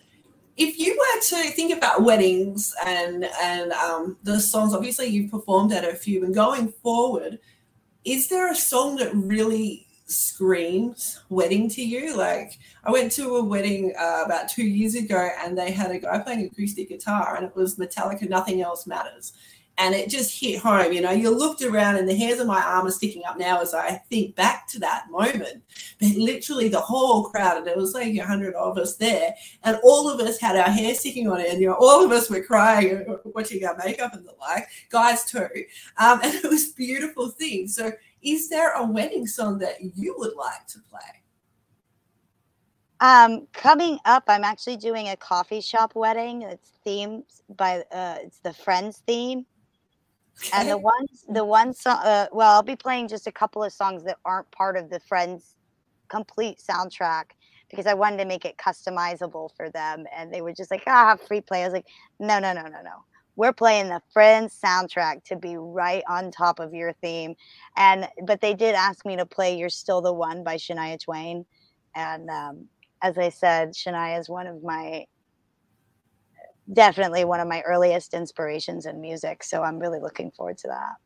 If 0.57 0.79
you 0.79 0.97
were 0.97 1.21
to 1.23 1.51
think 1.51 1.77
about 1.77 2.05
weddings 2.05 2.73
and 2.85 3.25
and 3.43 3.73
um, 3.73 4.17
the 4.23 4.39
songs, 4.39 4.75
obviously 4.75 5.07
you've 5.07 5.31
performed 5.31 5.73
at 5.73 5.85
a 5.85 5.95
few, 5.95 6.25
and 6.25 6.35
going 6.35 6.69
forward, 6.69 7.41
is 8.05 8.29
there 8.29 8.51
a 8.51 8.57
song 8.57 8.97
that 8.97 9.13
really 9.15 9.89
screams 10.11 11.21
wedding 11.29 11.69
to 11.71 11.83
you. 11.83 12.17
Like 12.17 12.59
I 12.85 12.91
went 12.91 13.13
to 13.13 13.37
a 13.37 13.45
wedding 13.45 13.95
uh, 13.99 14.23
about 14.25 14.49
two 14.49 14.67
years 14.67 14.95
ago 14.95 15.31
and 15.43 15.57
they 15.57 15.71
had 15.71 15.91
a 15.91 15.99
guy 15.99 16.19
playing 16.19 16.47
acoustic 16.47 16.89
guitar 16.89 17.37
and 17.37 17.47
it 17.47 17.55
was 17.55 17.77
Metallica, 17.77 18.29
Nothing 18.29 18.61
Else 18.61 18.87
Matters. 18.87 19.33
And 19.79 19.95
it 19.95 20.11
just 20.11 20.39
hit 20.39 20.59
home. 20.59 20.93
You 20.93 21.01
know, 21.01 21.11
you 21.11 21.31
looked 21.31 21.63
around 21.63 21.97
and 21.97 22.07
the 22.07 22.15
hairs 22.15 22.39
on 22.39 22.49
my 22.49 22.61
arm 22.61 22.87
are 22.87 22.91
sticking 22.91 23.23
up 23.25 23.39
now 23.39 23.63
as 23.63 23.73
I 23.73 23.93
think 24.11 24.37
back 24.37 24.69
to 24.69 24.79
that 24.81 25.07
moment. 25.11 25.63
But 25.99 26.11
literally 26.17 26.69
the 26.69 26.81
whole 26.81 27.25
crowd, 27.25 27.57
and 27.57 27.67
there 27.67 27.79
was 27.79 27.95
like 27.95 28.15
a 28.15 28.19
hundred 28.19 28.55
of 28.57 28.77
us 28.77 28.97
there, 28.97 29.35
and 29.65 29.79
all 29.83 30.11
of 30.11 30.21
us 30.21 30.39
had 30.39 30.57
our 30.57 30.69
hair 30.69 30.95
sticking 30.95 31.29
on 31.29 31.41
it, 31.41 31.51
and 31.51 31.63
you 31.63 31.69
know, 31.69 31.79
all 31.81 32.05
of 32.05 32.13
us 32.13 32.29
were 32.29 32.43
crying, 32.43 33.07
watching 33.25 33.65
our 33.65 33.75
makeup 33.79 34.13
and 34.13 34.27
the 34.27 34.35
like, 34.39 34.67
guys 34.91 35.25
too. 35.25 35.49
Um, 35.97 36.21
and 36.25 36.35
it 36.35 36.51
was 36.51 36.73
beautiful 36.73 37.31
thing. 37.31 37.67
So 37.67 37.91
is 38.23 38.49
there 38.49 38.75
a 38.75 38.85
wedding 38.85 39.27
song 39.27 39.59
that 39.59 39.77
you 39.81 40.15
would 40.19 40.35
like 40.37 40.67
to 40.69 40.79
play? 40.91 41.01
Um, 43.01 43.47
coming 43.53 43.99
up, 44.05 44.25
I'm 44.29 44.45
actually 44.45 44.77
doing 44.77 45.09
a 45.09 45.17
coffee 45.17 45.63
shop 45.63 45.95
wedding. 45.95 46.43
It's 46.43 46.73
themed 46.87 47.25
by 47.57 47.83
uh, 47.91 48.17
it's 48.21 48.41
the 48.41 48.53
Friends 48.53 49.03
theme, 49.07 49.47
okay. 50.39 50.51
and 50.53 50.69
the 50.69 50.77
ones 50.77 51.25
the 51.29 51.45
one 51.45 51.73
song. 51.73 51.99
Uh, 52.05 52.27
well, 52.31 52.53
I'll 52.53 52.63
be 52.63 52.77
playing 52.77 53.09
just 53.09 53.27
a 53.27 53.33
couple 53.33 53.65
of 53.65 53.73
songs 53.73 54.05
that 54.05 54.19
aren't 54.27 54.51
part 54.51 54.77
of 54.77 54.91
the 54.91 55.01
Friends 55.01 55.55
complete 56.09 56.59
soundtrack 56.59 57.25
because 57.71 57.87
I 57.87 57.95
wanted 57.95 58.19
to 58.19 58.27
make 58.27 58.45
it 58.45 58.59
customizable 58.59 59.49
for 59.57 59.71
them, 59.71 60.05
and 60.15 60.31
they 60.31 60.43
were 60.43 60.53
just 60.53 60.71
like, 60.71 60.83
"Ah, 60.87 61.17
free 61.17 61.41
play." 61.41 61.63
I 61.63 61.65
was 61.65 61.73
like, 61.73 61.87
"No, 62.19 62.39
no, 62.39 62.53
no, 62.53 62.65
no, 62.65 62.83
no 62.83 63.05
we're 63.41 63.55
playing 63.55 63.89
the 63.89 64.03
Friends 64.13 64.61
soundtrack 64.63 65.25
to 65.25 65.35
be 65.35 65.57
right 65.57 66.03
on 66.07 66.31
top 66.31 66.61
of 66.61 66.75
your 66.75 66.93
theme. 66.93 67.35
And 67.75 68.07
but 68.27 68.43
they 68.43 68.53
did 68.53 68.75
ask 68.75 69.07
me 69.07 69.17
to 69.17 69.25
play 69.25 69.57
"You're 69.57 69.71
Still 69.71 70.03
the 70.03 70.13
One" 70.13 70.45
by 70.45 70.57
Shania 70.57 71.03
Twain, 71.03 71.47
and 71.97 72.29
um, 72.29 72.67
as 73.03 73.17
I 73.17 73.31
said, 73.31 73.73
Shania 73.73 74.21
is 74.21 74.29
one 74.29 74.47
of 74.47 74.63
my 74.63 75.07
definitely 76.71 77.25
one 77.25 77.41
of 77.41 77.49
my 77.49 77.63
earliest 77.63 78.13
inspirations 78.13 78.85
in 78.85 79.01
music. 79.01 79.43
So 79.43 79.63
I'm 79.63 79.79
really 79.79 80.01
looking 80.01 80.31
forward 80.33 80.59
to 80.59 80.69
that. 80.69 80.97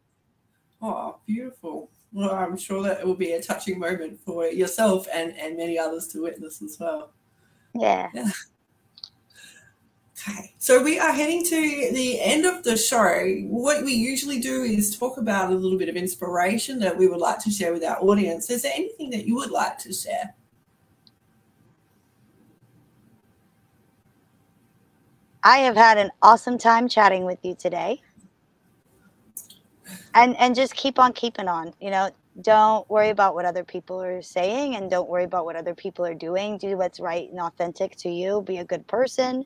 Oh, 0.83 1.21
beautiful. 1.29 1.93
Well, 2.13 2.33
I'm 2.33 2.57
sure 2.57 2.83
that 2.83 2.99
it 2.99 3.07
will 3.07 3.15
be 3.15 3.33
a 3.35 3.43
touching 3.43 3.79
moment 3.79 4.19
for 4.27 4.47
yourself 4.47 5.07
and, 5.15 5.39
and 5.39 5.57
many 5.57 5.79
others 5.79 6.09
to 6.09 6.23
witness 6.23 6.61
as 6.63 6.77
well. 6.81 7.13
Yeah. 7.75 8.09
yeah. 8.13 8.31
Okay, 10.27 10.55
so 10.59 10.83
we 10.83 10.99
are 10.99 11.13
heading 11.13 11.45
to 11.45 11.91
the 11.93 12.19
end 12.21 12.47
of 12.47 12.63
the 12.63 12.77
show. 12.77 13.27
What 13.47 13.85
we 13.85 13.93
usually 13.93 14.41
do 14.41 14.63
is 14.63 14.97
talk 14.97 15.19
about 15.19 15.51
a 15.51 15.55
little 15.55 15.79
bit 15.79 15.91
of 15.91 15.97
inspiration 15.97 16.79
that 16.79 16.97
we 16.97 17.07
would 17.09 17.21
like 17.21 17.41
to 17.41 17.51
share 17.51 17.75
with 17.75 17.85
our 17.85 17.99
audience. 18.01 18.49
Is 18.49 18.63
there 18.63 18.73
anything 18.75 19.11
that 19.11 19.27
you 19.27 19.35
would 19.35 19.51
like 19.51 19.77
to 19.79 19.93
share? 19.93 20.35
I 25.43 25.59
have 25.59 25.77
had 25.77 25.99
an 25.99 26.11
awesome 26.23 26.57
time 26.57 26.89
chatting 26.89 27.27
with 27.27 27.39
you 27.43 27.55
today. 27.55 28.01
And 30.15 30.35
and 30.39 30.55
just 30.55 30.75
keep 30.75 30.99
on 30.99 31.13
keeping 31.13 31.49
on. 31.49 31.75
You 31.81 31.91
know, 31.91 32.11
don't 32.41 32.89
worry 32.89 33.11
about 33.11 33.35
what 33.35 33.45
other 33.45 33.63
people 33.63 34.01
are 34.01 34.23
saying 34.23 34.77
and 34.77 34.91
don't 34.91 35.09
worry 35.09 35.25
about 35.25 35.45
what 35.45 35.55
other 35.55 35.75
people 35.75 36.07
are 36.07 36.15
doing. 36.15 36.57
Do 36.57 36.79
what's 36.79 36.99
right 36.99 37.31
and 37.31 37.41
authentic 37.41 37.97
to 37.97 38.09
you. 38.09 38.43
Be 38.43 38.59
a 38.59 38.65
good 38.65 38.87
person, 38.87 39.45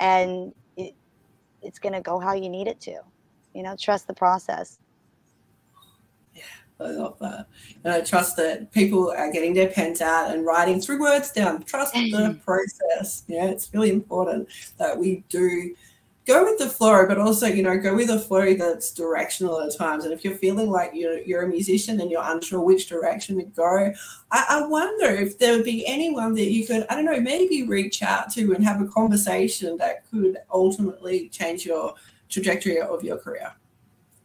and 0.00 0.52
it, 0.76 0.94
it's 1.62 1.78
going 1.78 1.92
to 1.92 2.00
go 2.00 2.18
how 2.18 2.32
you 2.32 2.48
need 2.48 2.66
it 2.66 2.80
to. 2.80 2.98
You 3.54 3.62
know, 3.62 3.76
trust 3.78 4.06
the 4.06 4.14
process. 4.14 4.78
Yeah, 6.34 6.42
I 6.80 6.90
love 6.90 7.18
that. 7.20 7.46
And 7.84 7.92
I 7.92 8.00
trust 8.00 8.36
that 8.36 8.72
people 8.72 9.10
are 9.10 9.30
getting 9.30 9.54
their 9.54 9.68
pens 9.68 10.00
out 10.00 10.34
and 10.34 10.44
writing 10.44 10.80
through 10.80 11.00
words 11.00 11.30
down. 11.30 11.62
Trust 11.64 11.94
the 11.94 12.38
process. 12.44 13.24
Yeah, 13.28 13.46
it's 13.46 13.70
really 13.72 13.90
important 13.90 14.48
that 14.78 14.96
we 14.96 15.24
do 15.28 15.74
go 16.26 16.44
with 16.44 16.58
the 16.58 16.68
flow, 16.68 17.06
but 17.06 17.18
also, 17.18 17.46
you 17.46 17.62
know, 17.62 17.78
go 17.78 17.94
with 17.94 18.10
a 18.10 18.18
flow 18.18 18.54
that's 18.54 18.92
directional 18.92 19.60
at 19.60 19.76
times. 19.76 20.04
And 20.04 20.12
if 20.12 20.24
you're 20.24 20.36
feeling 20.36 20.70
like 20.70 20.92
you're, 20.94 21.18
you're 21.22 21.42
a 21.42 21.48
musician 21.48 22.00
and 22.00 22.10
you're 22.10 22.22
unsure 22.24 22.60
which 22.60 22.88
direction 22.88 23.36
to 23.38 23.44
go, 23.44 23.92
I, 24.30 24.44
I 24.48 24.66
wonder 24.66 25.06
if 25.06 25.38
there 25.38 25.56
would 25.56 25.64
be 25.64 25.86
anyone 25.86 26.34
that 26.34 26.50
you 26.50 26.66
could, 26.66 26.86
I 26.88 26.94
don't 26.94 27.06
know, 27.06 27.20
maybe 27.20 27.62
reach 27.62 28.02
out 28.02 28.30
to 28.34 28.54
and 28.54 28.64
have 28.64 28.80
a 28.80 28.86
conversation 28.86 29.76
that 29.78 30.08
could 30.10 30.38
ultimately 30.52 31.28
change 31.30 31.64
your 31.64 31.94
trajectory 32.28 32.80
of 32.80 33.02
your 33.02 33.18
career. 33.18 33.52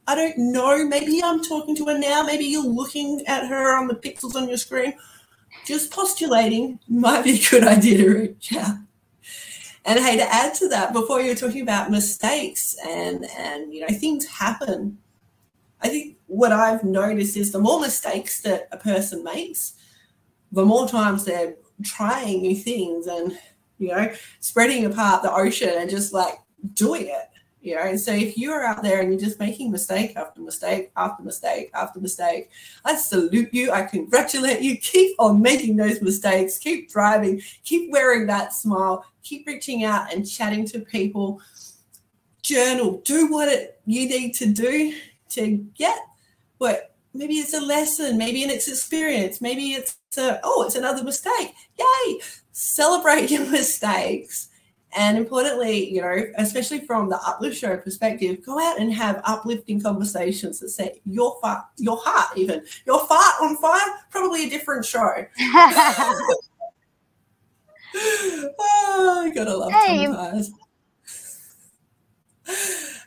I 0.08 0.16
don't 0.16 0.38
know. 0.38 0.86
Maybe 0.86 1.22
I'm 1.24 1.44
talking 1.44 1.76
to 1.78 1.86
her 1.86 1.98
now. 1.98 2.24
Maybe 2.24 2.46
you're 2.46 2.64
looking 2.64 3.26
at 3.26 3.48
her 3.48 3.76
on 3.76 3.88
the 3.88 3.96
pixels 3.96 4.36
on 4.36 4.48
your 4.48 4.58
screen. 4.58 4.94
Just 5.66 5.92
postulating 5.92 6.80
might 6.88 7.24
be 7.24 7.40
a 7.40 7.50
good 7.50 7.64
idea 7.68 7.98
to 7.98 8.10
reach 8.14 8.54
out. 8.54 8.76
And 9.86 10.00
hey, 10.00 10.18
to 10.18 10.34
add 10.34 10.56
to 10.56 10.68
that, 10.70 10.94
before 10.94 11.22
you 11.22 11.30
were 11.30 11.36
talking 11.36 11.62
about 11.62 11.92
mistakes 11.92 12.76
and 12.88 13.26
and 13.38 13.74
you 13.74 13.82
know 13.82 13.88
things 13.88 14.26
happen, 14.26 14.98
I 15.82 15.90
think 15.90 16.18
what 16.28 16.52
I've 16.52 16.84
noticed 16.84 17.38
is 17.38 17.52
the 17.52 17.60
more 17.60 17.80
mistakes 17.80 18.42
that 18.42 18.68
a 18.72 18.78
person 18.78 19.24
makes, 19.24 19.76
the 20.52 20.66
more 20.66 20.88
times 20.88 21.24
they're 21.24 21.56
trying 21.84 22.42
new 22.42 22.56
things 22.56 23.06
and 23.06 23.38
you 23.78 23.90
know 23.90 24.12
spreading 24.40 24.86
apart 24.86 25.22
the 25.22 25.34
ocean 25.34 25.74
and 25.78 25.90
just 25.90 26.14
like 26.14 26.40
doing 26.74 27.08
it 27.08 27.30
you 27.66 27.76
know? 27.76 27.82
And 27.82 28.00
so 28.00 28.14
if 28.14 28.38
you're 28.38 28.64
out 28.64 28.84
there 28.84 29.02
and 29.02 29.10
you're 29.10 29.20
just 29.20 29.40
making 29.40 29.72
mistake 29.72 30.16
after 30.16 30.40
mistake 30.40 30.92
after 30.96 31.24
mistake 31.24 31.72
after 31.74 32.00
mistake 32.00 32.52
i 32.86 32.96
salute 32.96 33.50
you. 33.52 33.72
I 33.72 33.84
congratulate 33.84 34.62
you. 34.62 34.78
Keep 34.78 35.16
on 35.20 35.42
making 35.42 35.76
those 35.76 36.02
mistakes. 36.02 36.60
Keep 36.60 36.92
driving. 36.92 37.42
Keep 37.64 37.92
wearing 37.92 38.28
that 38.28 38.54
smile 38.54 39.04
keep 39.26 39.46
reaching 39.48 39.84
out 39.84 40.14
and 40.14 40.30
chatting 40.30 40.66
to 40.66 40.80
people 40.80 41.42
journal 42.44 43.02
do 43.04 43.32
what 43.32 43.50
it 43.50 43.82
you 43.86 44.08
need 44.08 44.34
to 44.34 44.46
do 44.46 44.94
to 45.30 45.58
get 45.76 45.98
what 46.60 46.96
maybe 47.14 47.34
it's 47.36 47.56
a 47.56 47.60
lesson 47.60 48.18
maybe 48.18 48.44
it's 48.44 48.68
experience 48.68 49.42
maybe 49.42 49.74
it's 49.74 49.98
a 50.18 50.40
oh 50.44 50.64
it's 50.64 50.76
another 50.76 51.04
mistake 51.04 51.54
yay 51.78 52.20
celebrate 52.52 53.32
your 53.32 53.46
mistakes 53.48 54.50
and 54.98 55.18
importantly, 55.18 55.94
you 55.94 56.02
know, 56.02 56.32
especially 56.38 56.80
from 56.80 57.10
the 57.10 57.18
uplift 57.18 57.58
show 57.58 57.76
perspective, 57.76 58.46
go 58.46 58.58
out 58.62 58.80
and 58.80 58.94
have 58.94 59.22
uplifting 59.26 59.82
conversations 59.82 60.60
that 60.60 60.70
set 60.70 60.96
your 61.04 61.38
fart, 61.42 61.66
your 61.78 61.98
heart, 61.98 62.38
even 62.38 62.64
your 62.86 63.06
fart 63.06 63.36
on 63.42 63.58
fire. 63.58 63.82
Probably 64.10 64.48
a 64.48 64.50
different 64.50 64.86
show. 64.86 65.26
oh, 67.96 69.24
I 69.26 69.34
gotta 69.34 69.56
love 69.56 69.72
hey. 69.72 70.06
Tom 70.06 70.44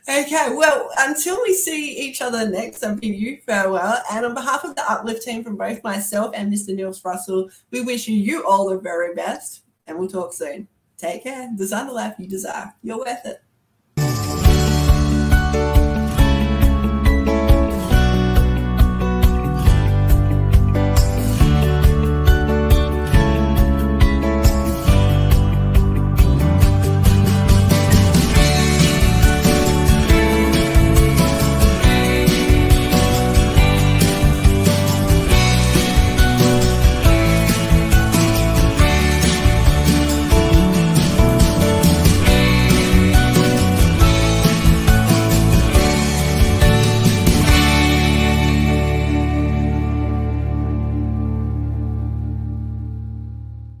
Okay, 0.09 0.55
well, 0.55 0.89
until 0.97 1.39
we 1.43 1.53
see 1.53 1.95
each 1.99 2.19
other 2.23 2.49
next, 2.49 2.83
I 2.83 2.93
bid 2.95 3.15
you 3.15 3.37
farewell. 3.45 4.01
And 4.11 4.25
on 4.25 4.33
behalf 4.33 4.63
of 4.63 4.75
the 4.75 4.91
Uplift 4.91 5.21
team 5.21 5.43
from 5.43 5.55
both 5.55 5.83
myself 5.83 6.31
and 6.33 6.51
Mr. 6.51 6.75
Niels 6.75 7.05
Russell, 7.05 7.47
we 7.69 7.81
wish 7.81 8.07
you, 8.07 8.15
you 8.15 8.43
all 8.47 8.69
the 8.69 8.79
very 8.79 9.13
best, 9.13 9.61
and 9.85 9.99
we'll 9.99 10.07
talk 10.07 10.33
soon. 10.33 10.67
Take 10.97 11.23
care. 11.23 11.51
Design 11.55 11.85
the 11.87 11.93
life 11.93 12.15
you 12.17 12.27
desire. 12.27 12.73
You're 12.81 12.97
worth 12.97 13.23
it. 13.23 13.43